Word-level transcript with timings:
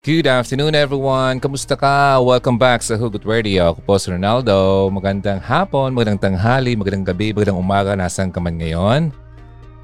Good 0.00 0.24
afternoon 0.24 0.72
everyone! 0.72 1.44
Kamusta 1.44 1.76
ka? 1.76 2.16
Welcome 2.24 2.56
back 2.56 2.80
sa 2.80 2.96
Hugot 2.96 3.20
Radio. 3.20 3.76
Ako 3.76 3.84
po 3.84 4.00
si 4.00 4.08
Ronaldo. 4.08 4.88
Magandang 4.88 5.44
hapon, 5.44 5.92
magandang 5.92 6.16
tanghali, 6.16 6.72
magandang 6.72 7.12
gabi, 7.12 7.36
magandang 7.36 7.60
umaga. 7.60 7.92
Nasaan 7.92 8.32
ka 8.32 8.40
man 8.40 8.56
ngayon? 8.56 9.12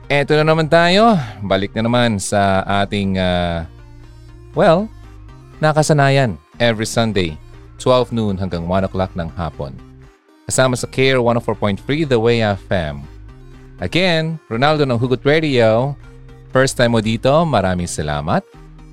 Eto 0.08 0.32
na 0.40 0.48
naman 0.48 0.72
tayo. 0.72 1.20
Balik 1.44 1.76
na 1.76 1.84
naman 1.84 2.16
sa 2.16 2.64
ating, 2.64 3.20
uh, 3.20 3.68
well, 4.56 4.88
nakasanayan. 5.60 6.40
Every 6.56 6.88
Sunday, 6.88 7.36
12 7.76 8.16
noon 8.16 8.40
hanggang 8.40 8.64
1 8.64 8.88
o'clock 8.88 9.12
ng 9.20 9.28
hapon. 9.36 9.76
Kasama 10.48 10.80
sa 10.80 10.88
Care 10.88 11.20
104.3 11.20 12.08
The 12.08 12.16
Way 12.16 12.40
FM. 12.64 13.04
Again, 13.84 14.40
Ronaldo 14.48 14.88
ng 14.88 14.96
Hugot 14.96 15.20
Radio. 15.28 15.92
First 16.56 16.80
time 16.80 16.96
mo 16.96 17.04
dito, 17.04 17.28
maraming 17.44 17.84
salamat. 17.84 18.40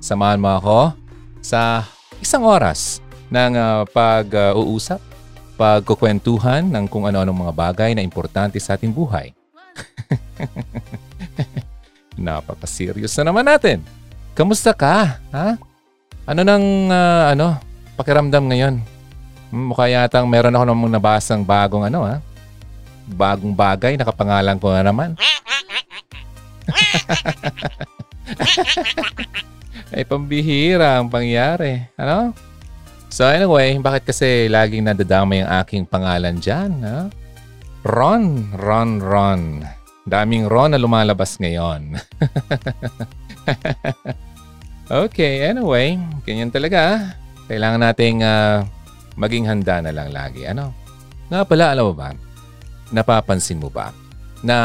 Samahan 0.04 0.36
mo 0.36 0.52
ako 0.60 1.03
sa 1.44 1.84
isang 2.24 2.48
oras 2.48 3.04
ng 3.28 3.52
uh, 3.52 3.84
pag-uusap, 3.92 4.96
uh, 4.96 5.12
pagkukwentuhan 5.60 6.64
ng 6.64 6.88
kung 6.88 7.04
ano-anong 7.04 7.44
mga 7.44 7.52
bagay 7.52 7.92
na 7.92 8.00
importante 8.00 8.56
sa 8.56 8.80
ating 8.80 8.88
buhay. 8.88 9.36
Napaka-serious 12.16 13.12
na 13.20 13.28
naman 13.28 13.44
natin. 13.44 13.84
Kamusta 14.32 14.72
ka? 14.72 15.20
Ha? 15.30 15.60
Ano 16.24 16.40
nang 16.40 16.88
uh, 16.88 17.36
ano, 17.36 17.60
pakiramdam 18.00 18.48
ngayon? 18.48 18.80
Hmm, 19.52 19.68
mukha 19.68 19.92
yatang 19.92 20.24
meron 20.24 20.56
ako 20.56 20.64
namang 20.64 20.96
nabasang 20.96 21.44
bagong 21.44 21.84
ano 21.84 22.08
ha? 22.08 22.24
Bagong 23.04 23.52
bagay, 23.52 24.00
nakapangalan 24.00 24.56
ko 24.56 24.72
na 24.72 24.80
naman. 24.80 25.12
Ay, 29.94 30.02
pambihira 30.02 30.98
ang 30.98 31.06
pangyari. 31.06 31.86
Ano? 31.94 32.34
So 33.06 33.30
anyway, 33.30 33.78
bakit 33.78 34.10
kasi 34.10 34.50
laging 34.50 34.90
nadadamay 34.90 35.46
ang 35.46 35.62
aking 35.62 35.86
pangalan 35.86 36.42
dyan? 36.42 36.82
Ha? 36.82 37.06
Ron, 37.86 38.50
Ron, 38.58 38.98
Ron. 38.98 39.62
Daming 40.02 40.50
Ron 40.50 40.74
na 40.74 40.82
lumalabas 40.82 41.38
ngayon. 41.38 41.94
okay, 45.06 45.46
anyway, 45.46 45.94
ganyan 46.26 46.50
talaga. 46.50 47.14
Kailangan 47.46 47.86
nating 47.86 48.26
uh, 48.26 48.66
maging 49.14 49.46
handa 49.46 49.78
na 49.78 49.94
lang 49.94 50.10
lagi. 50.10 50.42
Ano? 50.50 50.74
Nga 51.30 51.46
pala, 51.46 51.70
alam 51.70 51.86
mo 51.86 51.94
ba? 51.94 52.10
Napapansin 52.90 53.62
mo 53.62 53.70
ba 53.70 53.94
na 54.42 54.58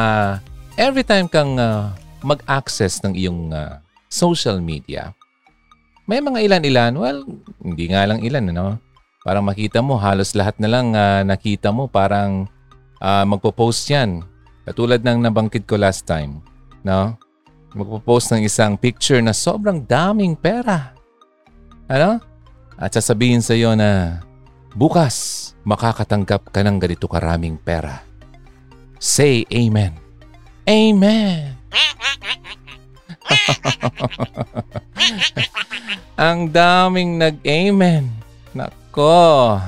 every 0.76 1.06
time 1.06 1.30
kang 1.30 1.56
uh, 1.56 1.94
mag-access 2.26 3.00
ng 3.06 3.14
iyong 3.14 3.54
uh, 3.54 3.78
social 4.10 4.58
media, 4.60 5.14
may 6.10 6.26
mga 6.26 6.42
ilan-ilan, 6.42 6.98
well, 6.98 7.22
hindi 7.62 7.94
nga 7.94 8.10
lang 8.10 8.26
ilan, 8.26 8.50
ano? 8.50 8.82
Parang 9.22 9.46
makita 9.46 9.86
mo, 9.86 9.94
halos 10.02 10.34
lahat 10.34 10.58
na 10.58 10.66
lang 10.66 10.98
uh, 10.98 11.22
nakita 11.22 11.70
mo, 11.70 11.86
parang 11.86 12.50
uh, 12.98 13.22
magpo-post 13.30 13.86
yan. 13.94 14.26
Katulad 14.66 15.06
ng 15.06 15.30
nabangkit 15.30 15.70
ko 15.70 15.78
last 15.78 16.10
time, 16.10 16.42
no? 16.82 17.14
Magpo-post 17.78 18.34
ng 18.34 18.42
isang 18.42 18.74
picture 18.74 19.22
na 19.22 19.38
sobrang 19.38 19.86
daming 19.86 20.34
pera. 20.34 20.98
Ano? 21.86 22.18
At 22.74 22.98
sasabihin 22.98 23.46
sa 23.46 23.54
iyo 23.54 23.78
na, 23.78 24.26
bukas, 24.74 25.54
makakatanggap 25.62 26.50
ka 26.50 26.66
ng 26.66 26.82
ganito 26.82 27.06
karaming 27.06 27.62
pera. 27.62 28.02
Say 28.98 29.46
Amen. 29.54 29.94
Amen! 30.66 31.54
ang 36.30 36.50
daming 36.50 37.20
nag-amen. 37.20 38.10
Nako. 38.54 39.60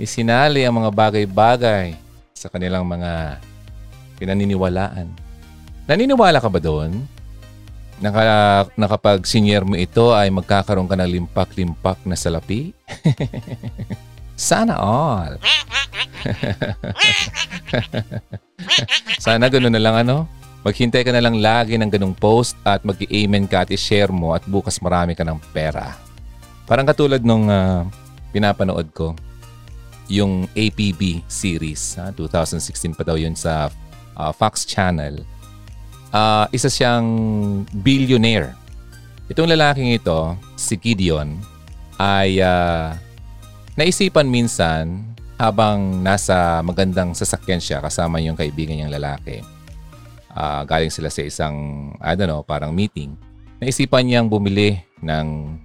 Isinali 0.00 0.64
ang 0.64 0.80
mga 0.80 0.90
bagay-bagay 0.90 1.92
sa 2.32 2.48
kanilang 2.48 2.88
mga 2.88 3.36
pinaniniwalaan. 4.16 5.12
Naniniwala 5.84 6.40
ka 6.40 6.48
ba 6.48 6.60
doon? 6.60 7.04
Naka, 8.00 8.64
na 8.80 8.88
kapag 8.88 9.28
senior 9.28 9.68
mo 9.68 9.76
ito 9.76 10.16
ay 10.16 10.32
magkakaroon 10.32 10.88
ka 10.88 10.96
ng 10.96 11.12
limpak-limpak 11.20 12.00
na 12.08 12.16
salapi? 12.16 12.72
Sana 14.40 14.80
all. 14.80 15.36
Sana 19.24 19.52
ganoon 19.52 19.76
na 19.76 19.84
lang 19.84 20.00
ano? 20.00 20.24
Maghintay 20.60 21.08
ka 21.08 21.12
na 21.12 21.24
lang 21.24 21.40
lagi 21.40 21.80
ng 21.80 21.88
ganong 21.88 22.12
post 22.12 22.52
at 22.68 22.84
mag-amen 22.84 23.48
ka 23.48 23.64
at 23.64 23.72
i-share 23.72 24.12
mo 24.12 24.36
at 24.36 24.44
bukas 24.44 24.76
marami 24.84 25.16
ka 25.16 25.24
ng 25.24 25.40
pera. 25.56 25.96
Parang 26.68 26.84
katulad 26.84 27.24
nung 27.24 27.48
uh, 27.48 27.88
pinapanood 28.28 28.92
ko, 28.92 29.16
yung 30.12 30.44
APB 30.52 31.24
series. 31.30 31.96
Ha? 31.96 32.12
2016 32.12 32.92
pa 32.92 33.06
daw 33.06 33.16
yun 33.16 33.32
sa 33.32 33.72
uh, 34.20 34.32
Fox 34.36 34.68
Channel. 34.68 35.24
Uh, 36.12 36.44
isa 36.52 36.68
siyang 36.68 37.08
billionaire. 37.80 38.52
Itong 39.32 39.48
lalaking 39.48 39.96
ito, 39.96 40.36
si 40.60 40.76
Gideon, 40.76 41.40
ay 41.96 42.42
uh, 42.42 42.92
naisipan 43.80 44.28
minsan 44.28 45.08
habang 45.40 46.04
nasa 46.04 46.60
magandang 46.60 47.16
sasakyan 47.16 47.62
siya 47.64 47.80
kasama 47.80 48.20
yung 48.20 48.36
kaibigan 48.36 48.76
niyang 48.76 48.92
lalaki 48.92 49.40
uh, 50.34 50.62
galing 50.66 50.92
sila 50.92 51.10
sa 51.10 51.22
isang, 51.22 51.54
I 51.98 52.14
don't 52.14 52.30
know, 52.30 52.42
parang 52.42 52.74
meeting, 52.74 53.14
naisipan 53.60 54.06
niyang 54.06 54.28
bumili 54.30 54.80
ng 55.02 55.56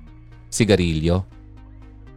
sigarilyo 0.49 1.23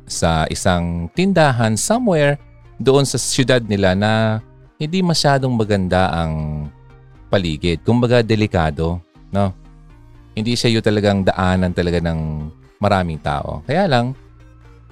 sa 0.09 0.49
isang 0.49 1.13
tindahan 1.13 1.77
somewhere 1.77 2.41
doon 2.81 3.05
sa 3.05 3.21
siyudad 3.21 3.61
nila 3.61 3.93
na 3.93 4.41
hindi 4.79 5.03
masyadong 5.03 5.53
maganda 5.59 6.09
ang 6.15 6.67
paligid. 7.29 7.83
Kumbaga 7.83 8.23
delikado, 8.23 9.03
no? 9.35 9.53
Hindi 10.39 10.55
siya 10.55 10.79
yung 10.79 10.87
talagang 10.87 11.27
daanan 11.27 11.75
talaga 11.75 11.99
ng 11.99 12.49
maraming 12.79 13.19
tao. 13.19 13.61
Kaya 13.67 13.91
lang, 13.91 14.15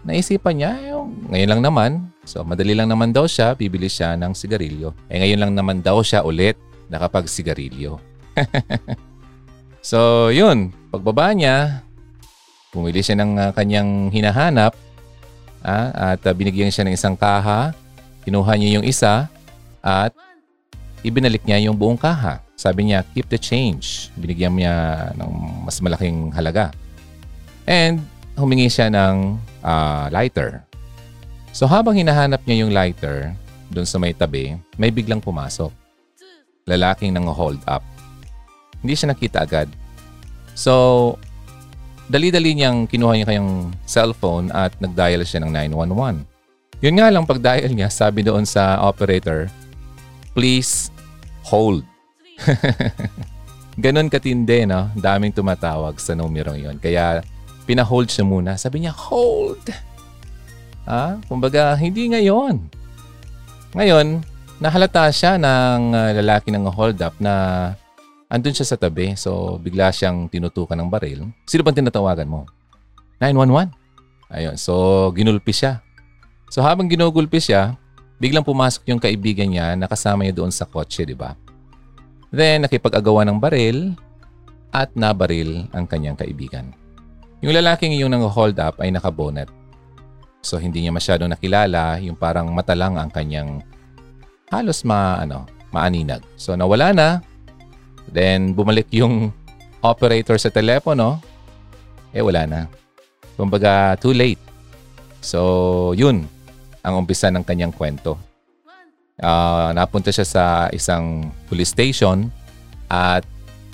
naisipan 0.02 0.58
niya, 0.58 0.72
yung, 0.90 1.30
ngayon 1.30 1.50
lang 1.54 1.62
naman, 1.62 1.90
so 2.26 2.42
madali 2.42 2.74
lang 2.74 2.90
naman 2.90 3.14
daw 3.14 3.30
siya, 3.30 3.54
bibili 3.54 3.86
siya 3.86 4.18
ng 4.18 4.34
sigarilyo. 4.34 4.90
Eh 5.06 5.22
ngayon 5.22 5.38
lang 5.38 5.52
naman 5.54 5.78
daw 5.80 6.02
siya 6.02 6.26
ulit 6.26 6.58
nakapagsigarilyo. 6.90 7.98
so, 9.90 10.30
yun. 10.30 10.72
Pagbaba 10.90 11.32
niya, 11.34 11.86
pumili 12.70 13.00
siya 13.02 13.18
ng 13.20 13.32
uh, 13.36 13.50
kanyang 13.56 14.12
hinahanap 14.12 14.76
ah, 15.64 16.14
at 16.14 16.20
uh, 16.22 16.34
binigyan 16.34 16.72
siya 16.72 16.86
ng 16.86 16.94
isang 16.94 17.16
kaha. 17.16 17.72
Kinuha 18.26 18.52
niya 18.58 18.80
yung 18.80 18.86
isa 18.86 19.30
at 19.80 20.12
ibinalik 21.06 21.46
niya 21.46 21.62
yung 21.70 21.78
buong 21.78 21.98
kaha. 21.98 22.42
Sabi 22.56 22.90
niya, 22.90 23.04
keep 23.12 23.28
the 23.28 23.38
change. 23.38 24.10
Binigyan 24.16 24.56
niya 24.56 24.74
ng 25.14 25.30
mas 25.68 25.78
malaking 25.78 26.32
halaga. 26.32 26.72
And 27.68 28.02
humingi 28.34 28.68
siya 28.72 28.88
ng 28.90 29.36
uh, 29.62 30.08
lighter. 30.10 30.64
So 31.56 31.64
habang 31.64 31.96
hinahanap 31.96 32.44
niya 32.44 32.66
yung 32.66 32.72
lighter 32.72 33.32
doon 33.72 33.88
sa 33.88 33.96
may 33.96 34.12
tabi, 34.12 34.54
may 34.76 34.92
biglang 34.92 35.24
pumasok 35.24 35.85
lalaking 36.66 37.14
nang 37.14 37.30
hold 37.30 37.62
up. 37.70 37.82
Hindi 38.82 38.98
siya 38.98 39.14
nakita 39.14 39.46
agad. 39.46 39.70
So, 40.58 41.14
dali-dali 42.10 42.58
niyang 42.58 42.90
kinuha 42.90 43.14
niya 43.14 43.26
kanyang 43.30 43.70
cellphone 43.86 44.50
at 44.50 44.74
nag-dial 44.82 45.22
siya 45.22 45.46
ng 45.46 45.50
911. 45.54 46.26
Yun 46.82 46.96
nga 46.98 47.08
lang 47.08 47.24
pag-dial 47.24 47.70
niya, 47.70 47.88
sabi 47.88 48.26
doon 48.26 48.42
sa 48.42 48.82
operator, 48.82 49.46
please 50.34 50.90
hold. 51.46 51.86
Ganon 53.82 54.10
katindi, 54.10 54.66
no? 54.66 54.90
Daming 54.98 55.32
tumatawag 55.32 55.96
sa 56.02 56.18
numero 56.18 56.52
yon. 56.58 56.82
Kaya 56.82 57.22
pina-hold 57.64 58.10
siya 58.10 58.26
muna. 58.26 58.58
Sabi 58.58 58.82
niya, 58.82 58.92
hold. 58.92 59.62
Ah, 60.82 61.14
kumbaga, 61.30 61.78
hindi 61.78 62.10
ngayon. 62.10 62.58
Ngayon, 63.76 64.35
nahalata 64.56 65.08
siya 65.12 65.36
ng 65.36 65.92
uh, 65.92 66.10
lalaki 66.16 66.48
ng 66.48 66.64
hold 66.72 66.96
up 67.04 67.12
na 67.20 67.74
andun 68.32 68.56
siya 68.56 68.66
sa 68.66 68.76
tabi. 68.80 69.12
So, 69.14 69.60
bigla 69.60 69.92
siyang 69.92 70.32
tinutukan 70.32 70.76
ng 70.76 70.88
baril. 70.88 71.28
Sino 71.44 71.60
bang 71.62 71.76
tinatawagan 71.76 72.28
mo? 72.28 72.48
911. 73.20 73.72
Ayun. 74.32 74.56
So, 74.58 74.72
ginulpi 75.12 75.52
siya. 75.52 75.84
So, 76.50 76.62
habang 76.64 76.88
ginugulpi 76.88 77.38
siya, 77.38 77.76
biglang 78.16 78.46
pumasok 78.46 78.88
yung 78.88 79.00
kaibigan 79.02 79.50
niya 79.50 79.76
na 79.76 79.86
kasama 79.86 80.24
niya 80.24 80.34
doon 80.34 80.50
sa 80.50 80.64
kotse, 80.64 81.04
di 81.04 81.14
ba? 81.14 81.36
Then, 82.32 82.66
nakipag-agawa 82.66 83.22
ng 83.28 83.38
baril 83.38 83.94
at 84.74 84.92
nabaril 84.98 85.68
ang 85.72 85.86
kanyang 85.86 86.18
kaibigan. 86.18 86.74
Yung 87.44 87.52
lalaking 87.54 87.94
yung 87.94 88.10
nang 88.10 88.24
hold 88.26 88.56
up 88.58 88.80
ay 88.80 88.90
nakabonet. 88.90 89.48
So, 90.40 90.58
hindi 90.58 90.82
niya 90.82 90.94
masyadong 90.94 91.30
nakilala 91.30 91.98
yung 92.02 92.16
parang 92.18 92.50
mata 92.50 92.74
lang 92.74 92.98
ang 92.98 93.10
kanyang 93.10 93.62
halos 94.50 94.82
ma, 94.86 95.20
ano, 95.20 95.46
maaninag. 95.74 96.22
So 96.38 96.54
nawala 96.54 96.92
na. 96.94 97.08
Then 98.10 98.54
bumalik 98.54 98.90
yung 98.94 99.34
operator 99.82 100.38
sa 100.38 100.50
telepono. 100.50 101.22
Eh 102.14 102.22
wala 102.22 102.46
na. 102.48 102.60
Kumbaga, 103.36 104.00
too 104.00 104.16
late. 104.16 104.40
So, 105.20 105.92
yun 105.92 106.24
ang 106.80 107.04
umpisa 107.04 107.28
ng 107.28 107.44
kanyang 107.44 107.74
kwento. 107.74 108.16
Uh, 109.20 109.72
napunta 109.76 110.12
siya 110.12 110.24
sa 110.24 110.44
isang 110.72 111.32
police 111.48 111.72
station 111.72 112.28
at 112.88 113.24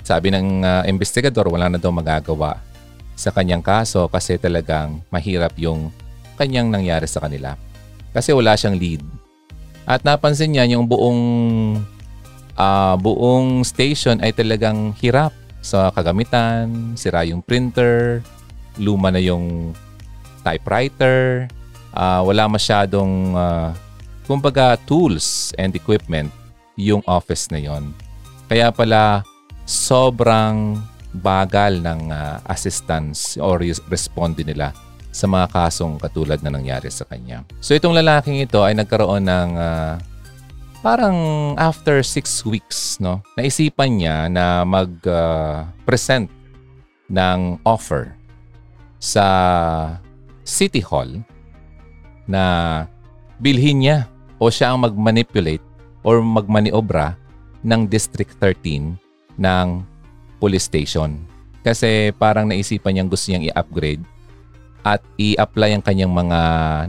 sabi 0.03 0.31
ng 0.31 0.63
uh, 0.63 0.83
investigador 0.87 1.51
wala 1.51 1.67
na 1.67 1.79
daw 1.79 1.91
magagawa 1.91 2.59
sa 3.13 3.29
kanyang 3.29 3.59
kaso 3.59 4.07
kasi 4.07 4.39
talagang 4.39 5.03
mahirap 5.11 5.51
yung 5.59 5.91
kanyang 6.39 6.71
nangyari 6.71 7.05
sa 7.07 7.21
kanila. 7.21 7.55
Kasi 8.11 8.33
wala 8.33 8.57
siyang 8.57 8.75
lead. 8.79 9.03
At 9.83 10.07
napansin 10.07 10.55
niya 10.55 10.67
yung 10.71 10.87
buong 10.87 11.21
uh, 12.55 12.95
buong 12.99 13.67
station 13.67 14.23
ay 14.23 14.31
talagang 14.31 14.95
hirap 14.99 15.35
sa 15.63 15.91
kagamitan, 15.95 16.95
sira 16.99 17.23
yung 17.23 17.39
printer, 17.43 18.19
luma 18.79 19.11
na 19.11 19.19
yung 19.19 19.71
typewriter, 20.43 21.47
uh, 21.95 22.19
wala 22.23 22.51
masyadong 22.51 23.31
uh, 23.35 23.71
kumbaga 24.27 24.75
tools 24.83 25.55
and 25.55 25.71
equipment 25.75 26.31
yung 26.75 27.03
office 27.07 27.47
na 27.51 27.59
yon. 27.59 27.95
Kaya 28.51 28.75
pala 28.75 29.23
sobrang 29.63 30.79
bagal 31.23 31.79
ng 31.79 32.11
uh, 32.11 32.41
assistance 32.49 33.39
or 33.39 33.61
responde 33.87 34.43
nila 34.43 34.75
sa 35.13 35.29
mga 35.29 35.45
kasong 35.53 36.01
katulad 36.01 36.41
na 36.41 36.49
nangyari 36.49 36.89
sa 36.89 37.05
kanya. 37.05 37.45
So 37.61 37.77
itong 37.77 37.93
lalaking 37.93 38.41
ito 38.41 38.65
ay 38.65 38.73
nagkaroon 38.73 39.29
ng 39.29 39.49
uh, 39.53 40.01
parang 40.81 41.17
after 41.55 42.01
six 42.01 42.41
weeks, 42.43 42.97
no, 42.97 43.21
naisipan 43.37 44.01
niya 44.01 44.25
na 44.27 44.65
mag-present 44.65 46.27
uh, 46.27 46.41
ng 47.13 47.61
offer 47.61 48.17
sa 48.97 49.25
City 50.41 50.81
Hall 50.81 51.21
na 52.25 52.43
bilhin 53.37 53.85
niya 53.85 53.97
o 54.41 54.49
siya 54.49 54.73
ang 54.73 54.81
mag-manipulate 54.81 55.63
or 56.01 56.19
magmaniobra 56.25 57.15
ng 57.63 57.87
District 57.87 58.33
13 58.41 58.97
ng 59.39 59.67
police 60.41 60.67
station. 60.67 61.21
Kasi 61.63 62.11
parang 62.19 62.51
naisipan 62.51 62.91
niyang 62.97 63.07
gusto 63.07 63.31
niyang 63.31 63.47
i-upgrade 63.47 64.03
at 64.83 64.99
i-apply 65.15 65.79
ang 65.79 65.83
kanyang 65.83 66.11
mga 66.11 66.39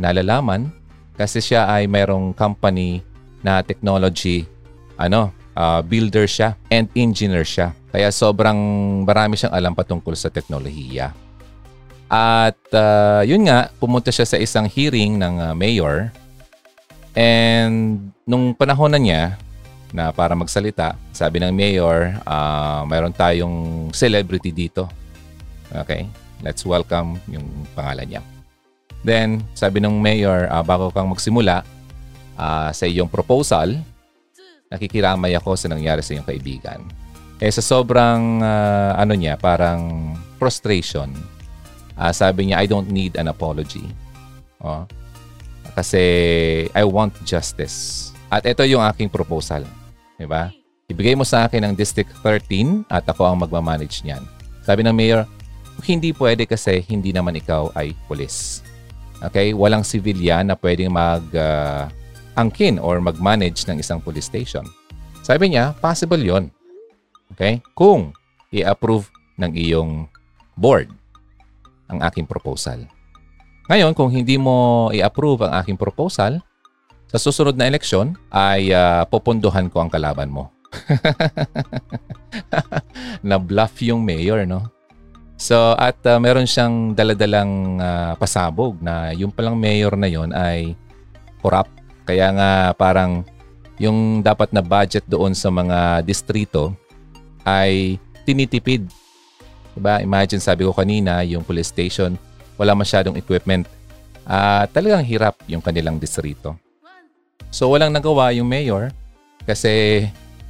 nalalaman 0.03 0.71
kasi 1.15 1.39
siya 1.39 1.71
ay 1.71 1.87
mayroong 1.87 2.35
company 2.35 3.01
na 3.41 3.63
technology 3.63 4.47
ano, 4.99 5.31
uh, 5.55 5.83
builder 5.83 6.27
siya 6.27 6.59
and 6.71 6.91
engineer 6.95 7.47
siya. 7.47 7.75
Kaya 7.95 8.11
sobrang 8.11 8.59
marami 9.07 9.39
siyang 9.39 9.55
alam 9.55 9.75
patungkol 9.75 10.15
sa 10.19 10.31
teknolohiya. 10.31 11.15
At 12.11 12.59
uh, 12.75 13.23
yun 13.27 13.47
nga, 13.47 13.71
pumunta 13.79 14.11
siya 14.15 14.27
sa 14.27 14.39
isang 14.39 14.71
hearing 14.71 15.19
ng 15.19 15.35
uh, 15.41 15.55
mayor 15.55 16.15
And 17.15 18.11
nung 18.27 18.59
panahon 18.59 18.91
na 18.91 18.99
niya 18.99 19.39
na 19.95 20.11
para 20.11 20.35
magsalita, 20.35 20.99
sabi 21.15 21.39
ng 21.39 21.55
mayor, 21.55 22.19
uh, 22.27 22.83
mayroon 22.91 23.15
tayong 23.15 23.89
celebrity 23.95 24.51
dito. 24.51 24.91
Okay? 25.71 26.11
Let's 26.45 26.61
welcome 26.69 27.17
yung 27.33 27.49
pangalan 27.73 28.05
niya. 28.05 28.23
Then, 29.01 29.41
sabi 29.57 29.81
ng 29.81 29.97
mayor, 29.97 30.45
uh, 30.53 30.61
bago 30.61 30.93
kang 30.93 31.09
magsimula 31.09 31.65
uh, 32.37 32.69
sa 32.69 32.85
iyong 32.85 33.09
proposal, 33.09 33.81
nakikiramay 34.69 35.33
ako 35.41 35.57
sa 35.57 35.73
nangyari 35.73 36.05
sa 36.05 36.13
iyong 36.13 36.29
kaibigan. 36.29 36.85
Eh 37.41 37.49
sa 37.49 37.65
sobrang 37.65 38.45
uh, 38.45 38.93
ano 38.97 39.17
niya, 39.17 39.41
parang 39.41 40.13
frustration, 40.37 41.09
uh, 41.97 42.13
sabi 42.13 42.53
niya, 42.53 42.61
I 42.61 42.67
don't 42.69 42.93
need 42.93 43.17
an 43.17 43.33
apology. 43.33 43.89
Oh, 44.61 44.85
kasi 45.73 46.05
I 46.77 46.85
want 46.85 47.17
justice. 47.25 48.09
At 48.29 48.45
ito 48.45 48.65
yung 48.69 48.85
aking 48.85 49.09
proposal. 49.09 49.65
Di 50.21 50.29
ba? 50.29 50.53
Ibigay 50.89 51.17
mo 51.17 51.25
sa 51.25 51.49
akin 51.49 51.65
ang 51.65 51.75
District 51.77 52.13
13 52.21 52.89
at 52.93 53.05
ako 53.09 53.25
ang 53.25 53.41
magmamanage 53.41 54.05
niyan. 54.05 54.21
Sabi 54.65 54.85
ng 54.85 54.97
mayor, 54.97 55.25
hindi 55.83 56.15
pwede 56.15 56.47
kasi 56.47 56.79
hindi 56.87 57.11
naman 57.11 57.35
ikaw 57.35 57.75
ay 57.75 57.91
pulis. 58.07 58.63
Okay? 59.19 59.51
Walang 59.51 59.83
civilian 59.83 60.47
na 60.47 60.55
pwedeng 60.55 60.95
mag 60.95 61.27
uh, 61.35 61.91
angkin 62.39 62.79
or 62.79 63.03
mag-manage 63.03 63.67
ng 63.67 63.83
isang 63.83 63.99
police 63.99 64.31
station. 64.31 64.63
Sabi 65.25 65.55
niya, 65.55 65.73
possible 65.81 66.21
yon. 66.21 66.53
Okay? 67.35 67.59
Kung 67.75 68.15
i-approve 68.55 69.11
ng 69.41 69.53
iyong 69.55 70.07
board 70.55 70.91
ang 71.91 71.99
aking 72.07 72.27
proposal. 72.27 72.87
Ngayon, 73.67 73.97
kung 73.97 74.13
hindi 74.13 74.37
mo 74.37 74.89
i-approve 74.93 75.49
ang 75.49 75.65
aking 75.65 75.79
proposal, 75.81 76.39
sa 77.09 77.19
susunod 77.19 77.55
na 77.55 77.71
eleksyon 77.71 78.19
ay 78.35 78.75
uh, 78.75 79.07
popondohan 79.07 79.71
ko 79.71 79.83
ang 79.83 79.91
kalaban 79.91 80.29
mo. 80.29 80.51
na 83.29 83.39
bluff 83.39 83.79
yung 83.79 84.03
mayor, 84.03 84.43
no? 84.43 84.67
So, 85.35 85.75
at 85.75 85.99
uh, 86.07 86.23
meron 86.23 86.47
siyang 86.47 86.95
daladalang 86.95 87.83
uh, 87.83 88.13
pasabog 88.15 88.79
na 88.79 89.11
yung 89.13 89.35
palang 89.35 89.59
mayor 89.59 89.99
na 89.99 90.07
yon 90.07 90.31
ay 90.31 90.79
corrupt. 91.43 91.75
Kaya 92.07 92.31
nga 92.31 92.51
parang 92.79 93.27
yung 93.83 94.23
dapat 94.23 94.55
na 94.55 94.63
budget 94.63 95.03
doon 95.11 95.35
sa 95.35 95.51
mga 95.51 96.07
distrito 96.07 96.73
ay 97.43 97.99
tinitipid. 98.23 98.87
Diba? 99.75 99.99
Imagine 99.99 100.39
sabi 100.39 100.63
ko 100.63 100.71
kanina, 100.71 101.27
yung 101.27 101.43
police 101.43 101.75
station 101.75 102.15
wala 102.55 102.73
masyadong 102.79 103.19
equipment. 103.19 103.67
Uh, 104.25 104.65
talagang 104.71 105.05
hirap 105.05 105.37
yung 105.51 105.61
kanilang 105.61 105.99
distrito. 105.99 106.57
So 107.51 107.71
walang 107.71 107.93
nagawa 107.93 108.31
yung 108.33 108.49
mayor 108.49 108.95
kasi 109.45 110.07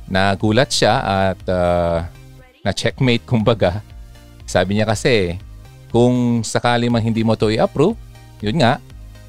nagulat 0.06 0.70
siya 0.70 0.94
at 1.02 1.40
uh, 1.48 2.04
na-checkmate 2.62 3.24
kumbaga. 3.24 3.80
Sabi 4.44 4.76
niya 4.76 4.86
kasi 4.88 5.40
kung 5.94 6.42
sakali 6.42 6.90
man 6.90 7.00
hindi 7.00 7.22
mo 7.22 7.38
to 7.38 7.52
i-approve, 7.52 7.96
yun 8.44 8.60
nga, 8.60 8.82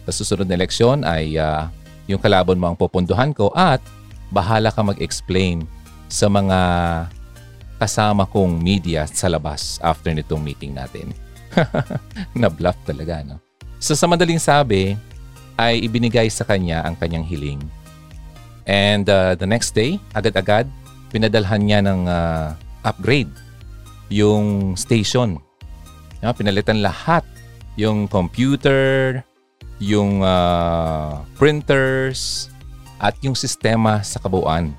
sa 0.06 0.12
susunod 0.12 0.46
na 0.46 0.58
eleksyon 0.60 1.02
ay 1.06 1.38
uh, 1.40 1.70
yung 2.06 2.22
kalaban 2.22 2.58
mo 2.62 2.70
ang 2.70 2.78
pupunduhan 2.78 3.34
ko 3.34 3.50
at 3.54 3.82
bahala 4.30 4.70
ka 4.70 4.82
mag-explain 4.86 5.66
sa 6.10 6.30
mga 6.30 6.60
kasama 7.82 8.24
kong 8.30 8.62
media 8.62 9.04
sa 9.10 9.28
labas 9.28 9.82
after 9.82 10.14
nitong 10.14 10.42
meeting 10.42 10.74
natin. 10.74 11.12
Na-bluff 12.38 12.78
talaga, 12.86 13.22
no? 13.26 13.42
So 13.82 13.94
sa 13.94 14.10
madaling 14.10 14.40
sabi, 14.40 14.98
ay 15.56 15.84
ibinigay 15.88 16.28
sa 16.28 16.44
kanya 16.44 16.84
ang 16.84 17.00
kanyang 17.00 17.24
hiling. 17.24 17.62
And 18.66 19.08
uh, 19.08 19.38
the 19.38 19.48
next 19.48 19.78
day, 19.78 20.02
agad-agad, 20.12 20.68
pinadalhan 21.14 21.62
niya 21.64 21.80
ng 21.86 22.10
uh, 22.10 22.58
upgrade 22.84 23.32
yung 24.10 24.74
station. 24.78 25.42
Yeah, 26.22 26.34
pinalitan 26.34 26.82
lahat. 26.82 27.26
Yung 27.76 28.08
computer, 28.08 29.20
yung 29.84 30.24
uh, 30.24 31.22
printers, 31.36 32.48
at 33.04 33.20
yung 33.20 33.36
sistema 33.36 34.00
sa 34.00 34.24
kabuuan. 34.24 34.72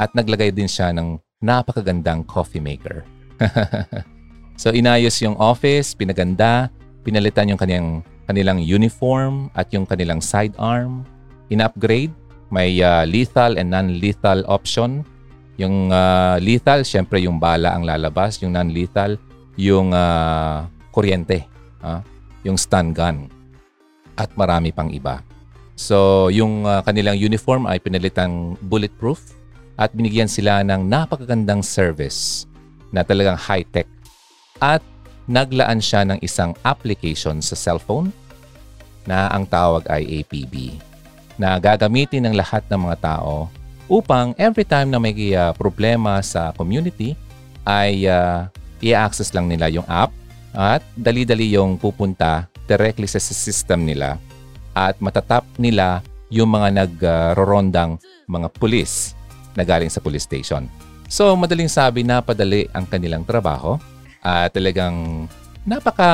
At 0.00 0.16
naglagay 0.16 0.50
din 0.56 0.64
siya 0.64 0.96
ng 0.96 1.20
napakagandang 1.44 2.24
coffee 2.24 2.62
maker. 2.64 3.04
So 4.60 4.76
inayos 4.76 5.16
yung 5.24 5.40
office, 5.40 5.96
pinaganda, 5.96 6.68
pinalitan 7.00 7.48
yung 7.48 7.56
kanilang, 7.56 8.04
kanilang 8.28 8.60
uniform 8.60 9.48
at 9.56 9.72
yung 9.72 9.88
kanilang 9.88 10.20
sidearm, 10.20 11.08
in-upgrade, 11.48 12.12
may 12.52 12.76
uh, 12.84 13.08
lethal 13.08 13.56
and 13.56 13.72
non-lethal 13.72 14.44
option. 14.44 15.00
Yung 15.60 15.92
uh, 15.92 16.40
lethal, 16.40 16.88
syempre 16.88 17.20
yung 17.20 17.36
bala 17.36 17.76
ang 17.76 17.84
lalabas. 17.84 18.40
Yung 18.40 18.56
non-lethal, 18.56 19.20
yung 19.60 19.92
uh, 19.92 20.64
kuryente, 20.88 21.44
uh, 21.84 22.00
yung 22.48 22.56
stun 22.56 22.96
gun. 22.96 23.28
At 24.16 24.32
marami 24.40 24.72
pang 24.72 24.88
iba. 24.88 25.20
So, 25.76 26.28
yung 26.32 26.64
uh, 26.64 26.80
kanilang 26.80 27.20
uniform 27.20 27.68
ay 27.68 27.76
pinalitan 27.76 28.56
bulletproof 28.64 29.36
at 29.76 29.92
binigyan 29.92 30.28
sila 30.28 30.64
ng 30.64 30.88
napakagandang 30.88 31.60
service 31.64 32.48
na 32.92 33.04
talagang 33.04 33.36
high-tech 33.36 33.88
at 34.60 34.84
naglaan 35.24 35.80
siya 35.80 36.04
ng 36.04 36.20
isang 36.20 36.52
application 36.64 37.40
sa 37.40 37.56
cellphone 37.56 38.12
na 39.08 39.32
ang 39.32 39.48
tawag 39.48 39.88
ay 39.88 40.20
APB 40.20 40.76
na 41.40 41.56
gagamitin 41.56 42.28
ng 42.28 42.34
lahat 42.36 42.60
ng 42.68 42.80
mga 42.84 42.98
tao 43.00 43.48
upang 43.90 44.38
every 44.38 44.62
time 44.62 44.94
na 44.94 45.02
may 45.02 45.12
uh, 45.34 45.50
problema 45.58 46.22
sa 46.22 46.54
community 46.54 47.18
ay 47.66 48.06
uh, 48.06 48.46
i-access 48.78 49.34
lang 49.34 49.50
nila 49.50 49.66
yung 49.66 49.84
app 49.90 50.14
at 50.54 50.80
dali-dali 50.94 51.58
yung 51.58 51.74
pupunta 51.74 52.46
directly 52.70 53.10
sa 53.10 53.18
system 53.18 53.82
nila 53.82 54.14
at 54.78 54.94
matatap 55.02 55.42
nila 55.58 56.06
yung 56.30 56.54
mga 56.54 56.86
nagrorondang 56.86 57.98
uh, 57.98 58.02
mga 58.30 58.46
pulis 58.54 59.18
na 59.58 59.66
galing 59.66 59.90
sa 59.90 59.98
police 59.98 60.22
station. 60.22 60.70
So, 61.10 61.34
madaling 61.34 61.66
sabi 61.66 62.06
na 62.06 62.22
padali 62.22 62.70
ang 62.70 62.86
kanilang 62.86 63.26
trabaho 63.26 63.74
uh, 64.22 64.46
talagang 64.54 65.26
napaka 65.66 66.10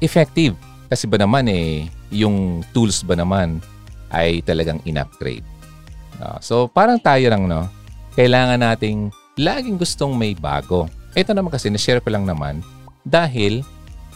effective. 0.00 0.56
Kasi 0.88 1.04
ba 1.04 1.20
naman 1.20 1.44
eh, 1.52 1.92
yung 2.08 2.64
tools 2.72 3.04
ba 3.04 3.12
naman 3.12 3.60
ay 4.08 4.40
talagang 4.44 4.80
in-upgrade. 4.88 5.51
Uh, 6.20 6.38
so 6.42 6.66
parang 6.68 7.00
tayo 7.00 7.24
lang 7.30 7.48
no, 7.48 7.68
kailangan 8.16 8.60
nating 8.60 9.08
laging 9.38 9.80
gustong 9.80 10.12
may 10.16 10.36
bago. 10.36 10.88
Ito 11.12 11.32
naman 11.36 11.52
kasi 11.52 11.68
na-share 11.68 12.00
ko 12.00 12.08
lang 12.12 12.24
naman 12.24 12.64
dahil 13.04 13.64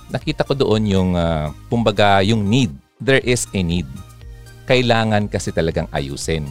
nakita 0.09 0.47
ko 0.47 0.55
doon 0.55 0.83
yung 0.87 1.11
uh, 1.17 1.53
kumbaga 1.69 2.23
yung 2.23 2.47
need. 2.47 2.73
There 2.97 3.21
is 3.21 3.45
a 3.53 3.61
need. 3.61 3.89
Kailangan 4.65 5.29
kasi 5.29 5.53
talagang 5.53 5.87
ayusin. 5.93 6.49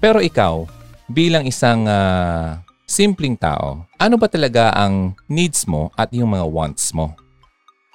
Pero 0.00 0.24
ikaw, 0.24 0.64
bilang 1.10 1.44
isang 1.44 1.84
uh, 1.84 2.56
simpleng 2.88 3.36
tao, 3.36 3.84
ano 4.00 4.14
ba 4.16 4.26
talaga 4.30 4.72
ang 4.72 5.12
needs 5.28 5.68
mo 5.68 5.92
at 5.92 6.08
yung 6.14 6.32
mga 6.32 6.46
wants 6.48 6.96
mo? 6.96 7.12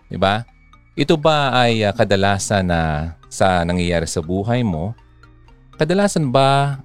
'Di 0.07 0.21
ba? 0.21 0.45
Ito 0.93 1.17
ba 1.17 1.49
ay 1.65 1.81
uh, 1.81 1.93
kadalasan 1.95 2.69
na 2.69 2.81
sa 3.25 3.65
nangyayari 3.65 4.05
sa 4.05 4.21
buhay 4.21 4.61
mo? 4.61 4.93
Kadalasan 5.77 6.29
ba 6.29 6.77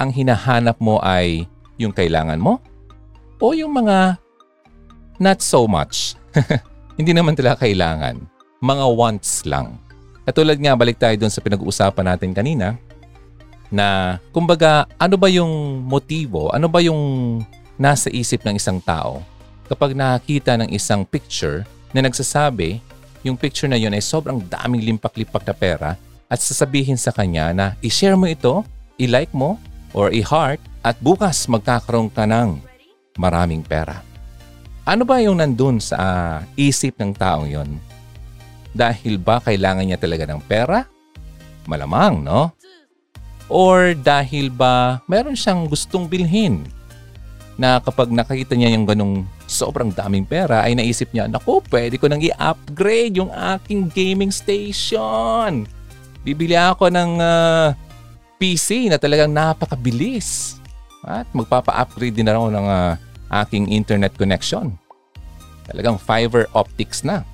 ang 0.00 0.08
hinahanap 0.08 0.80
mo 0.80 0.96
ay 1.04 1.44
yung 1.76 1.92
kailangan 1.92 2.40
mo? 2.40 2.56
O 3.40 3.52
yung 3.52 3.72
mga 3.72 4.16
not 5.20 5.44
so 5.44 5.68
much? 5.68 6.16
Hindi 6.98 7.12
naman 7.12 7.36
talaga 7.36 7.64
kailangan. 7.68 8.16
Mga 8.60 8.84
wants 8.96 9.44
lang. 9.44 9.76
Katulad 10.24 10.56
nga, 10.56 10.76
balik 10.76 11.00
tayo 11.00 11.16
dun 11.16 11.32
sa 11.32 11.40
pinag-uusapan 11.40 12.16
natin 12.16 12.32
kanina, 12.36 12.76
na 13.70 14.18
kumbaga 14.34 14.84
ano 14.98 15.14
ba 15.14 15.30
yung 15.30 15.80
motibo, 15.86 16.50
ano 16.50 16.66
ba 16.66 16.82
yung 16.82 17.40
nasa 17.80 18.10
isip 18.10 18.42
ng 18.44 18.58
isang 18.58 18.82
tao 18.82 19.22
kapag 19.70 19.94
nakakita 19.94 20.58
ng 20.58 20.68
isang 20.74 21.06
picture 21.06 21.62
na 21.94 22.02
nagsasabi 22.02 22.82
yung 23.22 23.38
picture 23.38 23.70
na 23.70 23.78
yun 23.78 23.94
ay 23.94 24.02
sobrang 24.02 24.42
daming 24.42 24.82
limpak-lipak 24.82 25.46
na 25.46 25.54
pera 25.54 25.90
at 26.30 26.38
sasabihin 26.38 26.94
sa 26.94 27.10
kanya 27.10 27.50
na 27.50 27.66
i-share 27.82 28.14
mo 28.14 28.30
ito, 28.30 28.62
i-like 29.02 29.34
mo, 29.34 29.58
or 29.90 30.14
i-heart 30.14 30.62
at 30.86 30.94
bukas 31.02 31.50
magkakaroon 31.50 32.06
ka 32.06 32.22
ng 32.22 32.62
maraming 33.18 33.66
pera. 33.66 33.98
Ano 34.86 35.02
ba 35.02 35.18
yung 35.18 35.42
nandun 35.42 35.82
sa 35.82 35.96
uh, 35.98 36.36
isip 36.54 36.96
ng 36.96 37.12
taong 37.12 37.50
yon? 37.50 37.70
Dahil 38.70 39.18
ba 39.18 39.42
kailangan 39.42 39.82
niya 39.82 39.98
talaga 39.98 40.24
ng 40.30 40.40
pera? 40.46 40.86
Malamang, 41.66 42.22
no? 42.22 42.54
Or 43.50 43.98
dahil 43.98 44.46
ba 44.48 45.02
meron 45.10 45.34
siyang 45.34 45.66
gustong 45.66 46.06
bilhin 46.06 46.62
na 47.58 47.82
kapag 47.82 48.08
nakita 48.08 48.54
niya 48.54 48.72
yung 48.72 48.86
ganong 48.86 49.26
sobrang 49.50 49.90
daming 49.90 50.24
pera 50.24 50.62
ay 50.64 50.78
naisip 50.78 51.10
niya, 51.10 51.26
naku, 51.26 51.58
pwede 51.68 51.98
ko 51.98 52.06
nang 52.06 52.22
i-upgrade 52.22 53.18
yung 53.18 53.28
aking 53.34 53.90
gaming 53.90 54.30
station. 54.30 55.66
Bibili 56.20 56.52
ako 56.52 56.92
ng 56.92 57.10
uh, 57.16 57.24
ah, 57.24 57.68
PC 58.36 58.92
na 58.92 59.00
talagang 59.00 59.32
napakabilis. 59.32 60.60
At 61.00 61.24
magpapa-upgrade 61.32 62.20
din 62.20 62.28
ako 62.28 62.52
ng 62.52 62.66
uh, 62.68 62.92
aking 63.44 63.72
internet 63.72 64.12
connection. 64.20 64.76
Talagang 65.64 65.96
fiber 65.96 66.44
optics 66.52 67.00
na. 67.00 67.24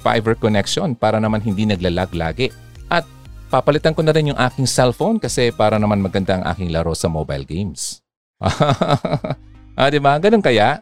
Fiber 0.00 0.38
connection 0.38 0.94
para 0.94 1.18
naman 1.18 1.42
hindi 1.42 1.66
naglalag 1.66 2.14
lagi. 2.14 2.46
At 2.86 3.02
papalitan 3.50 3.98
ko 3.98 4.06
na 4.06 4.14
rin 4.14 4.30
yung 4.30 4.38
aking 4.38 4.70
cellphone 4.70 5.18
kasi 5.18 5.50
para 5.50 5.74
naman 5.74 5.98
maganda 5.98 6.38
ang 6.38 6.44
aking 6.54 6.70
laro 6.70 6.94
sa 6.94 7.10
mobile 7.10 7.42
games. 7.42 7.98
ah, 9.78 9.88
di 9.90 9.98
ba? 9.98 10.16
Ganun 10.22 10.42
kaya? 10.42 10.78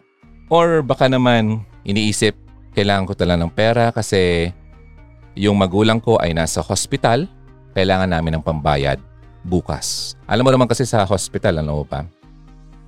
Or 0.53 0.85
baka 0.85 1.09
naman 1.09 1.65
iniisip, 1.89 2.37
kailangan 2.77 3.09
ko 3.09 3.13
talaga 3.17 3.41
ng 3.41 3.53
pera 3.57 3.85
kasi 3.89 4.53
yung 5.39 5.57
magulang 5.57 6.03
ko 6.03 6.19
ay 6.19 6.35
nasa 6.35 6.61
hospital, 6.61 7.31
kailangan 7.73 8.09
namin 8.09 8.39
ng 8.39 8.45
pambayad 8.45 9.01
bukas. 9.45 10.17
Alam 10.29 10.45
mo 10.47 10.51
naman 10.53 10.69
kasi 10.69 10.85
sa 10.85 11.05
hospital, 11.09 11.63
ano 11.63 11.85
pa? 11.85 12.05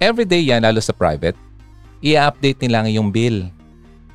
Every 0.00 0.24
day 0.24 0.44
yan, 0.44 0.64
lalo 0.64 0.80
sa 0.80 0.96
private, 0.96 1.36
i-update 2.00 2.60
nila 2.64 2.88
yung 2.88 3.12
bill. 3.12 3.48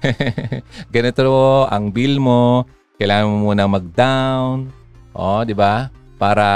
Ganito 0.94 1.26
ang 1.70 1.90
bill 1.90 2.18
mo, 2.22 2.66
kailangan 2.98 3.30
mo 3.30 3.50
muna 3.50 3.66
mag-down, 3.70 4.70
Oh, 5.16 5.48
'di 5.48 5.56
ba? 5.56 5.88
Para 6.20 6.48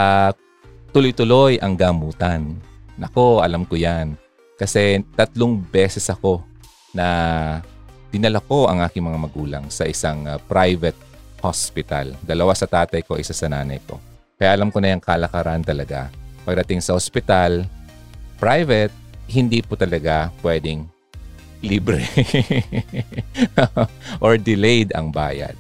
tuloy-tuloy 0.92 1.64
ang 1.64 1.80
gamutan. 1.80 2.60
Nako, 3.00 3.40
alam 3.40 3.64
ko 3.64 3.80
'yan. 3.80 4.20
Kasi 4.60 5.00
tatlong 5.16 5.56
beses 5.56 6.04
ako 6.12 6.44
na 6.92 7.08
dinala 8.12 8.44
ko 8.44 8.68
ang 8.68 8.84
aking 8.84 9.08
mga 9.08 9.20
magulang 9.24 9.66
sa 9.72 9.88
isang 9.88 10.28
uh, 10.28 10.36
private 10.52 11.00
hospital. 11.40 12.16
Dalawa 12.24 12.54
sa 12.56 12.68
tatay 12.68 13.04
ko, 13.04 13.16
isa 13.16 13.36
sa 13.36 13.48
nanay 13.48 13.80
ko. 13.84 14.00
Kaya 14.40 14.56
alam 14.56 14.72
ko 14.72 14.80
na 14.80 14.96
yung 14.96 15.04
kalakaran 15.04 15.64
talaga. 15.64 16.08
Pagdating 16.48 16.80
sa 16.80 16.96
hospital, 16.96 17.68
private, 18.40 18.96
hindi 19.28 19.60
po 19.60 19.76
talaga 19.76 20.32
pwedeng 20.42 20.88
libre 21.60 22.00
or 24.24 24.40
delayed 24.40 24.96
ang 24.96 25.12
bayad. 25.12 25.54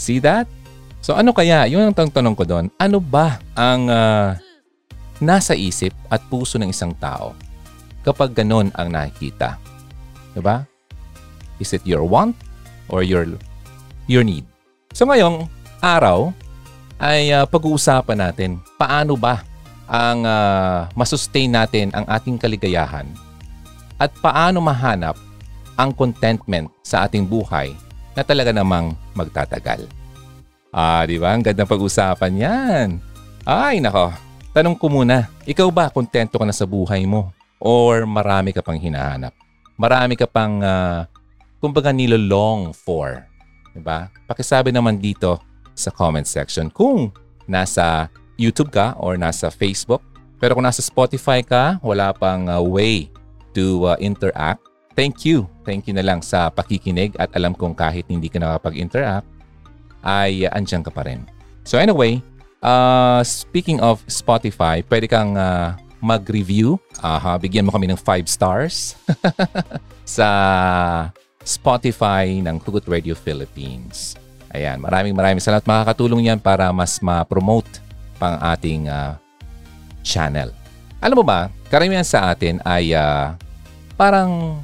See 0.00 0.16
that? 0.24 0.48
So 1.04 1.12
ano 1.12 1.36
kaya, 1.36 1.68
yun 1.68 1.92
ang 1.92 1.94
tanong 1.94 2.34
ko 2.34 2.44
doon, 2.48 2.66
ano 2.80 2.98
ba 2.98 3.38
ang 3.52 3.86
uh, 3.86 4.32
nasa 5.20 5.52
isip 5.52 5.92
at 6.08 6.24
puso 6.26 6.56
ng 6.56 6.72
isang 6.72 6.96
tao 6.96 7.36
kapag 8.00 8.32
ganun 8.32 8.72
ang 8.74 8.88
nakikita? 8.90 9.60
Diba? 10.32 10.64
Is 11.60 11.72
it 11.72 11.84
your 11.84 12.04
want 12.04 12.36
or 12.88 13.04
your, 13.04 13.28
your 14.08 14.24
need? 14.24 14.44
So 14.96 15.04
ngayong 15.04 15.44
araw 15.84 16.32
ay 16.96 17.28
uh, 17.28 17.44
pag-uusapan 17.44 18.16
natin 18.16 18.56
paano 18.80 19.12
ba 19.12 19.44
ang 19.84 20.24
uh, 20.24 20.88
masustain 20.96 21.52
natin 21.52 21.92
ang 21.92 22.08
ating 22.08 22.40
kaligayahan 22.40 23.04
at 24.00 24.08
paano 24.24 24.64
mahanap 24.64 25.20
ang 25.76 25.92
contentment 25.92 26.72
sa 26.80 27.04
ating 27.04 27.28
buhay 27.28 27.76
na 28.16 28.24
talaga 28.24 28.56
namang 28.56 28.96
magtatagal. 29.12 29.84
Ah, 30.72 31.04
di 31.04 31.20
ba? 31.20 31.36
Ang 31.36 31.44
ganda 31.44 31.68
pag-usapan 31.68 32.32
yan. 32.32 32.88
Ay, 33.44 33.84
nako. 33.84 34.16
Tanong 34.56 34.80
ko 34.80 34.88
muna, 34.88 35.28
ikaw 35.44 35.68
ba 35.68 35.92
kontento 35.92 36.40
ka 36.40 36.48
na 36.48 36.56
sa 36.56 36.64
buhay 36.64 37.04
mo? 37.04 37.36
Or 37.60 38.08
marami 38.08 38.56
ka 38.56 38.64
pang 38.64 38.80
hinahanap? 38.80 39.36
Marami 39.76 40.16
ka 40.16 40.24
pang, 40.24 40.56
uh, 40.64 41.04
kumbaga, 41.60 41.92
nilolong 41.92 42.72
for. 42.72 43.35
Di 43.76 43.84
ba? 43.84 44.08
Pakisabi 44.24 44.72
naman 44.72 44.96
dito 44.96 45.36
sa 45.76 45.92
comment 45.92 46.24
section 46.24 46.72
kung 46.72 47.12
nasa 47.44 48.08
YouTube 48.40 48.72
ka 48.72 48.96
or 48.96 49.20
nasa 49.20 49.52
Facebook. 49.52 50.00
Pero 50.40 50.56
kung 50.56 50.64
nasa 50.64 50.80
Spotify 50.80 51.44
ka, 51.44 51.76
wala 51.84 52.12
pang 52.16 52.48
uh, 52.48 52.60
way 52.60 53.12
to 53.56 53.88
uh, 53.88 53.96
interact. 54.00 54.60
Thank 54.96 55.28
you. 55.28 55.44
Thank 55.64 55.88
you 55.88 55.94
na 55.96 56.04
lang 56.04 56.24
sa 56.24 56.48
pakikinig 56.48 57.16
at 57.20 57.32
alam 57.36 57.52
kong 57.52 57.76
kahit 57.76 58.08
hindi 58.08 58.32
ka 58.32 58.40
nakapag-interact, 58.40 59.28
ay 60.04 60.48
andyan 60.52 60.84
ka 60.84 60.92
pa 60.92 61.04
rin. 61.04 61.24
So 61.64 61.76
anyway, 61.76 62.20
uh, 62.64 63.20
speaking 63.24 63.80
of 63.80 64.04
Spotify, 64.08 64.84
pwede 64.88 65.08
kang 65.08 65.36
uh, 65.36 65.76
mag-review. 66.00 66.76
Uh, 67.00 67.36
bigyan 67.40 67.64
mo 67.64 67.72
kami 67.72 67.88
ng 67.88 68.00
5 68.00 68.28
stars 68.28 68.96
sa 70.16 70.28
Spotify 71.46 72.42
ng 72.42 72.58
Hugot 72.58 72.82
Radio 72.90 73.14
Philippines. 73.14 74.18
Ayan, 74.50 74.82
maraming 74.82 75.14
maraming 75.14 75.38
salamat. 75.38 75.62
Makakatulong 75.62 76.26
yan 76.26 76.42
para 76.42 76.74
mas 76.74 76.98
ma-promote 76.98 77.78
pang 78.18 78.34
ating 78.50 78.90
uh, 78.90 79.14
channel. 80.02 80.50
Alam 80.98 81.22
mo 81.22 81.24
ba, 81.24 81.46
karamihan 81.70 82.02
sa 82.02 82.34
atin 82.34 82.58
ay 82.66 82.90
uh, 82.98 83.38
parang 83.94 84.58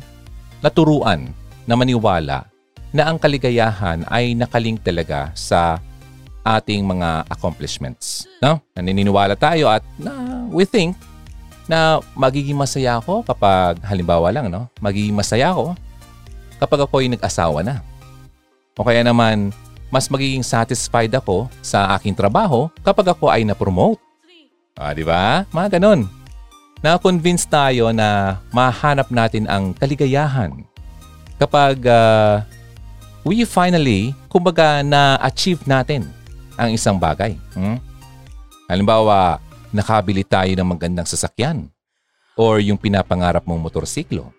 naturuan 0.58 1.30
na 1.62 1.78
maniwala 1.78 2.50
na 2.90 3.02
ang 3.06 3.16
kaligayahan 3.16 4.02
ay 4.10 4.34
nakalink 4.34 4.82
talaga 4.82 5.30
sa 5.38 5.78
ating 6.42 6.82
mga 6.82 7.30
accomplishments. 7.30 8.26
No? 8.42 8.58
Naniniwala 8.74 9.38
tayo 9.38 9.70
at 9.70 9.86
na, 9.96 10.44
we 10.50 10.66
think 10.66 10.98
na 11.70 12.02
magiging 12.18 12.58
masaya 12.58 12.98
ako 12.98 13.22
kapag 13.22 13.78
halimbawa 13.86 14.34
lang, 14.34 14.50
no? 14.50 14.66
magiging 14.82 15.14
masaya 15.14 15.54
ako 15.54 15.78
kapag 16.62 16.86
ako 16.86 17.02
ay 17.02 17.10
nag-asawa 17.10 17.66
na. 17.66 17.82
O 18.78 18.86
kaya 18.86 19.02
naman, 19.02 19.50
mas 19.90 20.06
magiging 20.06 20.46
satisfied 20.46 21.10
ako 21.10 21.50
sa 21.58 21.90
aking 21.98 22.14
trabaho 22.14 22.70
kapag 22.86 23.10
ako 23.10 23.26
ay 23.34 23.42
na-promote. 23.42 23.98
Ah, 24.78 24.94
di 24.94 25.02
ba? 25.02 25.42
Mga 25.50 25.82
ganun. 25.82 26.06
Na-convince 26.80 27.44
tayo 27.50 27.90
na 27.90 28.38
mahanap 28.54 29.10
natin 29.10 29.50
ang 29.50 29.74
kaligayahan 29.74 30.64
kapag 31.36 31.82
uh, 31.84 32.40
we 33.26 33.42
finally, 33.42 34.14
kumbaga, 34.30 34.80
na-achieve 34.86 35.66
natin 35.66 36.06
ang 36.54 36.70
isang 36.72 36.96
bagay. 36.96 37.34
Hmm? 37.52 37.78
Halimbawa, 38.70 39.42
nakabili 39.74 40.24
tayo 40.24 40.48
ng 40.54 40.68
magandang 40.68 41.06
sasakyan 41.06 41.68
or 42.38 42.62
yung 42.62 42.80
pinapangarap 42.80 43.44
mong 43.44 43.60
motorsiklo. 43.60 44.32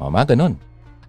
O, 0.00 0.08
mga 0.08 0.34
ganun. 0.34 0.56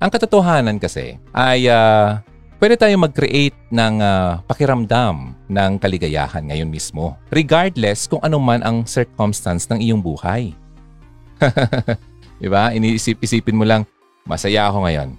Ang 0.03 0.11
katotohanan 0.11 0.83
kasi 0.83 1.15
ay 1.31 1.71
uh, 1.71 2.19
pwede 2.59 2.75
tayong 2.75 3.07
mag-create 3.07 3.55
ng 3.71 4.03
uh, 4.03 4.43
pakiramdam 4.43 5.31
ng 5.47 5.71
kaligayahan 5.79 6.43
ngayon 6.43 6.67
mismo. 6.67 7.15
Regardless 7.31 8.11
kung 8.11 8.19
ano 8.19 8.35
man 8.35 8.59
ang 8.67 8.83
circumstance 8.83 9.63
ng 9.71 9.79
iyong 9.79 10.03
buhay. 10.03 10.51
diba? 12.43 12.75
Iniisip-isipin 12.75 13.55
mo 13.55 13.63
lang, 13.63 13.87
masaya 14.27 14.67
ako 14.67 14.83
ngayon. 14.83 15.15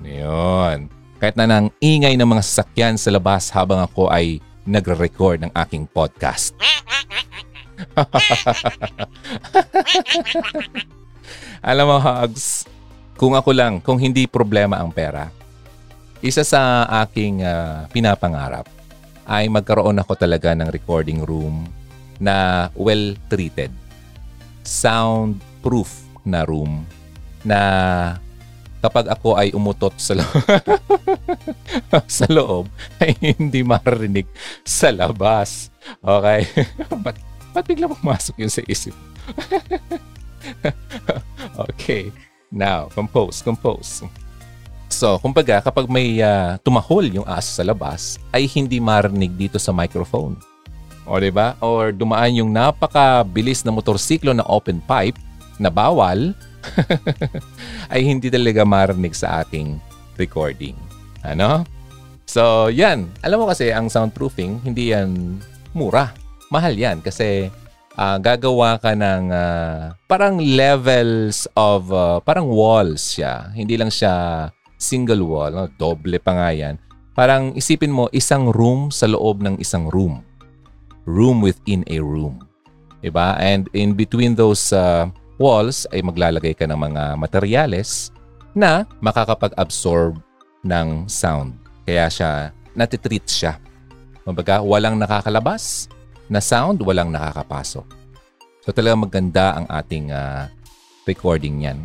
Yun. 0.00 0.88
Kahit 1.20 1.36
na 1.36 1.44
nang 1.44 1.68
ingay 1.76 2.16
ng 2.16 2.24
mga 2.24 2.48
sasakyan 2.48 2.96
sa 2.96 3.12
labas 3.12 3.52
habang 3.52 3.84
ako 3.84 4.08
ay 4.08 4.40
nagre-record 4.64 5.44
ng 5.44 5.52
aking 5.68 5.84
podcast. 5.84 6.56
Alam 11.68 11.92
mo, 11.92 12.00
Hugs, 12.00 12.71
kung 13.16 13.36
ako 13.36 13.50
lang, 13.52 13.78
kung 13.80 14.00
hindi 14.00 14.26
problema 14.26 14.80
ang 14.80 14.90
pera, 14.90 15.28
isa 16.22 16.46
sa 16.46 16.86
aking 17.02 17.42
uh, 17.42 17.90
pinapangarap 17.90 18.70
ay 19.26 19.50
magkaroon 19.50 19.98
ako 19.98 20.14
talaga 20.18 20.54
ng 20.54 20.70
recording 20.70 21.22
room 21.22 21.66
na 22.22 22.68
well-treated. 22.78 23.74
Soundproof 24.62 25.90
na 26.22 26.46
room 26.46 26.86
na 27.42 27.58
kapag 28.82 29.10
ako 29.10 29.38
ay 29.38 29.54
umutot 29.54 29.94
sa 29.98 30.14
loob, 30.18 30.42
sa 32.18 32.26
loob 32.30 32.66
ay 32.98 33.14
hindi 33.18 33.62
marinig 33.62 34.26
sa 34.62 34.90
labas. 34.90 35.70
Okay? 36.02 36.46
ba't, 37.04 37.18
ba't 37.54 37.66
bigla 37.66 37.90
pumasok 37.90 38.42
yun 38.42 38.50
sa 38.50 38.62
isip? 38.66 38.94
okay. 41.70 42.10
Now, 42.52 42.92
compose, 42.92 43.40
compose. 43.40 44.04
So, 44.92 45.16
kumbaga, 45.16 45.64
kapag 45.64 45.88
may 45.88 46.20
uh, 46.20 46.60
tumahol 46.60 47.08
yung 47.08 47.24
aso 47.24 47.56
sa 47.56 47.64
labas, 47.64 48.20
ay 48.28 48.44
hindi 48.44 48.76
marinig 48.76 49.32
dito 49.32 49.56
sa 49.56 49.72
microphone. 49.72 50.36
O, 51.08 51.16
di 51.16 51.32
ba? 51.32 51.56
Or 51.64 51.96
dumaan 51.96 52.36
yung 52.36 52.52
napakabilis 52.52 53.64
na 53.64 53.72
motorsiklo 53.72 54.36
na 54.36 54.44
open 54.44 54.84
pipe 54.84 55.16
na 55.56 55.72
bawal, 55.72 56.36
ay 57.92 58.04
hindi 58.04 58.28
talaga 58.28 58.68
marinig 58.68 59.16
sa 59.16 59.40
ating 59.40 59.80
recording. 60.20 60.76
Ano? 61.24 61.64
So, 62.28 62.68
yan. 62.68 63.08
Alam 63.24 63.42
mo 63.42 63.46
kasi, 63.48 63.72
ang 63.72 63.88
soundproofing, 63.88 64.60
hindi 64.60 64.92
yan 64.92 65.40
mura. 65.72 66.12
Mahal 66.52 66.76
yan 66.76 67.00
kasi 67.00 67.48
uh, 67.96 68.18
gagawa 68.20 68.80
ka 68.80 68.92
ng 68.96 69.32
uh, 69.32 69.92
parang 70.08 70.40
levels 70.40 71.48
of, 71.56 71.90
uh, 71.92 72.18
parang 72.24 72.48
walls 72.48 73.16
siya. 73.16 73.52
Hindi 73.52 73.76
lang 73.76 73.92
siya 73.92 74.48
single 74.76 75.22
wall, 75.24 75.52
no? 75.52 75.66
doble 75.78 76.18
pa 76.18 76.34
nga 76.34 76.50
yan. 76.52 76.76
Parang 77.12 77.52
isipin 77.52 77.92
mo, 77.92 78.08
isang 78.10 78.48
room 78.48 78.88
sa 78.88 79.04
loob 79.04 79.44
ng 79.44 79.60
isang 79.60 79.88
room. 79.92 80.24
Room 81.04 81.44
within 81.44 81.84
a 81.92 82.00
room. 82.00 82.40
Diba? 83.02 83.36
And 83.36 83.66
in 83.74 83.98
between 83.98 84.38
those 84.38 84.70
uh, 84.72 85.10
walls 85.36 85.84
ay 85.90 86.00
maglalagay 86.00 86.54
ka 86.54 86.64
ng 86.70 86.78
mga 86.78 87.18
materyales 87.18 88.14
na 88.54 88.86
makakapag-absorb 89.02 90.22
ng 90.62 91.10
sound. 91.10 91.58
Kaya 91.82 92.06
siya, 92.06 92.30
natitreat 92.78 93.26
siya. 93.26 93.58
Kumbaga, 94.22 94.62
walang 94.62 94.96
nakakalabas, 95.02 95.90
na 96.32 96.40
sound, 96.40 96.80
walang 96.80 97.12
nakakapasok. 97.12 97.84
So 98.64 98.72
talagang 98.72 99.04
maganda 99.04 99.60
ang 99.60 99.66
ating 99.68 100.08
uh, 100.08 100.48
recording 101.04 101.60
niyan. 101.60 101.84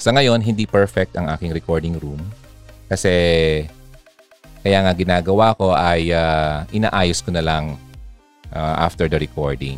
Sa 0.00 0.16
ngayon, 0.16 0.40
hindi 0.40 0.64
perfect 0.64 1.20
ang 1.20 1.28
aking 1.28 1.52
recording 1.52 2.00
room 2.00 2.24
kasi 2.88 3.12
kaya 4.64 4.80
nga 4.80 4.92
ginagawa 4.96 5.52
ko 5.60 5.76
ay 5.76 6.08
uh, 6.08 6.64
inaayos 6.72 7.20
ko 7.20 7.28
na 7.36 7.44
lang 7.44 7.76
uh, 8.56 8.74
after 8.80 9.12
the 9.12 9.20
recording. 9.20 9.76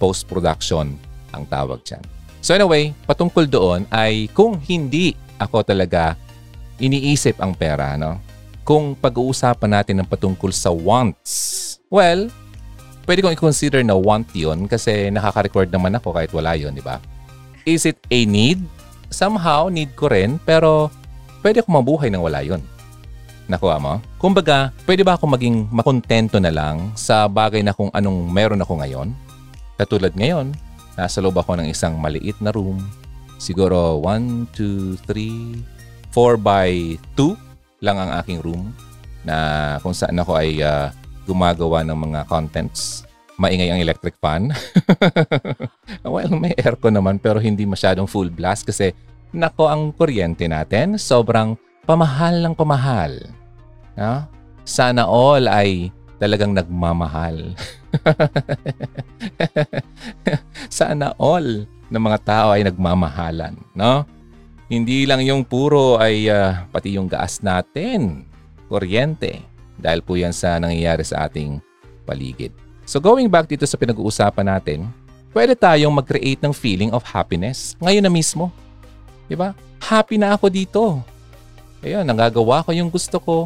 Post-production 0.00 0.96
ang 1.36 1.44
tawag 1.44 1.84
dyan. 1.84 2.00
So 2.40 2.56
anyway, 2.56 2.96
patungkol 3.04 3.44
doon 3.44 3.84
ay 3.92 4.32
kung 4.32 4.56
hindi 4.64 5.12
ako 5.36 5.60
talaga 5.60 6.16
iniisip 6.80 7.36
ang 7.36 7.52
pera, 7.52 8.00
no? 8.00 8.16
Kung 8.64 8.96
pag-uusapan 8.96 9.76
natin 9.76 10.00
ng 10.00 10.08
patungkol 10.08 10.48
sa 10.52 10.72
wants, 10.72 11.76
well, 11.92 12.32
pwede 13.10 13.26
kong 13.26 13.34
i-consider 13.34 13.82
na 13.82 13.98
want 13.98 14.30
yun 14.30 14.70
kasi 14.70 15.10
nakaka-record 15.10 15.66
naman 15.74 15.98
ako 15.98 16.14
kahit 16.14 16.30
wala 16.30 16.54
yun, 16.54 16.70
di 16.70 16.78
ba? 16.78 17.02
Is 17.66 17.82
it 17.82 17.98
a 18.06 18.22
need? 18.22 18.62
Somehow, 19.10 19.66
need 19.66 19.90
ko 19.98 20.06
rin, 20.06 20.38
pero 20.46 20.94
pwede 21.42 21.58
akong 21.58 21.74
mabuhay 21.74 22.06
nang 22.06 22.22
wala 22.22 22.38
yun. 22.46 22.62
Nakuha 23.50 23.82
mo? 23.82 23.98
Kumbaga, 24.14 24.70
pwede 24.86 25.02
ba 25.02 25.18
ako 25.18 25.26
maging 25.26 25.66
makontento 25.74 26.38
na 26.38 26.54
lang 26.54 26.94
sa 26.94 27.26
bagay 27.26 27.66
na 27.66 27.74
kung 27.74 27.90
anong 27.90 28.30
meron 28.30 28.62
ako 28.62 28.78
ngayon? 28.78 29.10
Katulad 29.74 30.14
ngayon, 30.14 30.54
nasa 30.94 31.18
loob 31.18 31.34
ako 31.34 31.58
ng 31.58 31.66
isang 31.66 31.98
maliit 31.98 32.38
na 32.38 32.54
room. 32.54 32.78
Siguro 33.42 33.98
1, 34.06 34.54
2, 34.54 35.02
3, 35.02 36.14
4 36.14 36.38
by 36.38 36.94
2 37.18 37.82
lang 37.82 37.98
ang 37.98 38.22
aking 38.22 38.38
room 38.38 38.70
na 39.26 39.74
kung 39.82 39.98
saan 39.98 40.14
ako 40.14 40.38
ay 40.38 40.62
uh, 40.62 40.94
gumagawa 41.30 41.86
ng 41.86 41.94
mga 41.94 42.20
contents. 42.26 43.06
Maingay 43.38 43.70
ang 43.70 43.80
electric 43.80 44.18
fan. 44.18 44.50
well, 46.04 46.32
may 46.34 46.52
aircon 46.58 46.98
naman 46.98 47.22
pero 47.22 47.38
hindi 47.38 47.62
masyadong 47.62 48.10
full 48.10 48.28
blast 48.28 48.66
kasi 48.66 48.90
nako 49.30 49.70
ang 49.70 49.94
kuryente 49.94 50.50
natin 50.50 50.98
sobrang 50.98 51.54
pamahal 51.86 52.42
ng 52.42 52.54
pamahal. 52.58 53.22
No? 53.94 54.26
Sana 54.66 55.06
all 55.06 55.46
ay 55.46 55.94
talagang 56.20 56.52
nagmamahal. 56.52 57.56
Sana 60.68 61.16
all 61.16 61.64
ng 61.90 62.02
mga 62.02 62.18
tao 62.22 62.48
ay 62.54 62.62
nagmamahalan, 62.62 63.56
no? 63.74 64.06
Hindi 64.70 65.08
lang 65.08 65.26
yung 65.26 65.42
puro 65.42 65.98
ay 65.98 66.30
uh, 66.30 66.70
pati 66.70 66.94
yung 66.94 67.10
gas 67.10 67.42
natin, 67.42 68.22
kuryente, 68.70 69.42
dahil 69.80 70.04
po 70.04 70.14
yan 70.14 70.30
sa 70.30 70.60
nangyayari 70.60 71.02
sa 71.02 71.26
ating 71.26 71.58
paligid. 72.04 72.52
So 72.84 72.98
going 72.98 73.30
back 73.30 73.46
dito 73.46 73.64
sa 73.64 73.78
pinag-uusapan 73.78 74.46
natin, 74.46 74.90
pwede 75.30 75.54
tayong 75.54 75.94
mag-create 75.94 76.42
ng 76.42 76.50
feeling 76.50 76.90
of 76.90 77.06
happiness 77.06 77.78
ngayon 77.78 78.04
na 78.04 78.12
mismo. 78.12 78.52
Diba? 79.30 79.54
Happy 79.78 80.18
na 80.18 80.34
ako 80.34 80.46
dito. 80.50 80.82
Ayun, 81.80 82.04
nagagawa 82.04 82.66
ko 82.66 82.74
yung 82.76 82.90
gusto 82.90 83.16
ko. 83.22 83.36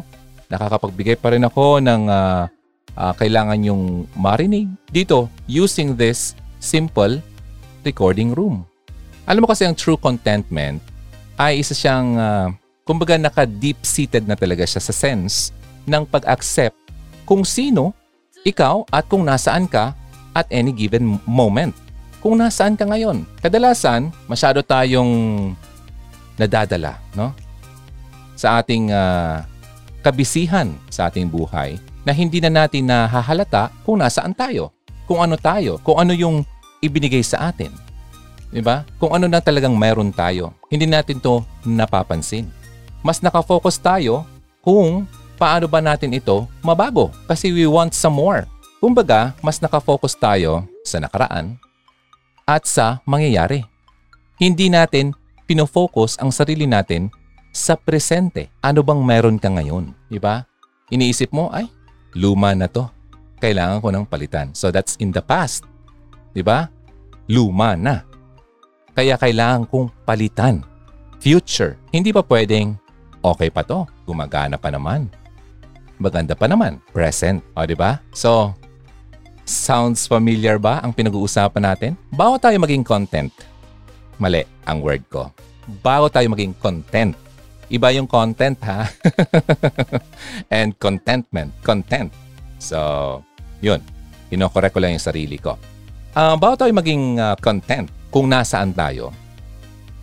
Nakakapagbigay 0.51 1.15
pa 1.15 1.31
rin 1.31 1.45
ako 1.45 1.79
ng 1.79 2.09
uh, 2.09 2.49
uh, 2.97 3.13
kailangan 3.15 3.61
yung 3.61 4.09
marinig 4.17 4.67
dito 4.89 5.29
using 5.45 5.93
this 5.93 6.33
simple 6.57 7.21
recording 7.85 8.33
room. 8.33 8.65
Alam 9.29 9.45
mo 9.45 9.47
kasi 9.49 9.63
ang 9.65 9.77
true 9.77 9.97
contentment 9.97 10.81
ay 11.37 11.61
isa 11.61 11.77
siyang, 11.77 12.17
uh, 12.17 12.47
kumbaga 12.81 13.17
naka-deep-seated 13.17 14.25
na 14.25 14.33
talaga 14.33 14.65
siya 14.65 14.81
sa 14.81 14.93
sense 14.93 15.53
ng 15.85 16.03
pag-accept 16.09 16.75
kung 17.25 17.41
sino, 17.41 17.93
ikaw 18.45 18.85
at 18.93 19.09
kung 19.09 19.25
nasaan 19.25 19.65
ka 19.65 19.97
at 20.37 20.45
any 20.53 20.69
given 20.69 21.17
moment. 21.25 21.73
Kung 22.21 22.37
nasaan 22.37 22.77
ka 22.77 22.85
ngayon. 22.85 23.25
Kadalasan, 23.41 24.13
masyado 24.29 24.61
tayong 24.61 25.53
nadadala 26.37 27.01
no? 27.15 27.31
sa 28.35 28.59
ating 28.59 28.91
uh, 28.91 29.41
kabisihan 30.03 30.69
sa 30.91 31.09
ating 31.09 31.25
buhay 31.31 31.79
na 32.05 32.13
hindi 32.13 32.37
na 32.37 32.53
natin 32.53 32.85
nahahalata 32.85 33.73
kung 33.81 33.97
nasaan 33.97 34.37
tayo, 34.37 34.69
kung 35.09 35.17
ano 35.17 35.33
tayo, 35.39 35.81
kung 35.81 35.97
ano 35.97 36.13
yung 36.13 36.45
ibinigay 36.83 37.25
sa 37.25 37.49
atin. 37.49 37.73
Di 38.53 38.61
ba? 38.61 38.85
Kung 39.01 39.17
ano 39.17 39.25
na 39.25 39.41
talagang 39.41 39.73
mayroon 39.73 40.13
tayo. 40.13 40.53
Hindi 40.69 40.85
natin 40.85 41.17
to 41.17 41.41
napapansin. 41.65 42.45
Mas 43.01 43.19
nakafocus 43.25 43.81
tayo 43.81 44.21
kung 44.61 45.09
paano 45.35 45.67
ba 45.67 45.83
natin 45.83 46.15
ito 46.15 46.47
mabago? 46.63 47.11
Kasi 47.27 47.51
we 47.51 47.67
want 47.67 47.91
some 47.91 48.15
more. 48.15 48.47
Kumbaga, 48.79 49.35
mas 49.43 49.59
nakafocus 49.59 50.15
tayo 50.15 50.63
sa 50.87 50.99
nakaraan 50.99 51.59
at 52.47 52.63
sa 52.67 53.03
mangyayari. 53.03 53.63
Hindi 54.39 54.67
natin 54.67 55.15
pinofocus 55.47 56.19
ang 56.19 56.31
sarili 56.31 56.67
natin 56.67 57.11
sa 57.55 57.79
presente. 57.79 58.51
Ano 58.59 58.83
bang 58.83 58.99
meron 58.99 59.39
ka 59.39 59.47
ngayon? 59.47 59.95
Diba? 60.11 60.43
Iniisip 60.91 61.31
mo, 61.31 61.49
ay, 61.49 61.71
luma 62.13 62.51
na 62.53 62.67
to. 62.67 62.85
Kailangan 63.39 63.79
ko 63.79 63.89
ng 63.91 64.05
palitan. 64.05 64.51
So 64.53 64.69
that's 64.69 64.99
in 64.99 65.11
the 65.15 65.23
past. 65.23 65.63
Diba? 66.35 66.67
Luma 67.31 67.73
na. 67.79 68.03
Kaya 68.95 69.17
kailangan 69.17 69.67
kong 69.67 69.91
palitan. 70.03 70.61
Future. 71.19 71.79
Hindi 71.89 72.13
pa 72.13 72.21
pwedeng, 72.21 72.77
okay 73.23 73.49
pa 73.49 73.65
to. 73.65 73.87
Gumagana 74.05 74.61
pa 74.61 74.69
naman 74.69 75.09
maganda 76.01 76.33
pa 76.35 76.45
naman. 76.49 76.81
Present. 76.91 77.43
O, 77.55 77.63
di 77.63 77.75
ba? 77.75 77.99
So, 78.15 78.55
sounds 79.45 80.09
familiar 80.09 80.57
ba 80.57 80.81
ang 80.81 80.91
pinag-uusapan 80.91 81.63
natin? 81.63 81.91
Bago 82.11 82.39
tayo 82.41 82.57
maging 82.59 82.83
content, 82.83 83.31
mali 84.17 84.43
ang 84.65 84.81
word 84.81 85.03
ko. 85.07 85.29
Bago 85.81 86.09
tayo 86.09 86.29
maging 86.29 86.53
content, 86.61 87.13
Iba 87.65 87.89
yung 87.89 88.05
content 88.05 88.57
ha. 88.61 88.85
And 90.53 90.77
contentment. 90.77 91.49
Content. 91.65 92.13
So, 92.61 93.21
yun. 93.61 93.81
Kinokorek 94.29 94.73
ko 94.73 94.79
lang 94.81 94.93
yung 94.93 95.05
sarili 95.05 95.41
ko. 95.41 95.57
Uh, 96.13 96.37
bago 96.37 96.55
tayo 96.55 96.71
maging 96.71 97.17
uh, 97.17 97.33
content 97.41 97.89
kung 98.13 98.29
nasaan 98.29 98.71
tayo, 98.71 99.11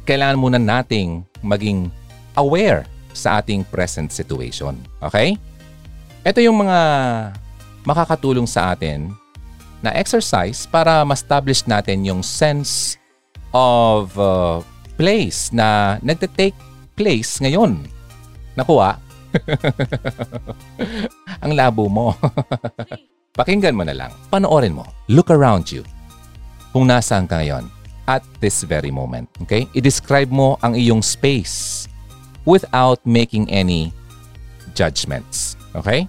kailangan 0.04 0.38
muna 0.42 0.58
nating 0.58 1.22
maging 1.40 1.88
aware 2.34 2.84
sa 3.14 3.38
ating 3.40 3.62
present 3.70 4.10
situation. 4.10 4.74
Okay? 4.98 5.38
Ito 6.22 6.38
yung 6.38 6.62
mga 6.62 6.78
makakatulong 7.82 8.46
sa 8.46 8.70
atin 8.70 9.10
na 9.82 9.90
exercise 9.90 10.70
para 10.70 11.02
ma-establish 11.02 11.66
natin 11.66 12.06
yung 12.06 12.22
sense 12.22 12.94
of 13.50 14.14
uh, 14.14 14.62
place 14.94 15.50
na 15.50 15.98
nagte-take 15.98 16.54
place 16.94 17.42
ngayon. 17.42 17.82
Nakuha? 18.54 19.02
Ang 21.44 21.58
labo 21.58 21.90
mo. 21.90 22.14
Pakinggan 23.38 23.74
mo 23.74 23.82
na 23.82 23.96
lang. 23.96 24.14
Panoorin 24.30 24.78
mo. 24.78 24.86
Look 25.10 25.34
around 25.34 25.74
you. 25.74 25.82
Kung 26.70 26.86
nasaan 26.86 27.26
ka 27.26 27.42
ngayon 27.42 27.66
at 28.06 28.22
this 28.38 28.62
very 28.62 28.94
moment. 28.94 29.26
Okay? 29.42 29.66
I-describe 29.74 30.30
mo 30.30 30.54
ang 30.62 30.78
iyong 30.78 31.02
space 31.02 31.90
without 32.46 33.02
making 33.02 33.50
any 33.50 33.90
judgments. 34.78 35.51
Okay? 35.76 36.08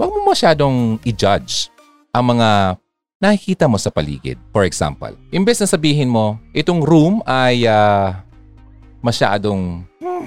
Huwag 0.00 0.10
mo 0.10 0.32
masyadong 0.32 0.96
i-judge 1.04 1.68
ang 2.10 2.34
mga 2.34 2.80
nakikita 3.20 3.68
mo 3.68 3.76
sa 3.76 3.92
paligid. 3.92 4.40
For 4.50 4.64
example, 4.64 5.12
imbes 5.30 5.60
na 5.60 5.68
sabihin 5.68 6.08
mo, 6.08 6.40
itong 6.56 6.80
room 6.80 7.20
ay 7.28 7.68
uh, 7.68 8.16
masyadong 9.04 9.84
hmm, 10.00 10.26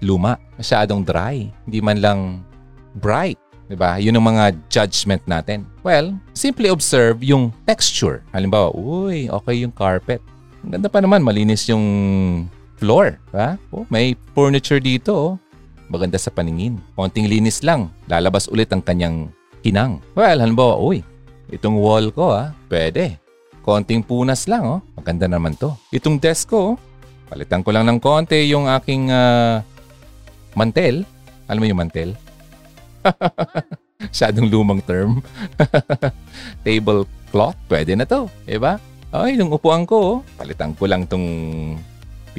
luma, 0.00 0.40
masyadong 0.56 1.04
dry, 1.04 1.52
hindi 1.68 1.80
man 1.84 2.00
lang 2.00 2.20
bright. 2.96 3.36
Diba? 3.70 4.02
Yun 4.02 4.18
ang 4.18 4.26
mga 4.34 4.44
judgment 4.66 5.22
natin. 5.30 5.62
Well, 5.86 6.18
simply 6.34 6.74
observe 6.74 7.22
yung 7.22 7.54
texture. 7.70 8.26
Halimbawa, 8.34 8.74
uy, 8.74 9.30
okay 9.30 9.62
yung 9.62 9.70
carpet. 9.70 10.18
Ang 10.66 10.74
ganda 10.74 10.90
pa 10.90 10.98
naman, 10.98 11.22
malinis 11.22 11.70
yung 11.70 11.86
floor. 12.82 13.22
Diba? 13.30 13.54
Oh, 13.70 13.86
may 13.86 14.18
furniture 14.34 14.82
dito. 14.82 15.12
Oh. 15.14 15.32
Maganda 15.90 16.16
sa 16.16 16.30
paningin. 16.30 16.78
Konting 16.94 17.26
linis 17.26 17.66
lang. 17.66 17.90
Lalabas 18.06 18.46
ulit 18.46 18.70
ang 18.70 18.80
kanyang 18.80 19.34
kinang. 19.60 19.98
Well, 20.14 20.38
halimbawa, 20.38 20.78
uy, 20.78 21.02
Itong 21.50 21.82
wall 21.82 22.14
ko 22.14 22.30
ah, 22.30 22.54
pwede. 22.70 23.18
Konting 23.66 24.06
punas 24.06 24.46
lang 24.46 24.62
oh. 24.62 24.80
Maganda 24.94 25.26
naman 25.26 25.58
to. 25.58 25.74
Itong 25.90 26.22
desk 26.22 26.54
ko, 26.54 26.74
oh. 26.74 26.74
palitan 27.26 27.66
ko 27.66 27.74
lang 27.74 27.84
ng 27.90 27.98
konti 27.98 28.46
yung 28.46 28.70
aking 28.70 29.10
uh, 29.10 29.58
mantel. 30.54 31.02
Alam 31.50 31.60
mo 31.60 31.66
yung 31.66 31.80
mantel? 31.82 32.10
Masyadong 34.10 34.46
lumang 34.46 34.80
term. 34.86 35.18
Tablecloth, 36.64 37.58
pwede 37.66 37.98
na 37.98 38.06
to. 38.06 38.30
Diba? 38.46 38.78
Ay, 39.10 39.34
yung 39.34 39.50
upuan 39.50 39.82
ko, 39.82 39.98
oh. 39.98 40.16
palitan 40.38 40.70
ko 40.78 40.86
lang 40.86 41.02
tong 41.10 41.26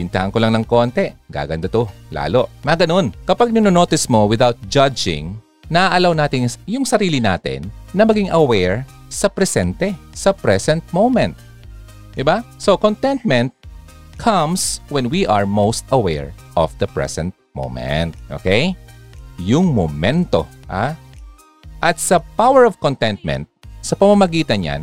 pintahan 0.01 0.33
ko 0.33 0.41
lang 0.41 0.57
ng 0.57 0.65
konti. 0.65 1.13
Gaganda 1.29 1.69
to. 1.69 1.85
Lalo. 2.09 2.49
Mga 2.65 2.89
ganun. 2.89 3.13
Kapag 3.29 3.53
ninonotice 3.53 4.09
mo 4.09 4.25
without 4.25 4.57
judging, 4.65 5.37
naaalaw 5.69 6.17
natin 6.17 6.49
yung 6.65 6.81
sarili 6.81 7.21
natin 7.21 7.69
na 7.93 8.01
maging 8.01 8.33
aware 8.33 8.81
sa 9.13 9.29
presente, 9.29 9.93
sa 10.17 10.33
present 10.33 10.81
moment. 10.89 11.37
Diba? 12.17 12.41
So, 12.57 12.73
contentment 12.81 13.53
comes 14.17 14.81
when 14.89 15.05
we 15.13 15.29
are 15.29 15.45
most 15.45 15.85
aware 15.93 16.33
of 16.57 16.73
the 16.81 16.89
present 16.89 17.37
moment. 17.53 18.17
Okay? 18.33 18.73
Yung 19.37 19.69
momento. 19.69 20.49
Ha? 20.65 20.97
At 21.77 22.01
sa 22.01 22.17
power 22.33 22.65
of 22.65 22.81
contentment, 22.81 23.45
sa 23.85 23.93
pamamagitan 23.93 24.65
yan, 24.65 24.81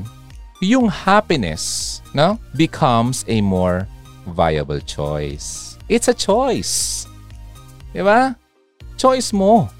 yung 0.58 0.90
happiness 0.90 1.98
no, 2.14 2.34
becomes 2.58 3.22
a 3.30 3.38
more 3.38 3.86
viable 4.32 4.82
choice. 4.84 5.78
It's 5.88 6.08
a 6.08 6.16
choice. 6.16 7.04
Diba? 7.92 8.36
Choice 9.00 9.32
mo 9.32 9.72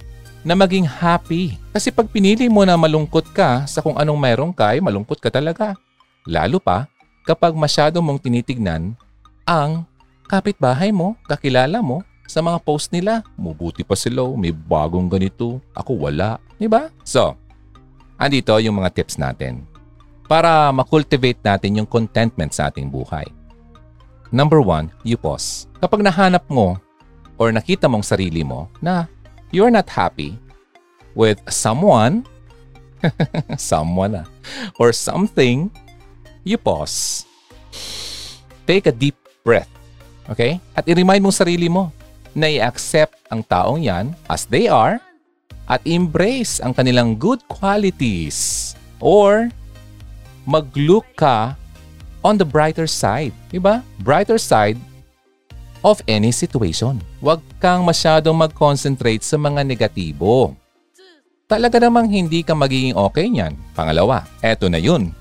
na 0.46 0.56
maging 0.56 0.88
happy. 0.88 1.60
Kasi 1.74 1.92
pag 1.92 2.08
pinili 2.08 2.48
mo 2.48 2.64
na 2.64 2.78
malungkot 2.78 3.30
ka 3.36 3.68
sa 3.68 3.84
kung 3.84 3.98
anong 4.00 4.16
meron 4.16 4.52
ka, 4.54 4.72
ay 4.72 4.80
malungkot 4.80 5.20
ka 5.20 5.28
talaga. 5.28 5.76
Lalo 6.24 6.56
pa 6.58 6.88
kapag 7.28 7.52
masyado 7.52 8.00
mong 8.00 8.24
tinitignan 8.24 8.96
ang 9.44 9.84
kapitbahay 10.28 10.92
mo, 10.92 11.16
kakilala 11.28 11.80
mo, 11.84 12.04
sa 12.28 12.44
mga 12.44 12.60
post 12.60 12.92
nila. 12.92 13.24
Mubuti 13.40 13.80
pa 13.82 13.96
sila, 13.96 14.20
oh, 14.20 14.36
may 14.36 14.52
bagong 14.52 15.08
ganito. 15.08 15.64
Ako 15.72 16.08
wala. 16.08 16.36
Di 16.60 16.68
ba? 16.68 16.92
So, 17.00 17.32
andito 18.20 18.52
yung 18.60 18.84
mga 18.84 18.92
tips 18.92 19.16
natin 19.16 19.64
para 20.28 20.68
makultivate 20.76 21.40
natin 21.40 21.80
yung 21.80 21.88
contentment 21.88 22.52
sa 22.52 22.68
ating 22.68 22.92
buhay. 22.92 23.24
Number 24.28 24.60
one, 24.60 24.92
you 25.04 25.16
pause. 25.16 25.64
Kapag 25.80 26.04
nahanap 26.04 26.44
mo 26.52 26.76
or 27.40 27.48
nakita 27.48 27.88
mong 27.88 28.04
sarili 28.04 28.44
mo 28.44 28.68
na 28.84 29.08
you're 29.48 29.72
not 29.72 29.88
happy 29.88 30.36
with 31.16 31.40
someone, 31.48 32.28
someone 33.56 34.20
ah, 34.20 34.26
or 34.76 34.92
something, 34.92 35.72
you 36.44 36.60
pause. 36.60 37.24
Take 38.68 38.84
a 38.84 38.94
deep 38.94 39.16
breath. 39.40 39.70
Okay? 40.28 40.60
At 40.76 40.84
i-remind 40.84 41.24
mo 41.24 41.32
sarili 41.32 41.72
mo 41.72 41.88
na 42.36 42.52
i-accept 42.52 43.16
ang 43.32 43.40
taong 43.40 43.80
yan 43.80 44.12
as 44.28 44.44
they 44.44 44.68
are 44.68 45.00
at 45.68 45.80
embrace 45.88 46.60
ang 46.60 46.76
kanilang 46.76 47.16
good 47.16 47.40
qualities 47.48 48.72
or 49.00 49.48
mag-look 50.48 51.04
ka 51.16 51.56
on 52.22 52.38
the 52.38 52.46
brighter 52.46 52.86
side. 52.86 53.34
Diba? 53.50 53.82
Brighter 54.02 54.38
side 54.38 54.78
of 55.82 56.02
any 56.10 56.34
situation. 56.34 56.98
Huwag 57.22 57.42
kang 57.62 57.86
masyadong 57.86 58.34
mag-concentrate 58.34 59.22
sa 59.22 59.38
mga 59.38 59.62
negatibo. 59.62 60.54
Talaga 61.48 61.80
namang 61.80 62.10
hindi 62.12 62.44
ka 62.44 62.52
magiging 62.52 62.92
okay 62.92 63.26
niyan. 63.30 63.56
Pangalawa, 63.72 64.28
eto 64.44 64.68
na 64.68 64.76
yun. 64.76 65.16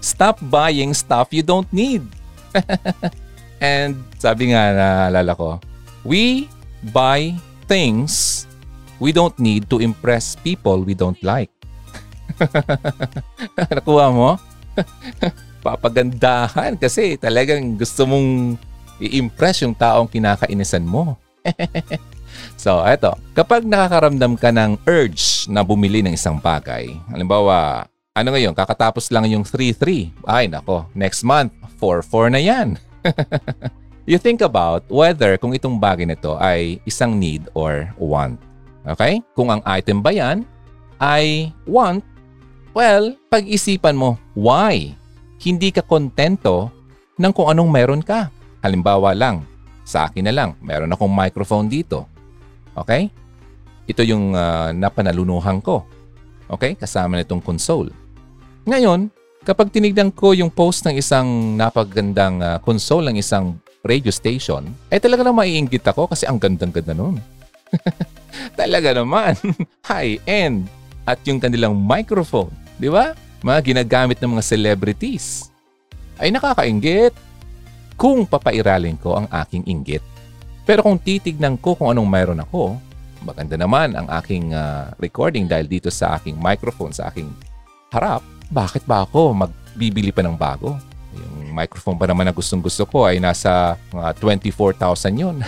Stop 0.00 0.40
buying 0.48 0.96
stuff 0.96 1.28
you 1.36 1.44
don't 1.44 1.68
need. 1.68 2.00
And 3.60 4.00
sabi 4.16 4.56
nga 4.56 4.72
naalala 4.72 5.36
ko, 5.36 5.60
we 6.00 6.48
buy 6.96 7.36
things 7.68 8.48
we 8.96 9.12
don't 9.12 9.36
need 9.36 9.68
to 9.68 9.84
impress 9.84 10.32
people 10.40 10.80
we 10.80 10.96
don't 10.96 11.20
like. 11.20 11.52
Nakuha 13.76 14.06
mo? 14.08 14.40
Papagandahan 15.60 16.80
kasi 16.80 17.20
talagang 17.20 17.76
gusto 17.76 18.08
mong 18.08 18.56
i-impress 19.00 19.64
yung 19.64 19.76
taong 19.76 20.08
kinakainisan 20.08 20.84
mo. 20.84 21.16
so, 22.60 22.84
eto. 22.84 23.16
Kapag 23.32 23.64
nakakaramdam 23.64 24.36
ka 24.36 24.52
ng 24.52 24.80
urge 24.84 25.48
na 25.48 25.64
bumili 25.64 26.04
ng 26.04 26.12
isang 26.12 26.36
bagay, 26.36 26.92
halimbawa, 27.08 27.88
ano 28.12 28.28
ngayon, 28.36 28.52
kakatapos 28.52 29.08
lang 29.08 29.28
yung 29.32 29.44
3-3. 29.44 30.12
Ay, 30.28 30.44
nako, 30.48 30.84
next 30.92 31.24
month, 31.24 31.52
4-4 31.80 32.32
na 32.32 32.40
yan. 32.40 32.68
you 34.10 34.20
think 34.20 34.44
about 34.44 34.84
whether 34.92 35.40
kung 35.40 35.56
itong 35.56 35.80
bagay 35.80 36.04
na 36.04 36.18
to 36.18 36.36
ay 36.36 36.80
isang 36.84 37.16
need 37.16 37.48
or 37.56 37.88
want. 37.96 38.36
Okay? 38.84 39.24
Kung 39.32 39.48
ang 39.48 39.64
item 39.64 40.04
ba 40.04 40.12
yan 40.12 40.44
ay 41.00 41.48
want, 41.64 42.04
well, 42.76 43.16
pag-isipan 43.32 43.96
mo, 43.96 44.20
why? 44.36 44.92
Hindi 45.40 45.72
ka 45.72 45.80
kontento 45.80 46.68
ng 47.16 47.32
kung 47.32 47.48
anong 47.48 47.70
meron 47.72 48.02
ka. 48.04 48.28
Halimbawa 48.60 49.16
lang, 49.16 49.48
sa 49.88 50.06
akin 50.06 50.28
na 50.28 50.32
lang, 50.36 50.50
meron 50.60 50.92
akong 50.92 51.08
microphone 51.08 51.66
dito. 51.66 52.04
Okay? 52.76 53.08
Ito 53.88 54.04
yung 54.04 54.36
uh, 54.36 54.70
napanalunuhan 54.76 55.64
ko. 55.64 55.88
Okay? 56.46 56.76
Kasama 56.76 57.16
nitong 57.16 57.40
console. 57.40 57.88
Ngayon, 58.68 59.08
kapag 59.42 59.72
tinignan 59.72 60.12
ko 60.12 60.36
yung 60.36 60.52
post 60.52 60.84
ng 60.84 60.94
isang 61.00 61.56
napagandang 61.56 62.44
uh, 62.44 62.56
console 62.60 63.08
ng 63.08 63.16
isang 63.16 63.56
radio 63.80 64.12
station, 64.12 64.68
eh 64.92 65.00
talaga 65.00 65.24
na 65.24 65.32
maiinggit 65.32 65.88
ako 65.88 66.12
kasi 66.12 66.28
ang 66.28 66.36
gandang-ganda 66.36 66.92
nun. 66.92 67.16
talaga 68.60 68.92
naman. 68.92 69.32
High-end. 69.90 70.68
At 71.08 71.24
yung 71.24 71.40
kanilang 71.40 71.74
microphone. 71.80 72.52
Di 72.76 72.92
ba? 72.92 73.16
Mga 73.40 73.72
ginagamit 73.72 74.20
ng 74.20 74.36
mga 74.36 74.44
celebrities. 74.44 75.48
Ay 76.20 76.28
nakakainggit 76.28 77.16
kung 78.00 78.24
papairalin 78.24 78.96
ko 78.96 79.20
ang 79.20 79.28
aking 79.28 79.64
inggit. 79.68 80.04
Pero 80.64 80.84
kung 80.84 81.00
titignan 81.00 81.56
ko 81.56 81.76
kung 81.76 81.92
anong 81.92 82.08
mayroon 82.08 82.44
ako, 82.44 82.76
maganda 83.24 83.56
naman 83.56 83.96
ang 83.96 84.08
aking 84.20 84.56
uh, 84.56 84.92
recording 84.96 85.44
dahil 85.44 85.68
dito 85.68 85.92
sa 85.92 86.16
aking 86.16 86.40
microphone, 86.40 86.92
sa 86.92 87.12
aking 87.12 87.28
harap, 87.92 88.24
bakit 88.48 88.84
ba 88.88 89.04
ako 89.04 89.36
magbibili 89.36 90.12
pa 90.12 90.24
ng 90.24 90.36
bago? 90.36 90.78
Yung 91.12 91.52
microphone 91.52 91.98
pa 91.98 92.06
naman 92.08 92.24
na 92.28 92.32
gustong 92.32 92.62
gusto 92.62 92.86
ko 92.88 93.04
ay 93.04 93.20
nasa 93.20 93.76
mga 93.92 94.16
24,000 94.16 95.20
yun. 95.20 95.36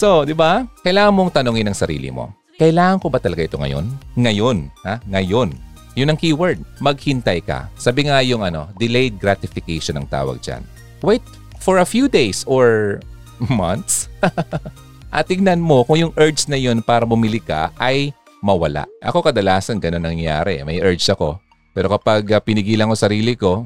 so, 0.00 0.22
di 0.22 0.36
ba? 0.36 0.64
Kailangan 0.84 1.12
mong 1.12 1.34
tanongin 1.34 1.68
ang 1.68 1.76
sarili 1.76 2.14
mo. 2.14 2.39
Kailangan 2.60 3.00
ko 3.00 3.08
ba 3.08 3.16
talaga 3.16 3.40
ito 3.40 3.56
ngayon? 3.56 3.88
Ngayon. 4.20 4.68
Ha? 4.84 5.00
Ngayon. 5.08 5.56
Yun 5.96 6.12
ang 6.12 6.20
keyword. 6.20 6.60
Maghintay 6.76 7.40
ka. 7.40 7.72
Sabi 7.80 8.04
nga 8.04 8.20
yung 8.20 8.44
ano, 8.44 8.68
delayed 8.76 9.16
gratification 9.16 9.96
ang 9.96 10.04
tawag 10.04 10.44
dyan. 10.44 10.60
Wait 11.00 11.24
for 11.56 11.80
a 11.80 11.88
few 11.88 12.04
days 12.04 12.44
or 12.44 13.00
months. 13.48 14.12
At 15.16 15.32
tignan 15.32 15.64
mo 15.64 15.88
kung 15.88 16.04
yung 16.04 16.14
urge 16.20 16.52
na 16.52 16.60
yun 16.60 16.84
para 16.84 17.08
bumili 17.08 17.40
ka 17.40 17.72
ay 17.80 18.12
mawala. 18.44 18.84
Ako 19.00 19.24
kadalasan 19.24 19.80
ganun 19.80 20.04
nangyayari. 20.04 20.60
May 20.60 20.84
urge 20.84 21.08
ako. 21.08 21.40
Pero 21.72 21.88
kapag 21.88 22.28
uh, 22.28 22.44
pinigilan 22.44 22.92
ko 22.92 22.94
sarili 22.94 23.40
ko, 23.40 23.64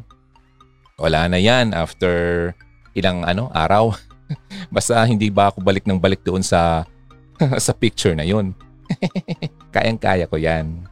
wala 1.03 1.27
na 1.27 1.43
yan 1.43 1.75
after 1.75 2.55
ilang 2.95 3.27
ano 3.27 3.51
araw. 3.51 3.91
Basta 4.75 5.03
hindi 5.03 5.35
ba 5.35 5.51
ako 5.51 5.67
balik 5.67 5.83
ng 5.83 5.99
balik 5.99 6.23
doon 6.23 6.47
sa 6.47 6.87
sa 7.59 7.75
picture 7.75 8.15
na 8.15 8.23
yun. 8.23 8.55
Kayang-kaya 9.75 10.29
ko 10.29 10.37
yan. 10.37 10.85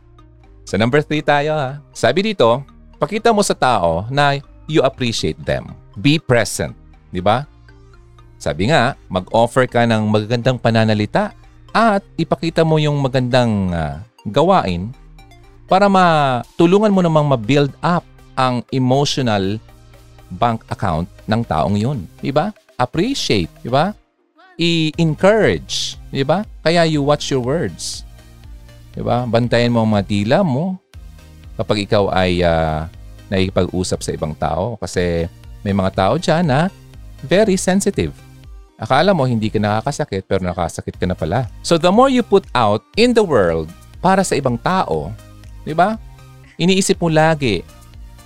So 0.63 0.79
number 0.79 1.03
three 1.03 1.21
tayo 1.21 1.55
ha. 1.55 1.83
Sabi 1.93 2.33
dito, 2.33 2.63
pakita 3.03 3.35
mo 3.35 3.43
sa 3.43 3.55
tao 3.55 4.07
na 4.09 4.39
you 4.71 4.81
appreciate 4.83 5.39
them. 5.43 5.75
Be 5.99 6.17
present. 6.17 6.73
Di 7.13 7.21
ba? 7.21 7.45
Sabi 8.41 8.73
nga, 8.73 8.99
mag-offer 9.07 9.71
ka 9.71 9.87
ng 9.87 10.11
magagandang 10.11 10.59
pananalita 10.59 11.31
at 11.71 12.03
ipakita 12.19 12.67
mo 12.67 12.81
yung 12.81 12.99
magandang 12.99 13.71
uh, 13.71 14.03
gawain 14.27 14.91
para 15.71 15.87
matulungan 15.87 16.93
mo 16.93 17.01
namang 17.01 17.27
ma-build 17.31 17.73
up 17.81 18.03
ang 18.37 18.65
emotional 18.73 19.61
bank 20.37 20.65
account 20.73 21.09
ng 21.29 21.43
taong 21.45 21.77
yun. 21.77 22.09
Diba? 22.21 22.53
Appreciate. 22.81 23.53
Diba? 23.61 23.93
I-encourage. 24.61 25.97
Diba? 26.13 26.45
Kaya 26.61 26.85
you 26.85 27.01
watch 27.01 27.33
your 27.33 27.41
words. 27.41 28.05
Diba? 28.93 29.25
Bantayan 29.25 29.73
mo 29.73 29.85
ang 29.85 29.93
mga 29.93 30.05
tila 30.09 30.39
mo 30.45 30.77
kapag 31.57 31.89
ikaw 31.89 32.13
ay 32.13 32.45
uh, 32.45 32.85
nakikipag-usap 33.33 34.01
sa 34.05 34.11
ibang 34.13 34.37
tao. 34.37 34.77
Kasi 34.77 35.25
may 35.65 35.73
mga 35.73 35.91
tao 35.97 36.15
dyan 36.21 36.45
na 36.49 36.69
very 37.25 37.57
sensitive. 37.57 38.13
Akala 38.83 39.15
mo 39.15 39.23
hindi 39.23 39.47
ka 39.47 39.63
nakakasakit 39.63 40.27
pero 40.27 40.43
nakasakit 40.43 40.99
ka 40.99 41.07
na 41.07 41.15
pala. 41.15 41.47
So 41.63 41.79
the 41.79 41.95
more 41.95 42.11
you 42.11 42.27
put 42.27 42.45
out 42.53 42.83
in 42.99 43.15
the 43.15 43.23
world 43.23 43.71
para 44.03 44.27
sa 44.27 44.35
ibang 44.35 44.59
tao, 44.59 45.15
di 45.63 45.71
ba? 45.71 45.95
Iniisip 46.59 46.99
mo 46.99 47.07
lagi 47.07 47.63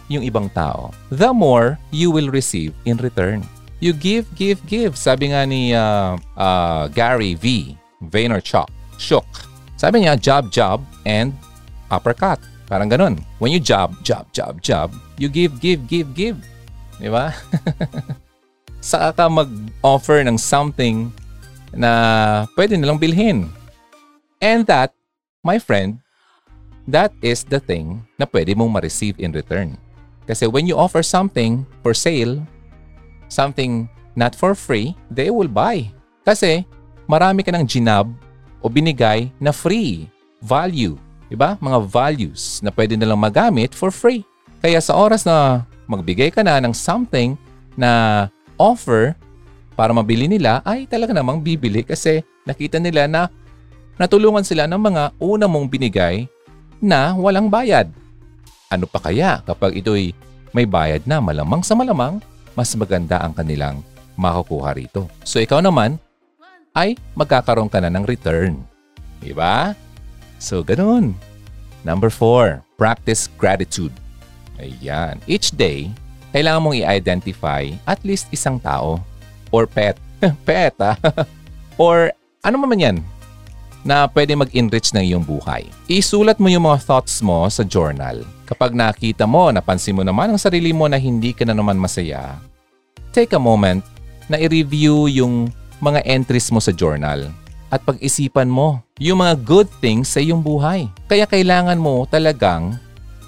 yung 0.08 0.24
ibang 0.24 0.48
tao, 0.48 0.96
the 1.12 1.28
more 1.28 1.76
you 1.92 2.08
will 2.08 2.32
receive 2.32 2.72
in 2.88 2.96
return. 2.96 3.44
You 3.80 3.92
give, 3.92 4.24
give, 4.32 4.64
give. 4.64 4.96
Sabi 4.96 5.36
nga 5.36 5.44
ni 5.44 5.76
uh, 5.76 6.16
uh, 6.36 6.88
Gary 6.88 7.36
V. 7.36 7.76
Vaynerchuk. 8.00 8.68
Shook. 8.96 9.28
Sabi 9.76 10.04
niya, 10.04 10.16
job, 10.16 10.48
job, 10.48 10.80
and 11.04 11.36
uppercut. 11.92 12.40
Parang 12.66 12.88
ganun. 12.88 13.20
When 13.38 13.52
you 13.52 13.60
job, 13.60 13.92
job, 14.00 14.32
job, 14.32 14.64
job, 14.64 14.96
you 15.20 15.28
give, 15.28 15.60
give, 15.60 15.84
give, 15.84 16.16
give. 16.16 16.40
Di 16.96 17.12
ba? 17.12 17.36
Saka 18.80 19.12
ka 19.12 19.24
mag-offer 19.28 20.24
ng 20.24 20.40
something 20.40 21.12
na 21.76 21.92
pwede 22.56 22.80
nilang 22.80 22.96
bilhin. 22.96 23.52
And 24.40 24.64
that, 24.66 24.96
my 25.44 25.60
friend, 25.60 26.00
that 26.88 27.12
is 27.20 27.44
the 27.44 27.60
thing 27.60 28.08
na 28.16 28.24
pwede 28.24 28.56
mong 28.56 28.72
ma-receive 28.72 29.20
in 29.20 29.36
return. 29.36 29.76
Kasi 30.24 30.48
when 30.48 30.64
you 30.64 30.74
offer 30.74 31.04
something 31.04 31.68
for 31.84 31.92
sale, 31.92 32.40
something 33.28 33.86
not 34.16 34.32
for 34.34 34.56
free, 34.56 34.96
they 35.12 35.28
will 35.28 35.50
buy. 35.50 35.86
Kasi 36.26 36.64
marami 37.06 37.46
ka 37.46 37.54
ng 37.54 37.66
ginab 37.66 38.10
o 38.62 38.66
binigay 38.66 39.30
na 39.38 39.54
free 39.54 40.10
value. 40.42 40.98
Diba? 41.26 41.58
Mga 41.58 41.78
values 41.90 42.62
na 42.62 42.70
pwede 42.70 42.94
nilang 42.94 43.18
magamit 43.18 43.74
for 43.74 43.90
free. 43.90 44.22
Kaya 44.62 44.78
sa 44.78 44.94
oras 44.94 45.26
na 45.26 45.66
magbigay 45.86 46.30
ka 46.30 46.42
na 46.42 46.58
ng 46.62 46.74
something 46.74 47.34
na 47.78 48.26
offer 48.58 49.14
para 49.76 49.92
mabili 49.92 50.24
nila, 50.26 50.64
ay 50.64 50.88
talaga 50.88 51.12
namang 51.12 51.44
bibili 51.44 51.84
kasi 51.84 52.24
nakita 52.48 52.80
nila 52.80 53.04
na 53.04 53.28
natulungan 54.00 54.42
sila 54.42 54.64
ng 54.64 54.80
mga 54.80 55.02
una 55.20 55.44
mong 55.44 55.68
binigay 55.68 56.24
na 56.80 57.12
walang 57.12 57.52
bayad. 57.52 57.92
Ano 58.72 58.88
pa 58.88 58.98
kaya 58.98 59.44
kapag 59.44 59.76
ito'y 59.76 60.16
may 60.56 60.64
bayad 60.64 61.04
na 61.04 61.20
malamang 61.20 61.60
sa 61.60 61.76
malamang, 61.76 62.18
mas 62.56 62.72
maganda 62.74 63.20
ang 63.20 63.36
kanilang 63.36 63.84
makukuha 64.16 64.72
rito. 64.74 65.06
So 65.22 65.38
ikaw 65.38 65.60
naman 65.60 66.00
ay 66.72 66.96
magkakaroon 67.12 67.68
ka 67.68 67.78
na 67.84 67.92
ng 67.92 68.08
return. 68.08 68.64
Diba? 69.20 69.76
So 70.40 70.64
ganun. 70.64 71.12
Number 71.86 72.10
four, 72.10 72.64
practice 72.80 73.30
gratitude. 73.38 73.94
Ayan. 74.58 75.20
Each 75.28 75.52
day, 75.52 75.92
kailangan 76.32 76.64
mong 76.64 76.76
i-identify 76.80 77.70
at 77.86 78.00
least 78.02 78.26
isang 78.32 78.58
tao 78.58 78.98
or 79.52 79.68
pet. 79.68 80.00
pet 80.48 80.74
ah. 80.80 80.96
or 81.78 82.10
ano 82.40 82.56
man 82.56 82.80
yan 82.80 82.96
na 83.86 84.10
pwede 84.10 84.34
mag-enrich 84.34 84.90
ng 84.90 85.06
iyong 85.06 85.22
buhay. 85.22 85.70
Isulat 85.86 86.42
mo 86.42 86.50
yung 86.50 86.66
mga 86.66 86.82
thoughts 86.82 87.22
mo 87.22 87.46
sa 87.46 87.62
journal. 87.62 88.26
Kapag 88.50 88.74
nakita 88.74 89.30
mo, 89.30 89.54
napansin 89.54 89.94
mo 89.94 90.02
naman 90.02 90.34
ang 90.34 90.40
sarili 90.42 90.74
mo 90.74 90.90
na 90.90 90.98
hindi 90.98 91.30
ka 91.30 91.46
na 91.46 91.54
naman 91.54 91.78
masaya, 91.78 92.34
take 93.14 93.30
a 93.32 93.40
moment 93.40 93.86
na 94.26 94.42
i-review 94.42 95.06
yung 95.06 95.54
mga 95.78 96.02
entries 96.02 96.50
mo 96.50 96.58
sa 96.58 96.74
journal 96.74 97.30
at 97.70 97.78
pag-isipan 97.86 98.50
mo 98.50 98.82
yung 98.98 99.22
mga 99.22 99.38
good 99.46 99.70
things 99.78 100.10
sa 100.10 100.18
iyong 100.18 100.42
buhay. 100.42 100.90
Kaya 101.06 101.26
kailangan 101.26 101.78
mo 101.78 102.02
talagang 102.10 102.74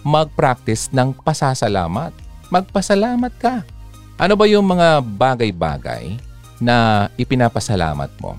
mag-practice 0.02 0.90
ng 0.90 1.14
pasasalamat. 1.22 2.10
Magpasalamat 2.50 3.32
ka. 3.38 3.62
Ano 4.18 4.34
ba 4.34 4.50
yung 4.50 4.66
mga 4.66 5.04
bagay-bagay 5.04 6.18
na 6.58 7.06
ipinapasalamat 7.14 8.10
mo? 8.18 8.34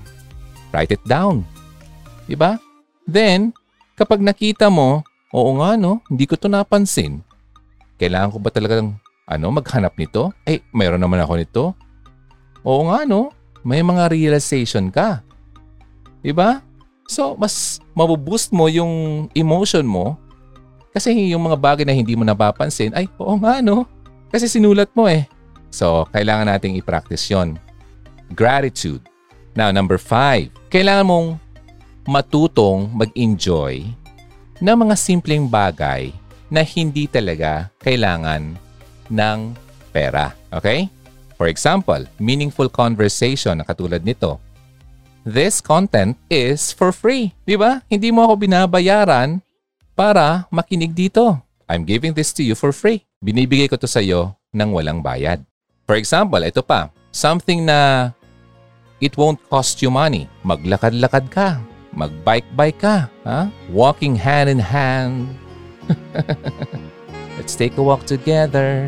Write 0.74 1.00
it 1.00 1.04
down. 1.08 1.46
Diba? 2.30 2.62
Then, 3.10 3.50
kapag 3.98 4.22
nakita 4.22 4.70
mo, 4.70 5.02
oo 5.34 5.50
nga 5.58 5.74
no, 5.74 5.98
hindi 6.06 6.30
ko 6.30 6.38
to 6.38 6.46
napansin. 6.46 7.26
Kailangan 7.98 8.30
ko 8.30 8.38
ba 8.38 8.54
talagang 8.54 8.94
ano, 9.26 9.46
maghanap 9.50 9.98
nito? 9.98 10.30
Eh, 10.46 10.62
mayroon 10.70 11.02
naman 11.02 11.18
ako 11.18 11.32
nito. 11.34 11.64
Oo 12.62 12.86
nga 12.86 13.02
no, 13.02 13.34
may 13.66 13.82
mga 13.82 14.06
realization 14.14 14.94
ka. 14.94 15.26
Diba? 16.22 16.62
So, 17.10 17.34
mas 17.34 17.82
mabuboost 17.98 18.54
mo 18.54 18.70
yung 18.70 19.26
emotion 19.34 19.82
mo 19.82 20.14
kasi 20.90 21.34
yung 21.34 21.46
mga 21.46 21.58
bagay 21.58 21.84
na 21.86 21.94
hindi 21.94 22.14
mo 22.18 22.26
napapansin, 22.26 22.94
ay, 22.94 23.06
oo 23.18 23.34
nga 23.38 23.62
no. 23.62 23.86
Kasi 24.30 24.46
sinulat 24.46 24.90
mo 24.94 25.10
eh. 25.10 25.26
So, 25.70 26.06
kailangan 26.10 26.50
nating 26.50 26.78
i-practice 26.78 27.30
yon. 27.30 27.58
Gratitude. 28.34 29.02
Now, 29.54 29.74
number 29.74 29.98
five. 29.98 30.50
Kailangan 30.70 31.06
mong 31.06 31.28
matutong 32.08 32.88
mag-enjoy 32.92 33.84
ng 34.60 34.76
mga 34.76 34.94
simpleng 34.96 35.48
bagay 35.48 36.12
na 36.52 36.60
hindi 36.64 37.06
talaga 37.06 37.72
kailangan 37.80 38.56
ng 39.08 39.38
pera. 39.90 40.36
Okay? 40.52 40.90
For 41.40 41.48
example, 41.48 42.04
meaningful 42.20 42.68
conversation 42.68 43.60
na 43.60 43.64
katulad 43.64 44.04
nito. 44.04 44.36
This 45.24 45.60
content 45.60 46.16
is 46.28 46.72
for 46.72 46.92
free. 46.92 47.32
Di 47.44 47.56
ba? 47.56 47.80
Hindi 47.88 48.12
mo 48.12 48.24
ako 48.28 48.44
binabayaran 48.44 49.40
para 49.96 50.48
makinig 50.48 50.92
dito. 50.92 51.40
I'm 51.68 51.86
giving 51.86 52.16
this 52.16 52.32
to 52.36 52.42
you 52.44 52.56
for 52.56 52.72
free. 52.72 53.04
Binibigay 53.20 53.68
ko 53.68 53.76
to 53.76 53.88
sa 53.88 54.00
iyo 54.00 54.34
ng 54.50 54.72
walang 54.72 55.04
bayad. 55.04 55.44
For 55.84 55.96
example, 55.96 56.40
ito 56.42 56.64
pa. 56.64 56.88
Something 57.12 57.68
na 57.68 58.10
it 58.98 59.16
won't 59.16 59.38
cost 59.48 59.80
you 59.84 59.92
money. 59.92 60.26
Maglakad-lakad 60.44 61.28
ka 61.28 61.60
Mag-bike-bike 61.90 62.78
ka, 62.78 63.10
ha? 63.26 63.50
Walking 63.66 64.14
hand 64.14 64.46
in 64.46 64.62
hand. 64.62 65.34
Let's 67.36 67.58
take 67.58 67.74
a 67.78 67.82
walk 67.82 68.06
together. 68.06 68.86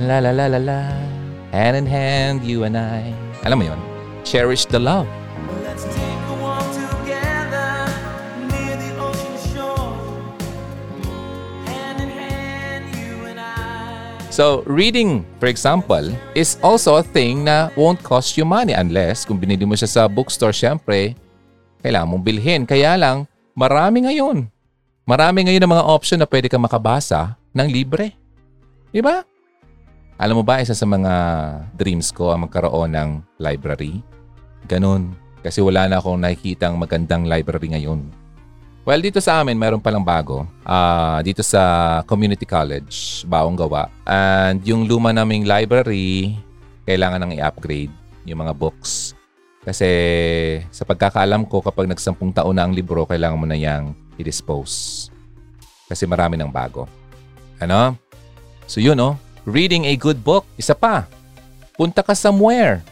La 0.00 0.18
la 0.24 0.32
la 0.32 0.48
la 0.48 0.56
la. 0.56 0.88
Hand 1.52 1.76
in 1.76 1.84
hand, 1.84 2.48
you 2.48 2.64
and 2.64 2.80
I. 2.80 3.12
Alam 3.44 3.60
mo 3.60 3.64
yon? 3.68 3.80
Cherish 4.24 4.64
the 4.64 4.80
love. 4.80 5.04
Let's 5.60 5.84
take 5.84 6.22
a 6.32 6.36
walk 6.40 6.64
together 6.72 7.84
near 8.48 8.72
the 8.80 8.90
ocean 8.96 9.36
shore. 9.52 9.92
Hand 11.68 12.00
in 12.00 12.08
hand, 12.08 12.88
you 12.96 13.28
and 13.28 13.36
I. 13.36 14.32
So, 14.32 14.64
reading, 14.64 15.28
for 15.36 15.52
example, 15.52 16.08
is 16.32 16.56
also 16.64 16.96
a 16.96 17.04
thing 17.04 17.44
na 17.44 17.68
won't 17.76 18.00
cost 18.00 18.40
you 18.40 18.48
money 18.48 18.72
unless 18.72 19.28
kung 19.28 19.36
binili 19.36 19.68
mo 19.68 19.76
siya 19.76 19.92
sa 19.92 20.02
bookstore, 20.08 20.56
syempre, 20.56 21.20
kailangan 21.82 22.08
mong 22.08 22.24
bilhin. 22.24 22.62
Kaya 22.64 22.94
lang, 22.94 23.26
marami 23.52 24.06
ngayon. 24.06 24.48
Marami 25.02 25.38
ngayon 25.44 25.62
ng 25.66 25.74
mga 25.74 25.86
option 25.90 26.18
na 26.22 26.30
pwede 26.30 26.46
kang 26.46 26.62
makabasa 26.62 27.34
ng 27.52 27.68
libre. 27.68 28.14
Di 28.94 29.02
ba? 29.02 29.26
Alam 30.14 30.40
mo 30.40 30.44
ba, 30.46 30.62
isa 30.62 30.78
sa 30.78 30.86
mga 30.86 31.12
dreams 31.74 32.14
ko 32.14 32.30
ang 32.30 32.46
magkaroon 32.46 32.94
ng 32.94 33.10
library? 33.42 33.98
Ganun. 34.70 35.18
Kasi 35.42 35.58
wala 35.58 35.90
na 35.90 35.98
akong 35.98 36.22
nakikitang 36.22 36.78
magandang 36.78 37.26
library 37.26 37.74
ngayon. 37.74 38.06
Well, 38.82 39.02
dito 39.02 39.18
sa 39.18 39.42
amin, 39.42 39.58
meron 39.58 39.82
palang 39.82 40.02
bago. 40.02 40.46
Uh, 40.62 41.18
dito 41.22 41.42
sa 41.42 42.02
Community 42.06 42.46
College, 42.46 43.26
Baong 43.26 43.58
Gawa. 43.58 43.90
And 44.06 44.62
yung 44.62 44.86
luma 44.86 45.10
naming 45.10 45.46
library, 45.46 46.38
kailangan 46.86 47.22
nang 47.22 47.34
i-upgrade 47.34 47.90
yung 48.26 48.42
mga 48.42 48.54
books. 48.54 49.14
Kasi 49.62 49.90
sa 50.74 50.82
pagkakaalam 50.82 51.46
ko, 51.46 51.62
kapag 51.62 51.86
nagsampung 51.86 52.34
taon 52.34 52.58
na 52.58 52.66
ang 52.66 52.74
libro, 52.74 53.06
kailangan 53.06 53.38
mo 53.38 53.46
na 53.46 53.54
yang 53.54 53.94
i-dispose. 54.18 55.06
Kasi 55.86 56.02
marami 56.06 56.34
ng 56.34 56.50
bago. 56.50 56.90
Ano? 57.62 57.94
So 58.66 58.82
yun, 58.82 58.98
oh. 58.98 59.14
Reading 59.46 59.86
a 59.86 59.94
good 59.94 60.18
book. 60.22 60.46
Isa 60.58 60.74
pa. 60.74 61.06
Punta 61.78 62.02
ka 62.02 62.14
somewhere 62.14 62.82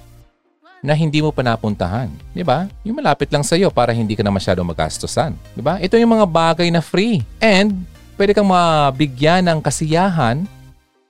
na 0.80 0.96
hindi 0.96 1.20
mo 1.20 1.28
pa 1.34 1.44
napuntahan. 1.44 2.08
Di 2.32 2.40
ba? 2.40 2.66
Yung 2.86 2.96
malapit 2.96 3.28
lang 3.28 3.44
sa'yo 3.44 3.68
para 3.68 3.92
hindi 3.92 4.16
ka 4.16 4.24
na 4.24 4.32
masyadong 4.32 4.64
magastosan. 4.64 5.36
Di 5.52 5.60
ba? 5.60 5.76
Ito 5.76 6.00
yung 6.00 6.16
mga 6.16 6.26
bagay 6.26 6.68
na 6.72 6.80
free. 6.80 7.20
And 7.42 7.84
pwede 8.16 8.32
kang 8.32 8.48
mabigyan 8.48 9.44
ng 9.44 9.58
kasiyahan 9.60 10.48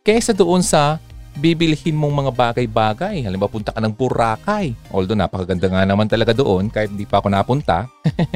kaysa 0.03 0.35
doon 0.35 0.65
sa 0.65 0.99
bibilhin 1.39 1.95
mong 1.95 2.15
mga 2.27 2.33
bagay-bagay. 2.35 3.23
Halimbawa, 3.23 3.53
punta 3.53 3.71
ka 3.71 3.79
ng 3.79 3.95
Boracay. 3.95 4.75
Although 4.91 5.19
napakaganda 5.19 5.71
nga 5.71 5.83
naman 5.87 6.11
talaga 6.11 6.35
doon 6.35 6.73
kahit 6.73 6.91
hindi 6.91 7.07
pa 7.07 7.23
ako 7.23 7.31
napunta. 7.31 7.87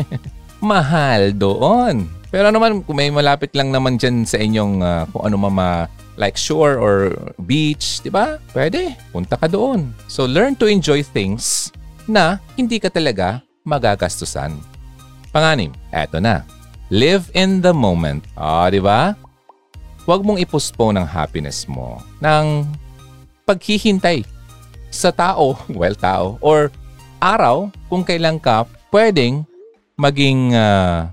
Mahal 0.63 1.35
doon. 1.35 2.07
Pero 2.31 2.51
naman, 2.51 2.83
kung 2.83 2.99
may 2.99 3.11
malapit 3.15 3.55
lang 3.55 3.71
naman 3.71 3.95
dyan 3.99 4.27
sa 4.27 4.39
inyong 4.39 4.75
uh, 4.83 5.03
kung 5.11 5.23
ano 5.23 5.37
mama 5.39 5.87
like 6.19 6.39
shore 6.39 6.79
or 6.79 7.15
beach, 7.47 8.03
di 8.03 8.11
ba? 8.11 8.39
Pwede. 8.55 8.95
Punta 9.11 9.39
ka 9.39 9.47
doon. 9.51 9.91
So 10.07 10.27
learn 10.27 10.55
to 10.59 10.67
enjoy 10.71 11.03
things 11.03 11.71
na 12.07 12.39
hindi 12.59 12.79
ka 12.79 12.91
talaga 12.91 13.43
magagastusan. 13.67 14.55
Panganim, 15.35 15.75
eto 15.91 16.23
na. 16.23 16.47
Live 16.93 17.33
in 17.35 17.59
the 17.65 17.75
moment. 17.75 18.23
Ah, 18.39 18.71
di 18.71 18.79
ba? 18.79 19.19
Huwag 20.05 20.21
mong 20.21 20.39
ipostpone 20.39 21.01
ang 21.01 21.09
happiness 21.09 21.65
mo 21.65 21.99
ng 22.21 22.69
paghihintay 23.45 24.25
sa 24.89 25.13
tao, 25.13 25.57
well 25.81 25.97
tao, 25.97 26.37
or 26.41 26.69
araw 27.21 27.73
kung 27.89 28.05
kailan 28.05 28.37
ka 28.37 28.69
pwedeng 28.93 29.45
maging 29.97 30.53
uh, 30.53 31.09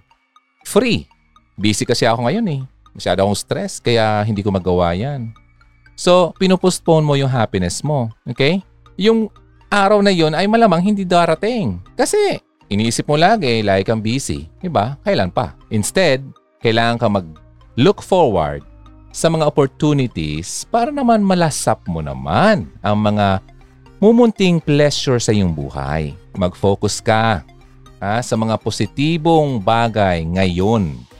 free. 0.65 1.07
Busy 1.55 1.85
kasi 1.85 2.09
ako 2.09 2.25
ngayon 2.25 2.47
eh. 2.49 2.61
Masyado 2.91 3.23
akong 3.23 3.37
stress 3.37 3.79
kaya 3.79 4.25
hindi 4.25 4.43
ko 4.43 4.51
magawa 4.51 4.91
yan. 4.97 5.31
So, 5.95 6.33
pinupostpone 6.41 7.05
mo 7.05 7.13
yung 7.13 7.29
happiness 7.29 7.85
mo. 7.85 8.09
Okay? 8.25 8.65
Yung 8.97 9.29
araw 9.69 10.01
na 10.01 10.09
yon 10.09 10.33
ay 10.33 10.49
malamang 10.49 10.81
hindi 10.81 11.05
darating. 11.05 11.77
Kasi 11.93 12.41
iniisip 12.67 13.05
mo 13.05 13.15
lagi, 13.15 13.61
like 13.61 13.85
kang 13.85 14.01
busy. 14.01 14.49
Diba? 14.59 14.97
Kailan 15.05 15.29
pa? 15.29 15.53
Instead, 15.69 16.25
kailangan 16.59 16.97
ka 16.97 17.07
mag-look 17.07 18.01
forward 18.01 18.65
sa 19.11 19.27
mga 19.27 19.47
opportunities 19.47 20.63
para 20.67 20.91
naman 20.91 21.23
malasap 21.23 21.83
mo 21.87 21.99
naman 21.99 22.67
ang 22.79 22.97
mga 22.97 23.43
mumunting 23.99 24.57
pleasure 24.63 25.19
sa 25.19 25.35
iyong 25.35 25.51
buhay. 25.51 26.15
Mag-focus 26.35 27.03
ka 27.03 27.43
ha, 27.99 28.23
sa 28.23 28.35
mga 28.39 28.55
positibong 28.57 29.59
bagay 29.61 30.23
ngayon 30.25 31.11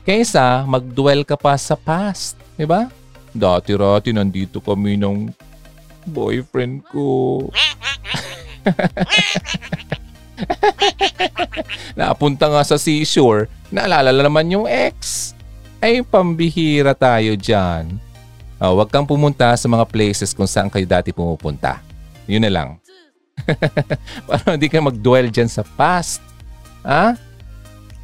Kaysa 0.00 0.64
mag-dwell 0.64 1.28
ka 1.28 1.36
pa 1.36 1.54
sa 1.60 1.76
past. 1.76 2.34
Di 2.56 2.64
ba? 2.64 2.88
Dati-rati 3.30 4.10
nandito 4.10 4.58
kami 4.58 4.96
ng 4.96 5.30
boyfriend 6.08 6.82
ko. 6.88 7.44
Napunta 12.00 12.48
nga 12.48 12.64
sa 12.64 12.80
seashore, 12.80 13.46
naalala 13.68 14.10
naman 14.10 14.50
yung 14.50 14.66
ex. 14.66 15.30
Ay, 15.80 16.04
pambihira 16.04 16.92
tayo 16.92 17.32
dyan. 17.40 17.96
Oh, 18.60 18.76
huwag 18.76 18.92
kang 18.92 19.08
pumunta 19.08 19.56
sa 19.56 19.64
mga 19.64 19.88
places 19.88 20.36
kung 20.36 20.44
saan 20.44 20.68
kayo 20.68 20.84
dati 20.84 21.08
pumupunta. 21.08 21.80
Yun 22.28 22.44
na 22.44 22.52
lang. 22.52 22.68
Para 24.28 24.52
hindi 24.52 24.68
ka 24.68 24.84
mag-dwell 24.84 25.32
dyan 25.32 25.48
sa 25.48 25.64
past. 25.64 26.20
Ha? 26.84 27.16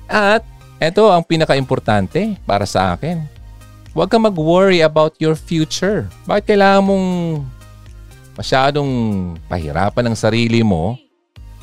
At 0.09 0.43
ito 0.81 1.05
ang 1.13 1.21
pinaka-importante 1.25 2.37
para 2.45 2.69
sa 2.69 2.97
akin. 2.97 3.25
Huwag 3.97 4.13
kang 4.13 4.25
mag-worry 4.25 4.85
about 4.85 5.17
your 5.21 5.37
future. 5.37 6.09
Bakit 6.29 6.53
kailangan 6.53 6.85
mong 6.85 7.07
masyadong 8.37 8.91
pahirapan 9.49 10.13
ang 10.13 10.17
sarili 10.17 10.61
mo 10.61 11.01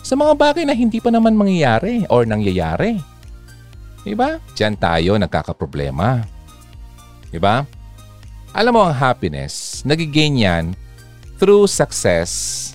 sa 0.02 0.18
mga 0.18 0.34
bagay 0.34 0.66
na 0.66 0.74
hindi 0.74 0.98
pa 0.98 1.14
naman 1.14 1.38
mangyayari 1.38 2.10
or 2.10 2.26
nangyayari? 2.26 2.98
Diba? 4.04 4.40
Diyan 4.56 4.76
tayo 4.76 5.16
nagkakaproblema. 5.16 6.28
Diba? 7.32 7.64
Alam 8.54 8.72
mo 8.78 8.82
ang 8.86 8.94
happiness, 8.94 9.82
nagigain 9.82 10.38
yan 10.38 10.66
through 11.42 11.66
success 11.66 12.72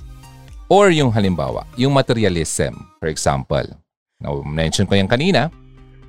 or 0.67 0.91
yung 0.91 1.15
halimbawa, 1.15 1.63
yung 1.79 1.95
materialism. 1.95 2.75
For 2.99 3.07
example, 3.07 3.65
na-mention 4.19 4.91
ko 4.91 4.99
yan 4.99 5.07
kanina, 5.07 5.55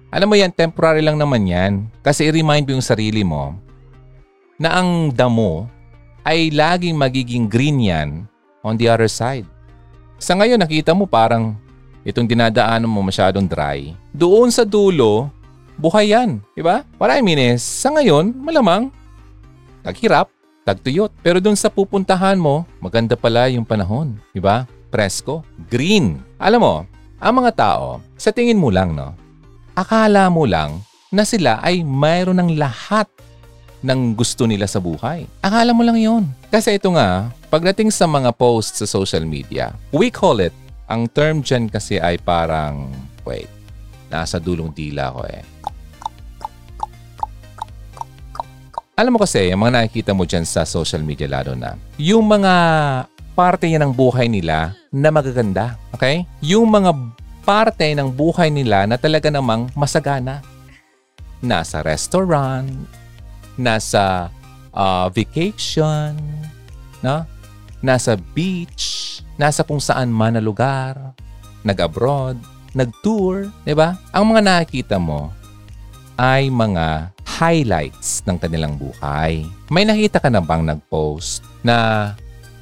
alam 0.09 0.25
mo 0.25 0.33
yan, 0.33 0.49
temporary 0.49 1.05
lang 1.05 1.21
naman 1.21 1.45
yan. 1.45 1.85
Kasi 2.01 2.25
i-remind 2.25 2.65
mo 2.65 2.73
yung 2.73 2.85
sarili 2.85 3.21
mo 3.21 3.53
na 4.57 4.81
ang 4.81 5.13
damo 5.13 5.69
ay 6.25 6.49
laging 6.49 6.97
magiging 6.97 7.45
green 7.45 7.77
yan 7.77 8.25
on 8.65 8.73
the 8.75 8.89
other 8.89 9.07
side. 9.07 9.45
Sa 10.17 10.33
ngayon, 10.33 10.59
nakita 10.59 10.97
mo 10.97 11.05
parang 11.05 11.53
itong 12.09 12.25
dinadaanan 12.25 12.89
mo 12.89 13.05
masyadong 13.05 13.45
dry. 13.45 13.93
Doon 14.11 14.49
sa 14.49 14.65
dulo, 14.65 15.29
buhay 15.77 16.11
yan. 16.11 16.41
Diba? 16.57 16.81
What 16.97 17.13
I 17.13 17.21
mean 17.21 17.37
is, 17.37 17.61
sa 17.61 17.93
ngayon, 17.93 18.33
malamang, 18.33 18.89
taghirap, 19.85 20.33
tagtuyot. 20.65 21.13
Pero 21.21 21.37
doon 21.37 21.55
sa 21.55 21.69
pupuntahan 21.69 22.41
mo, 22.41 22.65
maganda 22.81 23.13
pala 23.13 23.47
yung 23.47 23.63
panahon. 23.63 24.17
Diba? 24.33 24.65
Presko, 24.89 25.45
green. 25.69 26.17
Alam 26.41 26.61
mo, 26.65 26.75
ang 27.21 27.33
mga 27.39 27.51
tao, 27.53 28.01
sa 28.17 28.33
tingin 28.33 28.57
mo 28.57 28.73
lang, 28.73 28.97
no? 28.97 29.29
akala 29.79 30.27
mo 30.27 30.43
lang 30.43 30.83
na 31.07 31.23
sila 31.23 31.63
ay 31.63 31.87
mayroon 31.87 32.35
ng 32.35 32.59
lahat 32.59 33.07
ng 33.79 34.11
gusto 34.11 34.43
nila 34.43 34.67
sa 34.67 34.83
buhay. 34.83 35.23
Akala 35.39 35.71
mo 35.71 35.87
lang 35.87 35.95
yon. 35.95 36.27
Kasi 36.51 36.75
ito 36.75 36.91
nga, 36.91 37.31
pagdating 37.47 37.87
sa 37.95 38.03
mga 38.03 38.35
posts 38.35 38.83
sa 38.83 38.87
social 38.91 39.23
media, 39.23 39.71
we 39.95 40.11
call 40.11 40.43
it, 40.43 40.51
ang 40.89 41.05
term 41.13 41.45
dyan 41.45 41.69
kasi 41.69 42.01
ay 42.01 42.17
parang, 42.17 42.89
wait, 43.21 43.47
nasa 44.09 44.41
dulong 44.41 44.73
dila 44.73 45.13
ko 45.13 45.21
eh. 45.29 45.45
Alam 48.97 49.15
mo 49.15 49.19
kasi, 49.21 49.47
yung 49.47 49.63
mga 49.63 49.79
nakikita 49.79 50.11
mo 50.11 50.27
dyan 50.27 50.43
sa 50.43 50.67
social 50.67 51.05
media 51.05 51.29
lalo 51.29 51.55
na, 51.55 51.77
yung 51.95 52.25
mga 52.25 52.53
parte 53.37 53.71
niya 53.71 53.79
ng 53.85 53.95
buhay 53.95 54.27
nila 54.27 54.75
na 54.91 55.07
magaganda. 55.13 55.79
Okay? 55.95 56.27
Yung 56.43 56.67
mga 56.67 56.91
parte 57.47 57.95
ng 57.95 58.11
buhay 58.11 58.51
nila 58.51 58.83
na 58.83 58.99
talaga 58.99 59.31
namang 59.31 59.71
masagana. 59.77 60.43
Nasa 61.39 61.79
restaurant, 61.79 62.67
nasa 63.55 64.27
uh, 64.75 65.07
vacation, 65.07 66.19
no? 66.99 67.23
nasa 67.79 68.19
beach, 68.35 69.23
nasa 69.39 69.63
kung 69.63 69.79
saan 69.79 70.11
man 70.11 70.35
na 70.35 70.43
lugar, 70.43 71.15
nag-abroad, 71.63 72.35
nag-tour, 72.75 73.47
di 73.63 73.71
ba? 73.71 73.95
Ang 74.11 74.35
mga 74.35 74.41
nakikita 74.43 74.99
mo 74.99 75.31
ay 76.19 76.51
mga 76.51 77.15
highlights 77.23 78.19
ng 78.27 78.35
kanilang 78.35 78.75
buhay. 78.75 79.47
May 79.71 79.87
nakita 79.87 80.19
ka 80.19 80.27
na 80.27 80.43
bang 80.43 80.67
nag-post 80.67 81.39
na 81.63 82.11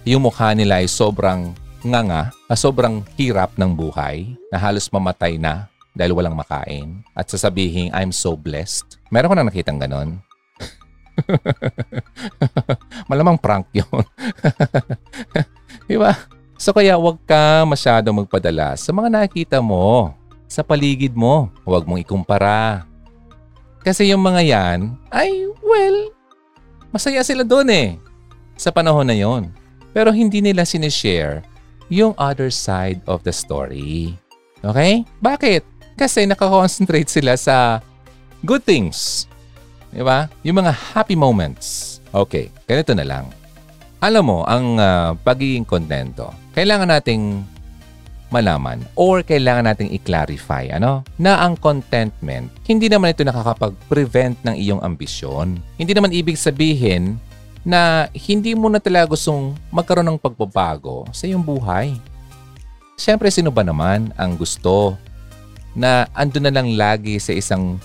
yung 0.06 0.30
mukha 0.30 0.54
nila 0.54 0.86
ay 0.86 0.88
sobrang 0.88 1.58
nga 1.82 2.02
nga 2.06 2.24
na 2.46 2.56
sobrang 2.56 3.02
hirap 3.18 3.58
ng 3.58 3.74
buhay 3.74 4.38
na 4.54 4.62
halos 4.62 4.86
mamatay 4.94 5.42
na 5.42 5.66
dahil 5.98 6.14
walang 6.14 6.38
makain 6.38 7.02
at 7.18 7.26
sasabihin, 7.26 7.90
I'm 7.90 8.14
so 8.14 8.38
blessed. 8.38 9.02
Meron 9.10 9.34
ko 9.34 9.36
na 9.42 9.50
nakitang 9.50 9.82
ganon. 9.82 10.22
Malamang 13.10 13.42
prank 13.42 13.74
yun. 13.74 14.06
diba? 15.90 16.14
So 16.58 16.74
kaya 16.74 16.98
huwag 16.98 17.22
ka 17.30 17.64
masyadong 17.70 18.26
magpadala 18.26 18.74
sa 18.74 18.90
mga 18.90 19.14
nakikita 19.14 19.58
mo, 19.62 20.14
sa 20.50 20.66
paligid 20.66 21.14
mo. 21.14 21.54
Huwag 21.68 21.86
mong 21.86 22.02
ikumpara. 22.02 22.88
Kasi 23.86 24.10
yung 24.10 24.24
mga 24.26 24.42
yan, 24.42 24.80
ay, 25.14 25.46
well, 25.62 26.12
masaya 26.90 27.22
sila 27.22 27.46
doon 27.46 27.70
eh. 27.70 27.88
Sa 28.58 28.74
panahon 28.74 29.06
na 29.06 29.14
yon. 29.14 29.54
Pero 29.94 30.10
hindi 30.10 30.42
nila 30.42 30.66
sinishare 30.66 31.46
yung 31.88 32.18
other 32.18 32.50
side 32.50 33.00
of 33.06 33.22
the 33.22 33.32
story. 33.32 34.18
Okay? 34.66 35.06
Bakit? 35.22 35.62
Kasi 35.94 36.26
nakakoncentrate 36.26 37.08
sila 37.08 37.38
sa 37.38 37.80
good 38.44 38.66
things. 38.66 39.30
Di 39.94 40.04
ba? 40.04 40.28
Yung 40.44 40.60
mga 40.60 40.74
happy 40.74 41.16
moments. 41.16 41.98
Okay, 42.12 42.50
ganito 42.66 42.92
na 42.98 43.06
lang. 43.06 43.26
Alam 43.98 44.24
mo, 44.30 44.40
ang 44.46 44.78
uh, 44.78 45.18
pagiging 45.26 45.66
kontento, 45.66 46.30
kailangan 46.54 46.94
nating 46.94 47.42
malaman 48.30 48.84
or 48.94 49.24
kailangan 49.24 49.66
nating 49.72 49.90
i-clarify 49.90 50.70
ano, 50.70 51.02
na 51.18 51.42
ang 51.42 51.58
contentment, 51.58 52.52
hindi 52.68 52.92
naman 52.92 53.16
ito 53.16 53.26
nakakapag-prevent 53.26 54.38
ng 54.46 54.56
iyong 54.60 54.82
ambisyon. 54.86 55.58
Hindi 55.82 55.98
naman 55.98 56.14
ibig 56.14 56.38
sabihin 56.38 57.18
na 57.66 58.06
hindi 58.14 58.54
mo 58.54 58.70
na 58.70 58.78
talaga 58.78 59.18
gustong 59.18 59.58
magkaroon 59.74 60.14
ng 60.14 60.22
pagbabago 60.22 61.10
sa 61.10 61.26
iyong 61.26 61.42
buhay. 61.42 61.98
Siyempre, 63.02 63.34
sino 63.34 63.50
ba 63.50 63.66
naman 63.66 64.14
ang 64.14 64.38
gusto 64.38 64.94
na 65.74 66.06
ando 66.14 66.38
na 66.38 66.54
lang 66.54 66.78
lagi 66.78 67.18
sa 67.18 67.34
isang, 67.34 67.82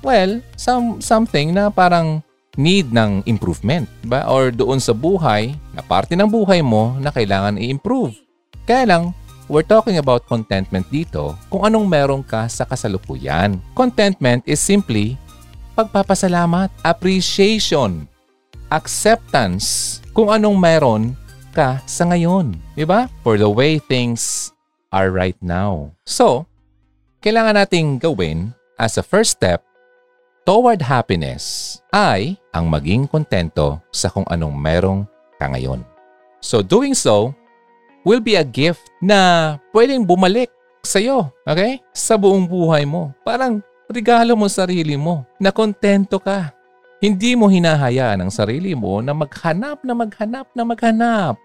well, 0.00 0.40
some, 0.56 1.04
something 1.04 1.52
na 1.52 1.68
parang 1.68 2.24
need 2.54 2.90
ng 2.94 3.22
improvement, 3.26 3.86
ba? 4.06 4.26
Or 4.30 4.50
doon 4.54 4.78
sa 4.78 4.94
buhay, 4.94 5.54
na 5.74 5.82
parte 5.82 6.14
ng 6.14 6.28
buhay 6.28 6.62
mo 6.62 6.94
na 7.02 7.10
kailangan 7.10 7.58
i-improve. 7.58 8.14
Kaya 8.64 8.88
lang, 8.88 9.04
we're 9.50 9.66
talking 9.66 10.00
about 10.00 10.24
contentment 10.24 10.88
dito 10.88 11.36
kung 11.52 11.66
anong 11.66 11.86
meron 11.86 12.22
ka 12.24 12.48
sa 12.48 12.64
kasalukuyan. 12.64 13.60
Contentment 13.76 14.40
is 14.48 14.62
simply 14.62 15.20
pagpapasalamat, 15.74 16.70
appreciation, 16.86 18.06
acceptance 18.70 19.98
kung 20.14 20.30
anong 20.30 20.56
meron 20.56 21.02
ka 21.52 21.82
sa 21.84 22.08
ngayon. 22.08 22.54
Di 22.74 22.86
ba? 22.86 23.10
For 23.22 23.36
the 23.36 23.50
way 23.50 23.78
things 23.78 24.50
are 24.94 25.10
right 25.10 25.38
now. 25.42 25.90
So, 26.06 26.46
kailangan 27.20 27.58
nating 27.58 27.98
gawin 28.02 28.54
as 28.78 28.94
a 28.98 29.04
first 29.04 29.34
step 29.34 29.66
toward 30.44 30.80
happiness 30.84 31.76
ay 31.92 32.36
ang 32.52 32.68
maging 32.68 33.08
kontento 33.08 33.80
sa 33.88 34.12
kung 34.12 34.24
anong 34.28 34.54
merong 34.54 35.00
ka 35.40 35.48
ngayon. 35.50 35.80
So 36.44 36.60
doing 36.60 36.92
so 36.92 37.32
will 38.04 38.20
be 38.20 38.36
a 38.36 38.44
gift 38.44 38.84
na 39.00 39.56
pwedeng 39.72 40.04
bumalik 40.04 40.52
sa 40.84 41.00
iyo, 41.00 41.32
okay? 41.48 41.80
Sa 41.96 42.20
buong 42.20 42.44
buhay 42.44 42.84
mo. 42.84 43.16
Parang 43.24 43.64
regalo 43.88 44.36
mo 44.36 44.44
sarili 44.52 45.00
mo 45.00 45.24
na 45.40 45.48
kontento 45.48 46.20
ka. 46.20 46.52
Hindi 47.00 47.36
mo 47.36 47.48
hinahayaan 47.48 48.20
ang 48.20 48.32
sarili 48.32 48.76
mo 48.76 49.00
na 49.00 49.16
maghanap 49.16 49.80
na 49.84 49.92
maghanap 49.92 50.46
na 50.52 50.62
maghanap 50.64 51.36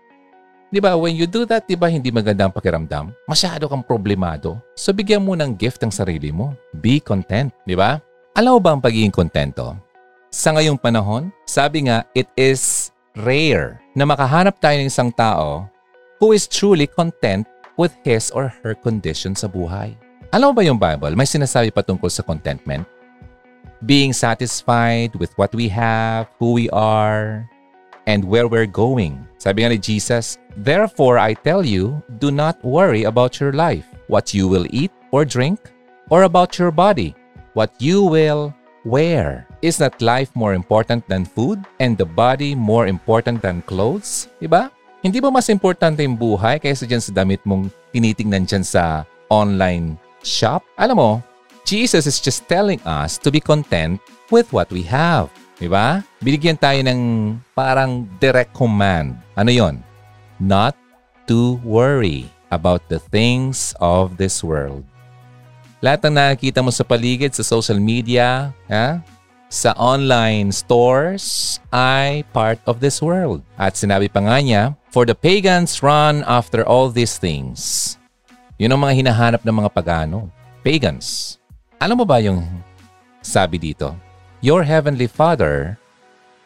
Di 0.69 0.77
ba, 0.77 0.93
when 0.93 1.17
you 1.17 1.25
do 1.25 1.49
that, 1.49 1.65
di 1.65 1.73
ba 1.73 1.89
hindi 1.89 2.13
maganda 2.13 2.45
ang 2.45 2.53
pakiramdam? 2.53 3.09
Masyado 3.25 3.65
kang 3.65 3.81
problemado. 3.81 4.61
So 4.77 4.93
bigyan 4.93 5.25
mo 5.25 5.33
ng 5.33 5.57
gift 5.57 5.81
ang 5.81 5.89
sarili 5.89 6.29
mo. 6.29 6.53
Be 6.77 7.01
content, 7.01 7.49
di 7.65 7.73
ba? 7.73 7.97
Alam 8.37 8.57
mo 8.57 8.59
ba 8.61 8.77
ang 8.77 8.81
pagiging 8.81 9.09
kontento? 9.09 9.73
Sa 10.29 10.53
ngayong 10.53 10.77
panahon, 10.77 11.33
sabi 11.49 11.89
nga, 11.89 12.05
it 12.13 12.29
is 12.37 12.93
rare 13.17 13.81
na 13.97 14.05
makahanap 14.05 14.61
tayo 14.61 14.77
ng 14.77 14.85
isang 14.85 15.09
tao 15.09 15.65
who 16.21 16.29
is 16.37 16.45
truly 16.45 16.85
content 16.85 17.49
with 17.73 17.89
his 18.05 18.29
or 18.29 18.53
her 18.61 18.77
condition 18.77 19.33
sa 19.33 19.49
buhay. 19.49 19.97
Alam 20.29 20.53
mo 20.53 20.61
ba 20.61 20.63
yung 20.67 20.77
Bible? 20.77 21.17
May 21.17 21.25
sinasabi 21.25 21.73
pa 21.73 21.81
tungkol 21.81 22.13
sa 22.13 22.21
contentment? 22.21 22.85
Being 23.89 24.13
satisfied 24.13 25.17
with 25.17 25.33
what 25.33 25.49
we 25.57 25.65
have, 25.73 26.29
who 26.37 26.53
we 26.53 26.69
are, 26.69 27.49
and 28.05 28.21
where 28.21 28.45
we're 28.45 28.69
going. 28.69 29.25
Sabi 29.41 29.65
nga 29.65 29.73
ni 29.73 29.81
Jesus, 29.81 30.37
Therefore 30.53 31.17
I 31.17 31.33
tell 31.33 31.65
you, 31.65 31.97
do 32.21 32.29
not 32.29 32.61
worry 32.61 33.09
about 33.09 33.41
your 33.41 33.57
life, 33.57 33.89
what 34.05 34.37
you 34.37 34.45
will 34.45 34.69
eat 34.69 34.93
or 35.09 35.25
drink, 35.25 35.57
or 36.13 36.29
about 36.29 36.61
your 36.61 36.69
body, 36.69 37.17
what 37.59 37.75
you 37.83 38.07
will 38.07 38.55
wear. 38.87 39.43
Is 39.59 39.83
not 39.83 39.99
life 39.99 40.31
more 40.31 40.55
important 40.55 41.03
than 41.11 41.27
food 41.27 41.59
and 41.83 41.99
the 41.99 42.07
body 42.07 42.55
more 42.55 42.87
important 42.87 43.43
than 43.43 43.59
clothes? 43.67 44.31
Diba? 44.39 44.71
Hindi 45.03 45.19
ba 45.19 45.27
mas 45.27 45.51
importante 45.51 45.99
yung 46.07 46.15
buhay 46.15 46.63
kaysa 46.63 46.87
dyan 46.87 47.03
sa 47.03 47.11
damit 47.11 47.43
mong 47.43 47.67
tinitingnan 47.91 48.47
dyan 48.47 48.63
sa 48.63 49.03
online 49.27 49.99
shop? 50.23 50.63
Alam 50.79 50.95
mo, 50.95 51.11
Jesus 51.67 52.07
is 52.07 52.23
just 52.23 52.47
telling 52.47 52.79
us 52.87 53.19
to 53.19 53.27
be 53.27 53.43
content 53.43 53.99
with 54.31 54.47
what 54.55 54.71
we 54.71 54.79
have. 54.87 55.27
Di 55.59 55.67
ba? 55.67 55.99
Binigyan 56.23 56.55
tayo 56.55 56.79
ng 56.79 57.35
parang 57.51 58.07
direct 58.23 58.55
command. 58.55 59.19
Ano 59.35 59.51
yon? 59.51 59.83
Not 60.39 60.79
to 61.27 61.59
worry 61.67 62.31
about 62.55 62.87
the 62.87 63.03
things 63.11 63.75
of 63.83 64.15
this 64.15 64.39
world. 64.39 64.87
Lahat 65.79 66.03
ng 66.03 66.15
nakikita 66.15 66.59
mo 66.59 66.71
sa 66.71 66.83
paligid, 66.83 67.31
sa 67.31 67.43
social 67.43 67.79
media, 67.79 68.51
ha? 68.67 68.99
sa 69.49 69.73
online 69.79 70.53
stores, 70.53 71.57
ay 71.73 72.21
part 72.35 72.61
of 72.69 72.77
this 72.77 73.01
world. 73.01 73.41
At 73.57 73.79
sinabi 73.79 74.11
pa 74.11 74.21
nga 74.21 74.37
niya, 74.37 74.63
For 74.93 75.05
the 75.07 75.17
pagans 75.17 75.81
run 75.81 76.21
after 76.29 76.61
all 76.67 76.93
these 76.93 77.17
things. 77.17 77.95
Yun 78.59 78.75
ang 78.75 78.81
mga 78.83 78.93
hinahanap 79.05 79.41
ng 79.45 79.55
mga 79.55 79.69
pagano. 79.71 80.29
Pagans. 80.61 81.39
Alam 81.79 82.03
mo 82.03 82.05
ba 82.05 82.19
yung 82.19 82.43
sabi 83.23 83.55
dito? 83.55 83.95
your 84.41 84.63
Heavenly 84.63 85.07
Father 85.07 85.75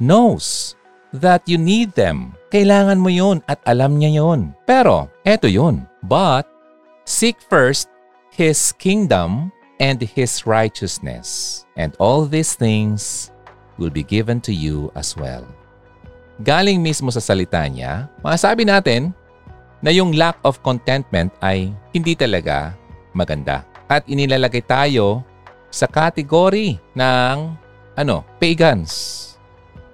knows 0.01 0.75
that 1.13 1.45
you 1.45 1.57
need 1.57 1.93
them. 1.93 2.33
Kailangan 2.49 3.01
mo 3.01 3.09
yun 3.09 3.41
at 3.49 3.61
alam 3.65 3.97
niya 3.97 4.21
yun. 4.21 4.53
Pero, 4.65 5.09
eto 5.25 5.49
yun. 5.49 5.85
But, 6.05 6.49
seek 7.05 7.37
first 7.49 7.89
His 8.33 8.73
kingdom 8.81 9.53
and 9.77 10.01
His 10.01 10.49
righteousness. 10.49 11.61
And 11.77 11.93
all 12.01 12.25
these 12.25 12.57
things 12.57 13.29
will 13.77 13.93
be 13.93 14.01
given 14.01 14.41
to 14.49 14.53
you 14.53 14.89
as 14.97 15.13
well. 15.13 15.45
Galing 16.41 16.81
mismo 16.81 17.13
sa 17.13 17.21
salita 17.21 17.61
niya, 17.69 18.09
masabi 18.25 18.65
natin 18.65 19.13
na 19.85 19.93
yung 19.93 20.17
lack 20.17 20.41
of 20.41 20.57
contentment 20.65 21.29
ay 21.45 21.69
hindi 21.93 22.17
talaga 22.17 22.73
maganda. 23.13 23.69
At 23.85 24.09
inilalagay 24.09 24.65
tayo 24.65 25.21
sa 25.69 25.85
kategory 25.85 26.81
ng 26.97 27.37
ano, 27.93 28.25
pagans. 28.41 29.21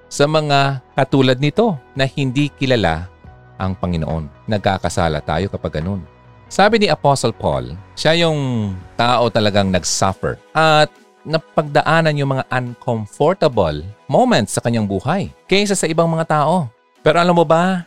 Sa 0.08 0.26
mga 0.26 0.80
katulad 0.96 1.38
nito 1.44 1.76
na 1.92 2.08
hindi 2.08 2.48
kilala 2.56 3.12
ang 3.60 3.76
Panginoon. 3.76 4.48
Nagkakasala 4.48 5.20
tayo 5.28 5.52
kapag 5.52 5.84
ganun. 5.84 6.19
Sabi 6.50 6.82
ni 6.82 6.90
Apostle 6.90 7.30
Paul, 7.30 7.78
siya 7.94 8.26
yung 8.26 8.74
tao 8.98 9.30
talagang 9.30 9.70
nag-suffer 9.70 10.42
at 10.58 10.90
napagdaanan 11.22 12.18
yung 12.18 12.34
mga 12.34 12.50
uncomfortable 12.50 13.86
moments 14.10 14.58
sa 14.58 14.62
kanyang 14.66 14.90
buhay 14.90 15.30
kaysa 15.46 15.78
sa 15.78 15.86
ibang 15.86 16.10
mga 16.10 16.26
tao. 16.26 16.66
Pero 17.06 17.22
alam 17.22 17.38
mo 17.38 17.46
ba, 17.46 17.86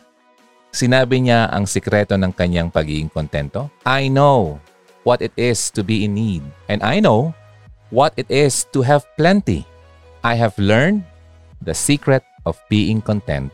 sinabi 0.71 1.19
niya 1.27 1.51
ang 1.51 1.67
sikreto 1.67 2.15
ng 2.15 2.31
kanyang 2.31 2.71
pagiging 2.71 3.11
kontento? 3.11 3.67
I 3.83 4.07
know 4.07 4.63
what 5.03 5.19
it 5.19 5.35
is 5.35 5.67
to 5.75 5.83
be 5.83 6.07
in 6.07 6.15
need 6.15 6.47
and 6.71 6.79
I 6.79 7.03
know 7.03 7.35
what 7.91 8.15
it 8.15 8.31
is 8.31 8.63
to 8.71 8.79
have 8.79 9.03
plenty. 9.19 9.67
I 10.23 10.39
have 10.39 10.55
learned 10.55 11.03
the 11.59 11.75
secret 11.75 12.23
of 12.47 12.55
being 12.71 13.03
content 13.03 13.51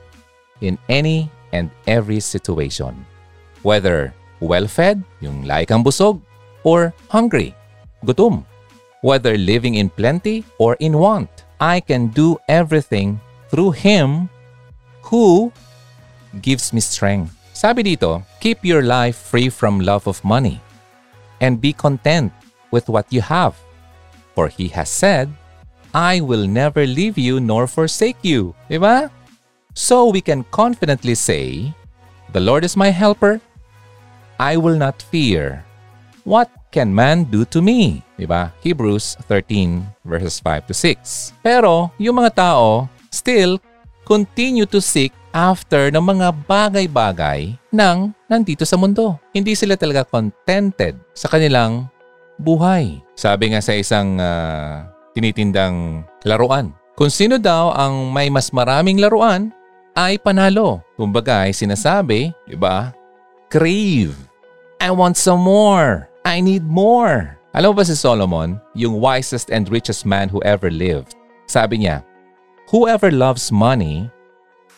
in 0.61 0.77
any 0.85 1.33
and 1.49 1.73
every 1.89 2.21
situation. 2.21 2.93
Whether 3.65 4.13
well-fed, 4.41 5.03
yung 5.21 5.43
like 5.43 5.71
ang 5.71 5.83
busog, 5.83 6.19
or 6.63 6.93
hungry, 7.07 7.55
gutom. 8.03 8.43
Whether 9.01 9.37
living 9.39 9.75
in 9.75 9.87
plenty 9.89 10.43
or 10.59 10.75
in 10.83 10.99
want, 10.99 11.29
I 11.59 11.79
can 11.79 12.07
do 12.11 12.35
everything 12.47 13.19
through 13.47 13.71
Him 13.71 14.27
who 15.07 15.51
gives 16.43 16.71
me 16.71 16.83
strength. 16.83 17.31
Sabi 17.55 17.83
dito, 17.83 18.23
keep 18.39 18.63
your 18.63 18.83
life 18.83 19.15
free 19.15 19.47
from 19.47 19.79
love 19.83 20.07
of 20.07 20.23
money 20.23 20.59
and 21.39 21.59
be 21.59 21.71
content 21.71 22.31
with 22.71 22.87
what 22.87 23.07
you 23.11 23.19
have. 23.19 23.55
For 24.35 24.47
He 24.47 24.67
has 24.75 24.87
said, 24.87 25.31
I 25.93 26.21
will 26.21 26.45
never 26.47 26.85
leave 26.85 27.17
you 27.17 27.39
nor 27.39 27.67
forsake 27.67 28.21
you. 28.21 28.53
Diba? 28.69 29.09
So 29.73 30.07
we 30.07 30.21
can 30.21 30.43
confidently 30.51 31.15
say, 31.15 31.73
The 32.31 32.39
Lord 32.39 32.63
is 32.63 32.77
my 32.77 32.89
helper. 32.91 33.41
I 34.39 34.55
will 34.55 34.79
not 34.79 35.03
fear. 35.11 35.67
What 36.23 36.47
can 36.71 36.95
man 36.95 37.27
do 37.27 37.43
to 37.51 37.59
me? 37.59 38.01
Diba? 38.15 38.55
Hebrews 38.63 39.19
13 39.27 39.83
verses 40.07 40.39
5 40.39 40.71
to 40.71 40.73
6. 40.73 41.43
Pero 41.43 41.91
yung 41.99 42.23
mga 42.23 42.31
tao 42.39 42.87
still 43.11 43.59
continue 44.07 44.65
to 44.65 44.79
seek 44.79 45.13
after 45.35 45.93
ng 45.93 46.01
mga 46.01 46.33
bagay-bagay 46.49 47.53
ng 47.69 47.97
nandito 48.25 48.65
sa 48.65 48.79
mundo. 48.79 49.19
Hindi 49.35 49.53
sila 49.53 49.77
talaga 49.77 50.07
contented 50.07 50.97
sa 51.13 51.29
kanilang 51.29 51.85
buhay. 52.39 52.97
Sabi 53.13 53.53
nga 53.53 53.61
sa 53.61 53.77
isang 53.77 54.17
uh, 54.17 54.87
tinitindang 55.13 56.07
laruan. 56.25 56.73
Kung 56.97 57.11
sino 57.11 57.39
daw 57.39 57.71
ang 57.71 58.11
may 58.11 58.27
mas 58.27 58.51
maraming 58.51 58.99
laruan, 58.99 59.53
ay 59.95 60.19
panalo. 60.19 60.83
Kumbaga 60.95 61.47
ay 61.47 61.51
sinasabi, 61.55 62.31
di 62.47 62.55
ba? 62.55 62.91
Crave. 63.51 64.28
I 64.79 64.91
want 64.91 65.19
some 65.19 65.43
more. 65.43 66.07
I 66.23 66.39
need 66.39 66.63
more. 66.63 67.35
Alam 67.51 67.75
mo 67.75 67.83
ba 67.83 67.85
si 67.85 67.99
Solomon, 67.99 68.63
yung 68.71 69.03
wisest 69.03 69.51
and 69.51 69.67
richest 69.67 70.07
man 70.07 70.31
who 70.31 70.39
ever 70.47 70.71
lived? 70.71 71.19
Sabi 71.51 71.83
niya, 71.83 72.07
Whoever 72.71 73.11
loves 73.11 73.51
money 73.51 74.07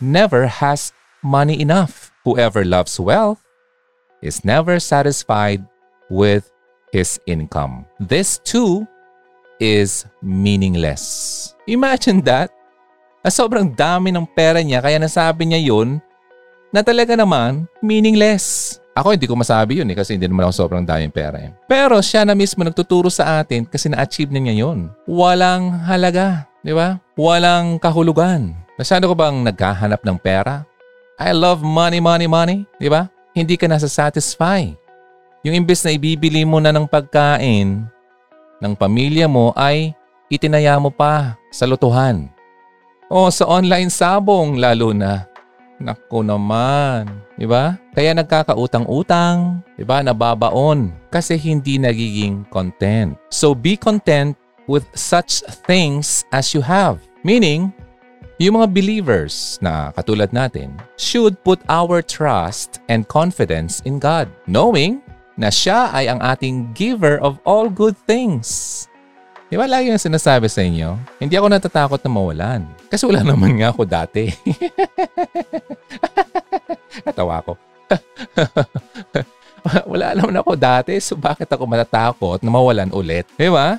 never 0.01 0.49
has 0.49 0.89
money 1.21 1.61
enough. 1.61 2.09
Whoever 2.25 2.65
loves 2.65 2.97
wealth 2.97 3.45
is 4.25 4.41
never 4.41 4.81
satisfied 4.81 5.61
with 6.09 6.49
his 6.89 7.21
income. 7.29 7.85
This 8.01 8.41
too 8.41 8.89
is 9.61 10.09
meaningless. 10.25 11.53
Imagine 11.69 12.25
that. 12.25 12.49
Na 13.21 13.29
sobrang 13.29 13.77
dami 13.77 14.09
ng 14.09 14.25
pera 14.33 14.65
niya 14.65 14.81
kaya 14.81 14.97
nasabi 14.97 15.45
niya 15.45 15.61
yun 15.61 16.01
na 16.73 16.81
talaga 16.81 17.13
naman 17.13 17.69
meaningless. 17.85 18.80
Ako 18.91 19.15
hindi 19.15 19.23
ko 19.23 19.39
masabi 19.39 19.79
yun 19.79 19.87
eh 19.87 19.95
kasi 19.95 20.19
hindi 20.19 20.27
naman 20.27 20.51
ako 20.51 20.67
sobrang 20.67 20.83
daming 20.83 21.15
pera 21.15 21.39
eh. 21.39 21.55
Pero 21.63 22.03
siya 22.03 22.27
na 22.27 22.35
mismo 22.35 22.59
nagtuturo 22.67 23.07
sa 23.07 23.39
atin 23.39 23.63
kasi 23.63 23.87
na-achieve 23.87 24.35
na 24.35 24.43
niya 24.43 24.67
yun. 24.67 24.91
Walang 25.07 25.87
halaga, 25.87 26.51
di 26.59 26.75
ba? 26.75 26.99
Walang 27.15 27.79
kahulugan. 27.79 28.51
Masyado 28.75 29.07
ko 29.07 29.15
bang 29.15 29.47
naghahanap 29.47 30.03
ng 30.03 30.17
pera? 30.19 30.67
I 31.15 31.31
love 31.31 31.63
money, 31.63 32.03
money, 32.03 32.27
money, 32.27 32.67
di 32.83 32.91
ba? 32.91 33.07
Hindi 33.31 33.55
ka 33.55 33.71
nasa-satisfy. 33.71 34.75
Yung 35.47 35.55
imbes 35.55 35.87
na 35.87 35.95
ibibili 35.95 36.43
mo 36.43 36.59
na 36.59 36.75
ng 36.75 36.83
pagkain 36.83 37.87
ng 38.61 38.73
pamilya 38.75 39.25
mo 39.25 39.55
ay 39.55 39.95
itinaya 40.27 40.75
mo 40.77 40.91
pa 40.91 41.39
sa 41.49 41.63
lutuhan. 41.63 42.27
O 43.07 43.27
sa 43.31 43.47
online 43.47 43.87
sabong 43.87 44.59
lalo 44.59 44.91
na. 44.91 45.30
Nako 45.81 46.21
naman, 46.21 47.09
di 47.33 47.49
ba? 47.49 47.73
Kaya 47.97 48.13
nagkakautang-utang, 48.13 49.65
di 49.73 49.81
ba? 49.81 50.05
Nababaon 50.05 50.93
kasi 51.09 51.41
hindi 51.41 51.81
nagiging 51.81 52.45
content. 52.53 53.17
So 53.33 53.57
be 53.57 53.73
content 53.73 54.37
with 54.69 54.85
such 54.93 55.41
things 55.65 56.21
as 56.29 56.53
you 56.53 56.61
have. 56.61 57.01
Meaning, 57.25 57.73
yung 58.37 58.61
mga 58.61 58.73
believers 58.73 59.61
na 59.61 59.93
katulad 59.93 60.29
natin 60.33 60.73
should 60.97 61.37
put 61.41 61.61
our 61.69 62.01
trust 62.01 62.81
and 62.89 63.05
confidence 63.09 63.81
in 63.85 64.01
God, 64.01 64.29
knowing 64.45 65.01
na 65.37 65.49
siya 65.49 65.89
ay 65.93 66.09
ang 66.09 66.21
ating 66.21 66.73
giver 66.77 67.17
of 67.25 67.41
all 67.45 67.69
good 67.69 67.97
things. 68.05 68.85
Di 69.51 69.59
ba 69.59 69.67
lagi 69.67 69.91
yung 69.91 69.99
sinasabi 69.99 70.47
sa 70.47 70.63
inyo? 70.63 70.95
Hindi 71.19 71.35
ako 71.35 71.51
natatakot 71.51 71.99
na 71.99 72.07
mawalan. 72.07 72.63
Kasi 72.87 73.03
wala 73.03 73.19
naman 73.27 73.59
nga 73.59 73.75
ako 73.75 73.83
dati. 73.83 74.31
Natawa 77.03 77.43
ko. 77.43 77.59
wala 79.91 80.15
naman 80.15 80.39
ako 80.39 80.55
dati, 80.55 80.95
so 81.03 81.19
bakit 81.19 81.51
ako 81.51 81.67
matatakot 81.67 82.39
na 82.39 82.47
mawalan 82.47 82.95
ulit? 82.95 83.27
Di 83.35 83.51
ba? 83.51 83.75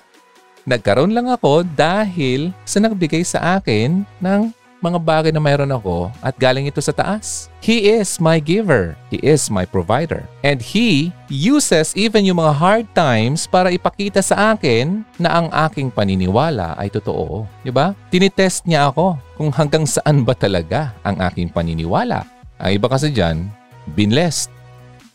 Nagkaroon 0.69 1.17
lang 1.17 1.33
ako 1.33 1.65
dahil 1.65 2.53
sa 2.69 2.77
nagbigay 2.77 3.25
sa 3.25 3.57
akin 3.57 4.05
ng 4.21 4.53
mga 4.83 4.99
bagay 4.99 5.31
na 5.31 5.39
mayroon 5.39 5.71
ako 5.71 6.11
at 6.19 6.35
galing 6.35 6.67
ito 6.67 6.83
sa 6.83 6.91
taas. 6.91 7.47
He 7.63 7.87
is 7.87 8.19
my 8.19 8.43
giver. 8.43 8.99
He 9.15 9.23
is 9.23 9.47
my 9.47 9.63
provider. 9.63 10.27
And 10.43 10.59
He 10.59 11.15
uses 11.31 11.95
even 11.95 12.27
yung 12.27 12.43
mga 12.43 12.55
hard 12.59 12.87
times 12.91 13.47
para 13.47 13.71
ipakita 13.71 14.19
sa 14.19 14.59
akin 14.59 15.07
na 15.23 15.31
ang 15.39 15.47
aking 15.71 15.95
paniniwala 15.95 16.75
ay 16.75 16.91
totoo. 16.91 17.47
Ba? 17.71 17.95
Tinitest 18.11 18.67
niya 18.67 18.91
ako 18.91 19.17
kung 19.39 19.55
hanggang 19.55 19.87
saan 19.87 20.27
ba 20.27 20.35
talaga 20.35 20.93
ang 21.07 21.17
aking 21.23 21.49
paniniwala. 21.49 22.27
Ang 22.59 22.77
iba 22.77 22.91
kasi 22.91 23.09
dyan, 23.09 23.47
binlessed. 23.95 24.51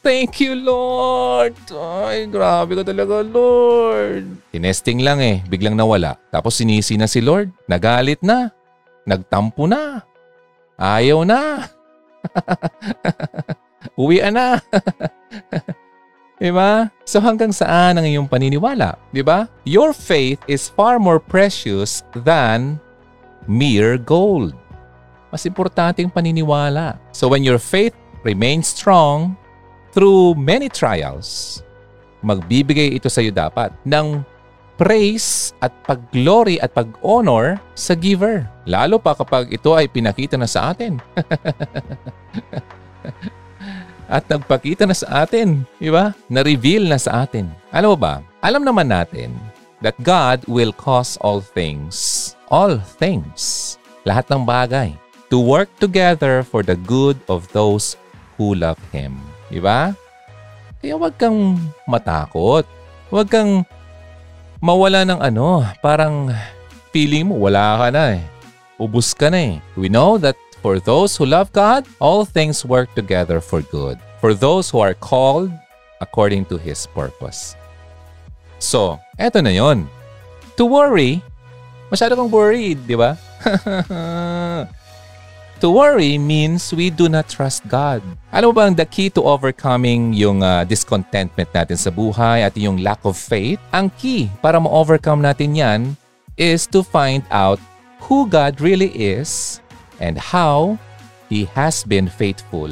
Thank 0.08 0.40
you, 0.40 0.56
Lord! 0.56 1.58
Ay, 1.74 2.32
grabe 2.32 2.80
ka 2.80 2.84
talaga, 2.88 3.20
Lord! 3.28 4.40
Tinesting 4.56 5.04
lang 5.04 5.20
eh, 5.20 5.44
biglang 5.52 5.76
nawala. 5.76 6.16
Tapos 6.32 6.56
sinisi 6.56 6.96
na 6.96 7.12
si 7.12 7.20
Lord. 7.20 7.52
Nagalit 7.68 8.24
na. 8.24 8.56
Nagtampo 9.08 9.64
na. 9.64 10.04
Ayaw 10.76 11.24
na. 11.24 11.72
Uwian 14.00 14.36
na. 14.36 14.60
diba? 16.44 16.92
So 17.08 17.24
hanggang 17.24 17.56
saan 17.56 17.98
ang 17.98 18.06
iyong 18.06 18.28
paniniwala? 18.28 19.00
Diba? 19.16 19.48
Your 19.64 19.96
faith 19.96 20.44
is 20.46 20.68
far 20.68 21.00
more 21.00 21.24
precious 21.24 22.04
than 22.14 22.78
mere 23.48 23.96
gold. 23.96 24.54
Mas 25.32 25.48
importante 25.48 26.04
ang 26.04 26.12
paniniwala. 26.12 27.00
So 27.16 27.32
when 27.32 27.48
your 27.48 27.60
faith 27.60 27.96
remains 28.28 28.70
strong 28.70 29.40
through 29.96 30.36
many 30.36 30.68
trials, 30.68 31.60
magbibigay 32.22 32.96
ito 32.96 33.08
sa 33.08 33.24
iyo 33.24 33.32
dapat 33.32 33.72
ng 33.88 34.22
praise 34.78 35.52
at 35.60 35.74
pagglory 35.84 36.62
at 36.62 36.72
pag-honor 36.72 37.58
sa 37.74 37.98
giver. 37.98 38.46
Lalo 38.70 39.02
pa 39.02 39.18
kapag 39.18 39.50
ito 39.50 39.74
ay 39.74 39.90
pinakita 39.90 40.38
na 40.38 40.46
sa 40.46 40.72
atin. 40.72 41.02
at 44.16 44.24
nagpakita 44.30 44.86
na 44.86 44.96
sa 44.96 45.26
atin, 45.26 45.66
di 45.82 45.90
ba? 45.90 46.14
Na-reveal 46.30 46.88
na 46.88 47.02
sa 47.02 47.26
atin. 47.26 47.50
Alam 47.74 47.90
mo 47.94 48.00
ba? 48.00 48.22
Alam 48.46 48.64
naman 48.64 48.94
natin 48.94 49.34
that 49.82 49.98
God 50.06 50.46
will 50.46 50.72
cause 50.72 51.18
all 51.26 51.42
things, 51.42 52.38
all 52.54 52.78
things, 52.78 53.76
lahat 54.06 54.30
ng 54.30 54.46
bagay, 54.46 54.94
to 55.28 55.42
work 55.42 55.68
together 55.82 56.46
for 56.46 56.64
the 56.64 56.78
good 56.88 57.18
of 57.28 57.50
those 57.52 58.00
who 58.40 58.56
love 58.56 58.80
Him. 58.94 59.20
Di 59.52 59.60
ba? 59.60 59.92
Kaya 60.80 60.96
huwag 60.96 61.18
kang 61.18 61.58
matakot. 61.90 62.64
Huwag 63.10 63.28
kang 63.28 63.66
mawala 64.62 65.06
ng 65.06 65.20
ano, 65.22 65.66
parang 65.82 66.34
feeling 66.94 67.30
mo 67.30 67.38
wala 67.38 67.78
ka 67.78 67.88
na 67.94 68.04
eh. 68.18 68.24
Ubus 68.78 69.14
ka 69.14 69.30
na 69.30 69.38
eh. 69.38 69.56
We 69.78 69.90
know 69.90 70.18
that 70.22 70.38
for 70.62 70.80
those 70.80 71.18
who 71.18 71.26
love 71.26 71.54
God, 71.54 71.86
all 72.02 72.26
things 72.26 72.66
work 72.66 72.94
together 72.94 73.42
for 73.42 73.62
good. 73.62 73.98
For 74.22 74.34
those 74.34 74.70
who 74.70 74.82
are 74.82 74.98
called 74.98 75.54
according 76.02 76.46
to 76.54 76.58
His 76.58 76.86
purpose. 76.94 77.58
So, 78.58 78.98
eto 79.18 79.42
na 79.42 79.54
yon. 79.54 79.86
To 80.58 80.66
worry, 80.66 81.22
masyado 81.94 82.18
kang 82.18 82.34
worried, 82.34 82.82
di 82.90 82.98
ba? 82.98 83.18
To 85.58 85.74
worry 85.74 86.22
means 86.22 86.70
we 86.70 86.94
do 86.94 87.10
not 87.10 87.34
trust 87.34 87.66
God. 87.66 88.06
Alam 88.30 88.54
mo 88.54 88.62
ba 88.62 88.70
ang 88.70 88.78
the 88.78 88.86
key 88.86 89.10
to 89.18 89.26
overcoming 89.26 90.14
yung 90.14 90.46
uh, 90.46 90.62
discontentment 90.62 91.50
natin 91.50 91.74
sa 91.74 91.90
buhay 91.90 92.46
at 92.46 92.54
yung 92.54 92.86
lack 92.86 93.02
of 93.02 93.18
faith? 93.18 93.58
Ang 93.74 93.90
key 93.98 94.30
para 94.38 94.62
ma-overcome 94.62 95.26
natin 95.26 95.58
yan 95.58 95.82
is 96.38 96.70
to 96.70 96.86
find 96.86 97.26
out 97.34 97.58
who 98.06 98.30
God 98.30 98.62
really 98.62 98.94
is 98.94 99.58
and 99.98 100.14
how 100.22 100.78
He 101.26 101.50
has 101.58 101.82
been 101.82 102.06
faithful 102.06 102.70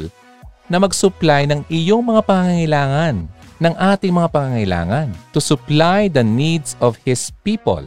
na 0.70 0.78
mag-supply 0.78 1.42
ng 1.50 1.66
iyong 1.66 2.06
mga 2.06 2.22
pangangailangan, 2.22 3.26
ng 3.66 3.74
ating 3.82 4.14
mga 4.14 4.30
pangangailangan, 4.30 5.10
to 5.34 5.42
supply 5.42 6.06
the 6.06 6.22
needs 6.22 6.78
of 6.78 6.94
His 7.02 7.34
people. 7.42 7.82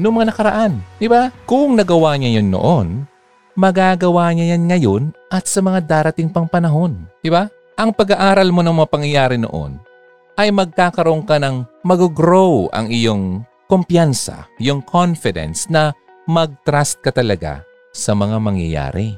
Noong 0.00 0.24
mga 0.24 0.32
nakaraan, 0.32 0.72
di 0.96 1.12
ba? 1.12 1.28
Kung 1.44 1.76
nagawa 1.76 2.16
niya 2.16 2.40
yun 2.40 2.48
noon, 2.48 2.88
magagawa 3.54 4.32
niya 4.32 4.56
yan 4.56 4.64
ngayon 4.68 5.02
at 5.28 5.44
sa 5.48 5.60
mga 5.60 5.84
darating 5.84 6.28
pang 6.32 6.48
panahon. 6.48 7.04
Di 7.20 7.28
ba? 7.28 7.48
Ang 7.76 7.92
pag-aaral 7.92 8.52
mo 8.52 8.60
ng 8.60 8.76
mga 8.76 8.88
pangyayari 8.92 9.36
noon 9.40 9.80
ay 10.36 10.48
magkakaroon 10.52 11.24
ka 11.24 11.36
ng 11.36 11.64
mag-grow 11.84 12.68
ang 12.72 12.88
iyong 12.88 13.44
kumpiyansa, 13.68 14.48
yung 14.60 14.84
confidence 14.84 15.68
na 15.72 15.92
mag-trust 16.28 17.00
ka 17.00 17.12
talaga 17.12 17.64
sa 17.92 18.16
mga 18.16 18.36
mangyayari. 18.40 19.16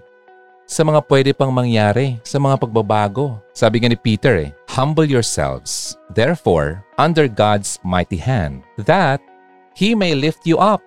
Sa 0.64 0.80
mga 0.80 1.04
pwede 1.04 1.30
pang 1.36 1.52
mangyari, 1.52 2.16
sa 2.24 2.40
mga 2.40 2.56
pagbabago. 2.56 3.36
Sabi 3.52 3.84
nga 3.84 3.92
ni 3.92 3.98
Peter 4.00 4.40
eh, 4.40 4.50
Humble 4.72 5.06
yourselves, 5.06 5.94
therefore, 6.16 6.82
under 6.96 7.28
God's 7.28 7.76
mighty 7.84 8.16
hand, 8.16 8.64
that 8.80 9.20
He 9.76 9.92
may 9.92 10.16
lift 10.16 10.48
you 10.48 10.56
up 10.56 10.80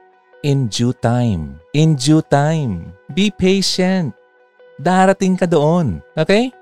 in 0.47 0.71
due 0.71 0.95
time. 0.95 1.59
In 1.75 1.99
due 1.99 2.23
time. 2.23 2.95
Be 3.11 3.27
patient. 3.27 4.15
Darating 4.79 5.35
ka 5.35 5.43
doon. 5.43 5.99
Okay? 6.15 6.55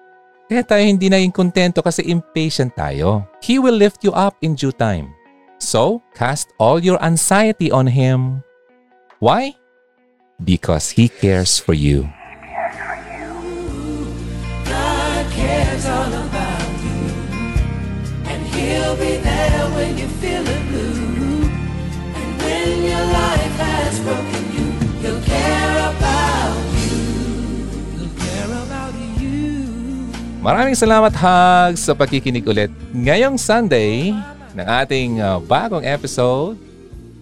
Kaya 0.49 0.65
tayo 0.65 0.81
hindi 0.81 1.05
naging 1.05 1.33
kontento 1.33 1.86
kasi 1.86 2.01
impatient 2.09 2.73
tayo. 2.73 3.29
He 3.45 3.61
will 3.61 3.77
lift 3.77 4.01
you 4.01 4.09
up 4.17 4.33
in 4.41 4.57
due 4.57 4.73
time. 4.73 5.13
So, 5.61 6.01
cast 6.17 6.49
all 6.57 6.81
your 6.81 6.97
anxiety 7.01 7.69
on 7.69 7.86
Him. 7.86 8.41
Why? 9.21 9.53
Because 10.41 10.89
He 10.97 11.09
cares 11.09 11.61
for 11.61 11.77
you. 11.77 12.09
Maraming 30.46 30.78
salamat, 30.78 31.10
Hugs, 31.10 31.89
sa 31.89 31.98
pakikinig 31.98 32.46
ulit 32.46 32.70
ngayong 32.93 33.34
Sunday 33.34 34.14
ng 34.54 34.68
ating 34.86 35.18
uh, 35.18 35.41
bagong 35.41 35.82
episode, 35.82 36.54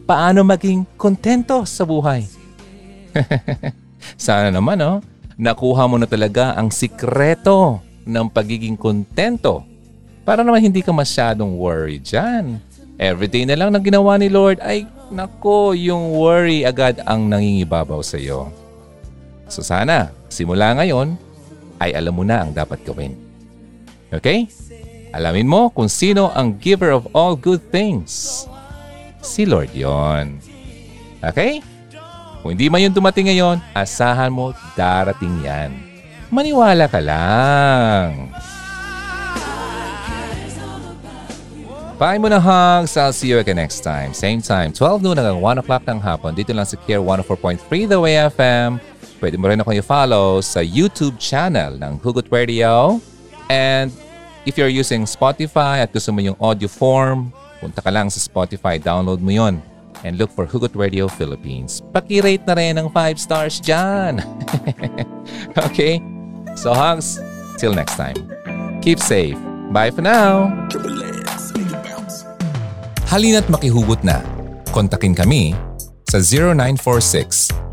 Paano 0.03 0.43
Maging 0.43 0.83
Kontento 0.99 1.63
sa 1.63 1.87
Buhay. 1.87 2.27
Sana 4.19 4.51
naman, 4.51 4.75
no? 4.75 4.99
nakuha 5.39 5.87
mo 5.87 5.95
na 5.95 6.03
talaga 6.03 6.51
ang 6.51 6.67
sikreto 6.67 7.79
ng 8.03 8.27
pagiging 8.27 8.75
kontento 8.75 9.63
para 10.27 10.43
naman 10.43 10.59
hindi 10.59 10.83
ka 10.83 10.91
masyadong 10.91 11.55
worry 11.55 12.03
dyan. 12.03 12.59
Everyday 12.99 13.47
na 13.47 13.55
lang 13.55 13.71
na 13.71 13.79
ginawa 13.79 14.19
ni 14.19 14.27
Lord 14.27 14.59
ay 14.59 14.83
nako 15.07 15.71
yung 15.71 16.11
worry 16.11 16.67
agad 16.67 16.99
ang 17.07 17.31
nangingibabaw 17.31 18.03
sa 18.03 18.19
iyo. 18.19 18.51
So 19.47 19.63
sana, 19.63 20.11
simula 20.27 20.75
ngayon, 20.75 21.15
ay 21.83 21.91
alam 21.91 22.15
mo 22.15 22.23
na 22.23 22.47
ang 22.47 22.55
dapat 22.55 22.79
gawin. 22.87 23.19
Okay? 24.13 24.47
Alamin 25.11 25.45
mo 25.45 25.67
kung 25.69 25.91
sino 25.91 26.31
ang 26.31 26.55
giver 26.57 26.95
of 26.95 27.05
all 27.11 27.35
good 27.35 27.61
things. 27.69 28.43
Si 29.19 29.43
Lord 29.43 29.75
yon. 29.75 30.39
Okay? 31.19 31.59
Kung 32.43 32.55
hindi 32.55 32.67
man 32.67 32.83
yun 32.83 32.95
dumating 32.95 33.31
ngayon, 33.31 33.59
asahan 33.71 34.31
mo 34.31 34.51
darating 34.75 35.43
yan. 35.43 35.71
Maniwala 36.27 36.89
ka 36.89 36.99
lang. 36.99 38.33
Bye 42.01 42.19
mo 42.19 42.27
na 42.27 42.41
hugs. 42.41 42.99
I'll 42.99 43.15
see 43.15 43.31
you 43.31 43.39
again 43.39 43.55
next 43.55 43.79
time. 43.85 44.11
Same 44.11 44.43
time, 44.43 44.75
12 44.75 44.99
noon 45.05 45.15
hanggang 45.15 45.39
1 45.39 45.61
o'clock 45.63 45.87
ng 45.87 46.03
hapon. 46.03 46.35
Dito 46.35 46.51
lang 46.51 46.67
sa 46.67 46.75
Care 46.83 46.99
104.3 46.99 47.63
The 47.87 47.99
Way 48.01 48.15
FM. 48.33 48.92
Pwede 49.23 49.39
mo 49.39 49.47
rin 49.47 49.63
ako 49.63 49.71
i-follow 49.79 50.43
sa 50.43 50.59
YouTube 50.59 51.15
channel 51.15 51.79
ng 51.79 51.95
Hugot 52.03 52.27
Radio. 52.27 52.99
And 53.47 53.87
if 54.43 54.59
you're 54.59 54.67
using 54.67 55.07
Spotify 55.07 55.79
at 55.79 55.95
gusto 55.95 56.11
mo 56.11 56.19
yung 56.19 56.35
audio 56.43 56.67
form, 56.67 57.31
punta 57.63 57.79
ka 57.79 57.87
lang 57.87 58.11
sa 58.11 58.19
Spotify, 58.19 58.75
download 58.75 59.23
mo 59.23 59.31
yon 59.31 59.63
and 60.03 60.19
look 60.19 60.27
for 60.27 60.43
Hugot 60.43 60.75
Radio 60.75 61.07
Philippines. 61.07 61.79
Paki-rate 61.95 62.43
na 62.43 62.59
rin 62.59 62.75
ng 62.75 62.91
5 62.91 63.15
stars 63.15 63.63
dyan. 63.63 64.19
okay? 65.71 66.03
So 66.59 66.75
hugs, 66.75 67.15
till 67.55 67.71
next 67.71 67.95
time. 67.95 68.19
Keep 68.83 68.99
safe. 68.99 69.39
Bye 69.71 69.95
for 69.95 70.03
now. 70.03 70.51
Halina't 73.07 73.47
makihugot 73.47 74.03
na. 74.03 74.19
Kontakin 74.75 75.15
kami 75.15 75.55
sa 76.11 76.19
0946 76.19 77.72